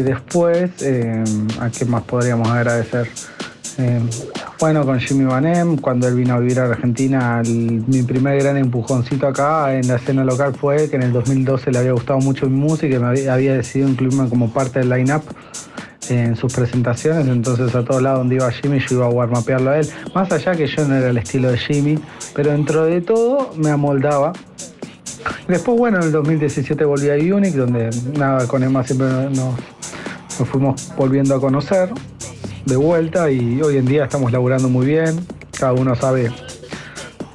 Después, 0.00 0.70
eh, 0.82 1.24
¿a 1.60 1.70
qué 1.70 1.84
más 1.84 2.02
podríamos 2.02 2.48
agradecer? 2.48 3.08
Eh, 3.78 4.00
bueno, 4.58 4.84
con 4.84 5.00
Jimmy 5.00 5.24
Vanem, 5.24 5.76
cuando 5.78 6.06
él 6.06 6.14
vino 6.14 6.34
a 6.34 6.38
vivir 6.38 6.60
a 6.60 6.64
Argentina, 6.64 7.40
mi 7.46 8.02
primer 8.02 8.38
gran 8.42 8.58
empujoncito 8.58 9.26
acá 9.26 9.74
en 9.74 9.88
la 9.88 9.96
escena 9.96 10.22
local 10.22 10.54
fue 10.54 10.90
que 10.90 10.96
en 10.96 11.02
el 11.02 11.12
2012 11.12 11.72
le 11.72 11.78
había 11.78 11.92
gustado 11.92 12.18
mucho 12.18 12.46
mi 12.46 12.58
música 12.58 12.94
y 12.94 12.98
me 12.98 13.06
había, 13.06 13.54
decidido 13.54 13.88
incluirme 13.88 14.28
como 14.28 14.52
parte 14.52 14.80
del 14.80 14.90
line-up 14.90 15.22
en 16.10 16.36
sus 16.36 16.52
presentaciones, 16.52 17.26
entonces 17.28 17.74
a 17.74 17.84
todos 17.84 18.02
lados 18.02 18.18
donde 18.18 18.34
iba 18.34 18.50
Jimmy 18.50 18.80
yo 18.80 18.96
iba 18.96 19.06
a 19.06 19.08
warmapearlo 19.08 19.70
a 19.70 19.78
él, 19.78 19.88
más 20.14 20.30
allá 20.30 20.54
que 20.54 20.66
yo 20.66 20.86
no 20.86 20.96
era 20.96 21.08
el 21.08 21.16
estilo 21.16 21.50
de 21.50 21.56
Jimmy, 21.56 21.98
pero 22.34 22.50
dentro 22.50 22.84
de 22.84 23.00
todo 23.00 23.52
me 23.56 23.70
amoldaba. 23.70 24.32
Después, 25.48 25.78
bueno, 25.78 25.98
en 25.98 26.04
el 26.04 26.12
2017 26.12 26.84
volví 26.84 27.08
a 27.08 27.34
Unique, 27.34 27.56
donde 27.56 27.90
nada, 28.18 28.46
con 28.46 28.62
Emma 28.62 28.84
siempre 28.84 29.08
nos, 29.30 29.54
nos 30.40 30.48
fuimos 30.48 30.90
volviendo 30.96 31.34
a 31.34 31.40
conocer 31.40 31.90
de 32.64 32.76
vuelta 32.76 33.30
y 33.30 33.60
hoy 33.60 33.76
en 33.76 33.84
día 33.84 34.04
estamos 34.04 34.32
laburando 34.32 34.70
muy 34.70 34.86
bien, 34.86 35.20
cada 35.58 35.74
uno 35.74 35.94
sabe 35.94 36.32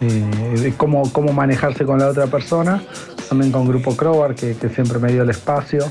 eh, 0.01 0.60
de 0.60 0.74
cómo, 0.74 1.12
cómo 1.14 1.32
manejarse 1.32 1.86
con 1.86 1.99
la 1.99 2.08
otra 2.08 2.26
persona, 2.26 2.82
también 3.30 3.51
con 3.51 3.68
Grupo 3.68 3.95
Crowbar, 3.95 4.34
que, 4.34 4.56
siempre 4.74 4.97
me 4.97 5.12
dio 5.12 5.22
el 5.22 5.30
espacio, 5.30 5.86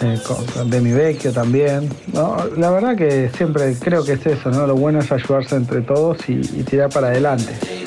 eh, 0.00 0.16
con, 0.24 0.46
con 0.46 0.70
Demi 0.70 0.92
Vecchio 0.92 1.32
también. 1.32 1.88
La 2.56 2.70
verdad 2.70 2.96
que 2.96 3.30
siempre 3.36 3.74
creo 3.80 4.04
que 4.04 4.12
es 4.12 4.24
eso, 4.24 4.50
¿no? 4.50 4.64
lo 4.64 4.76
bueno 4.76 5.00
es 5.00 5.10
ayudarse 5.10 5.56
entre 5.56 5.80
todos 5.80 6.28
y, 6.28 6.34
y 6.34 6.62
tirar 6.62 6.88
para 6.88 7.08
adelante. 7.08 7.83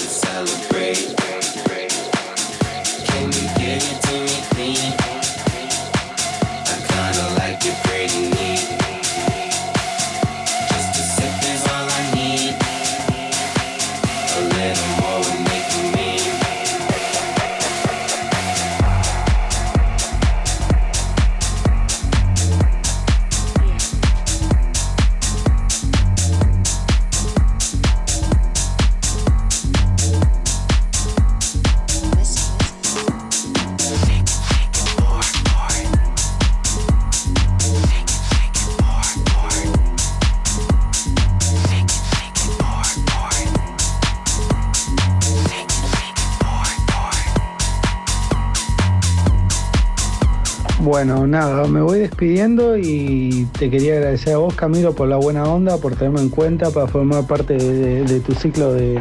Nada, 51.27 51.67
me 51.67 51.81
voy 51.81 51.99
despidiendo 51.99 52.77
y 52.77 53.47
te 53.57 53.69
quería 53.69 53.93
agradecer 53.93 54.33
a 54.33 54.37
vos, 54.37 54.55
Camilo, 54.55 54.93
por 54.93 55.07
la 55.07 55.17
buena 55.17 55.43
onda, 55.43 55.77
por 55.77 55.95
tenerme 55.95 56.21
en 56.21 56.29
cuenta 56.29 56.71
para 56.71 56.87
formar 56.87 57.27
parte 57.27 57.55
de, 57.55 58.19
tu 58.21 58.33
ciclo 58.33 58.73
de 58.73 58.99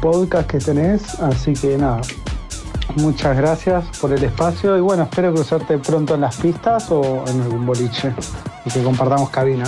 podcast 0.00 0.48
que 0.48 0.58
tenés. 0.58 1.20
Así 1.20 1.52
que 1.54 1.76
nada, 1.76 2.00
muchas 2.96 3.36
gracias 3.36 3.84
por 4.00 4.12
el 4.12 4.22
espacio 4.22 4.76
y 4.76 4.80
bueno, 4.80 5.04
espero 5.04 5.32
cruzarte 5.32 5.78
pronto 5.78 6.14
en 6.14 6.22
las 6.22 6.36
pistas 6.36 6.90
o 6.90 7.24
en 7.26 7.40
algún 7.42 7.66
boliche 7.66 8.12
y 8.64 8.70
que 8.70 8.82
compartamos 8.82 9.30
cabina. 9.30 9.64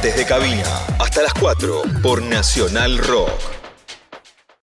Tripulantes 0.00 0.16
de 0.16 0.24
cabina. 0.24 0.86
Hasta 0.98 1.22
las 1.22 1.34
4 1.34 1.82
por 2.02 2.22
Nacional 2.22 2.98
Rock. 2.98 3.49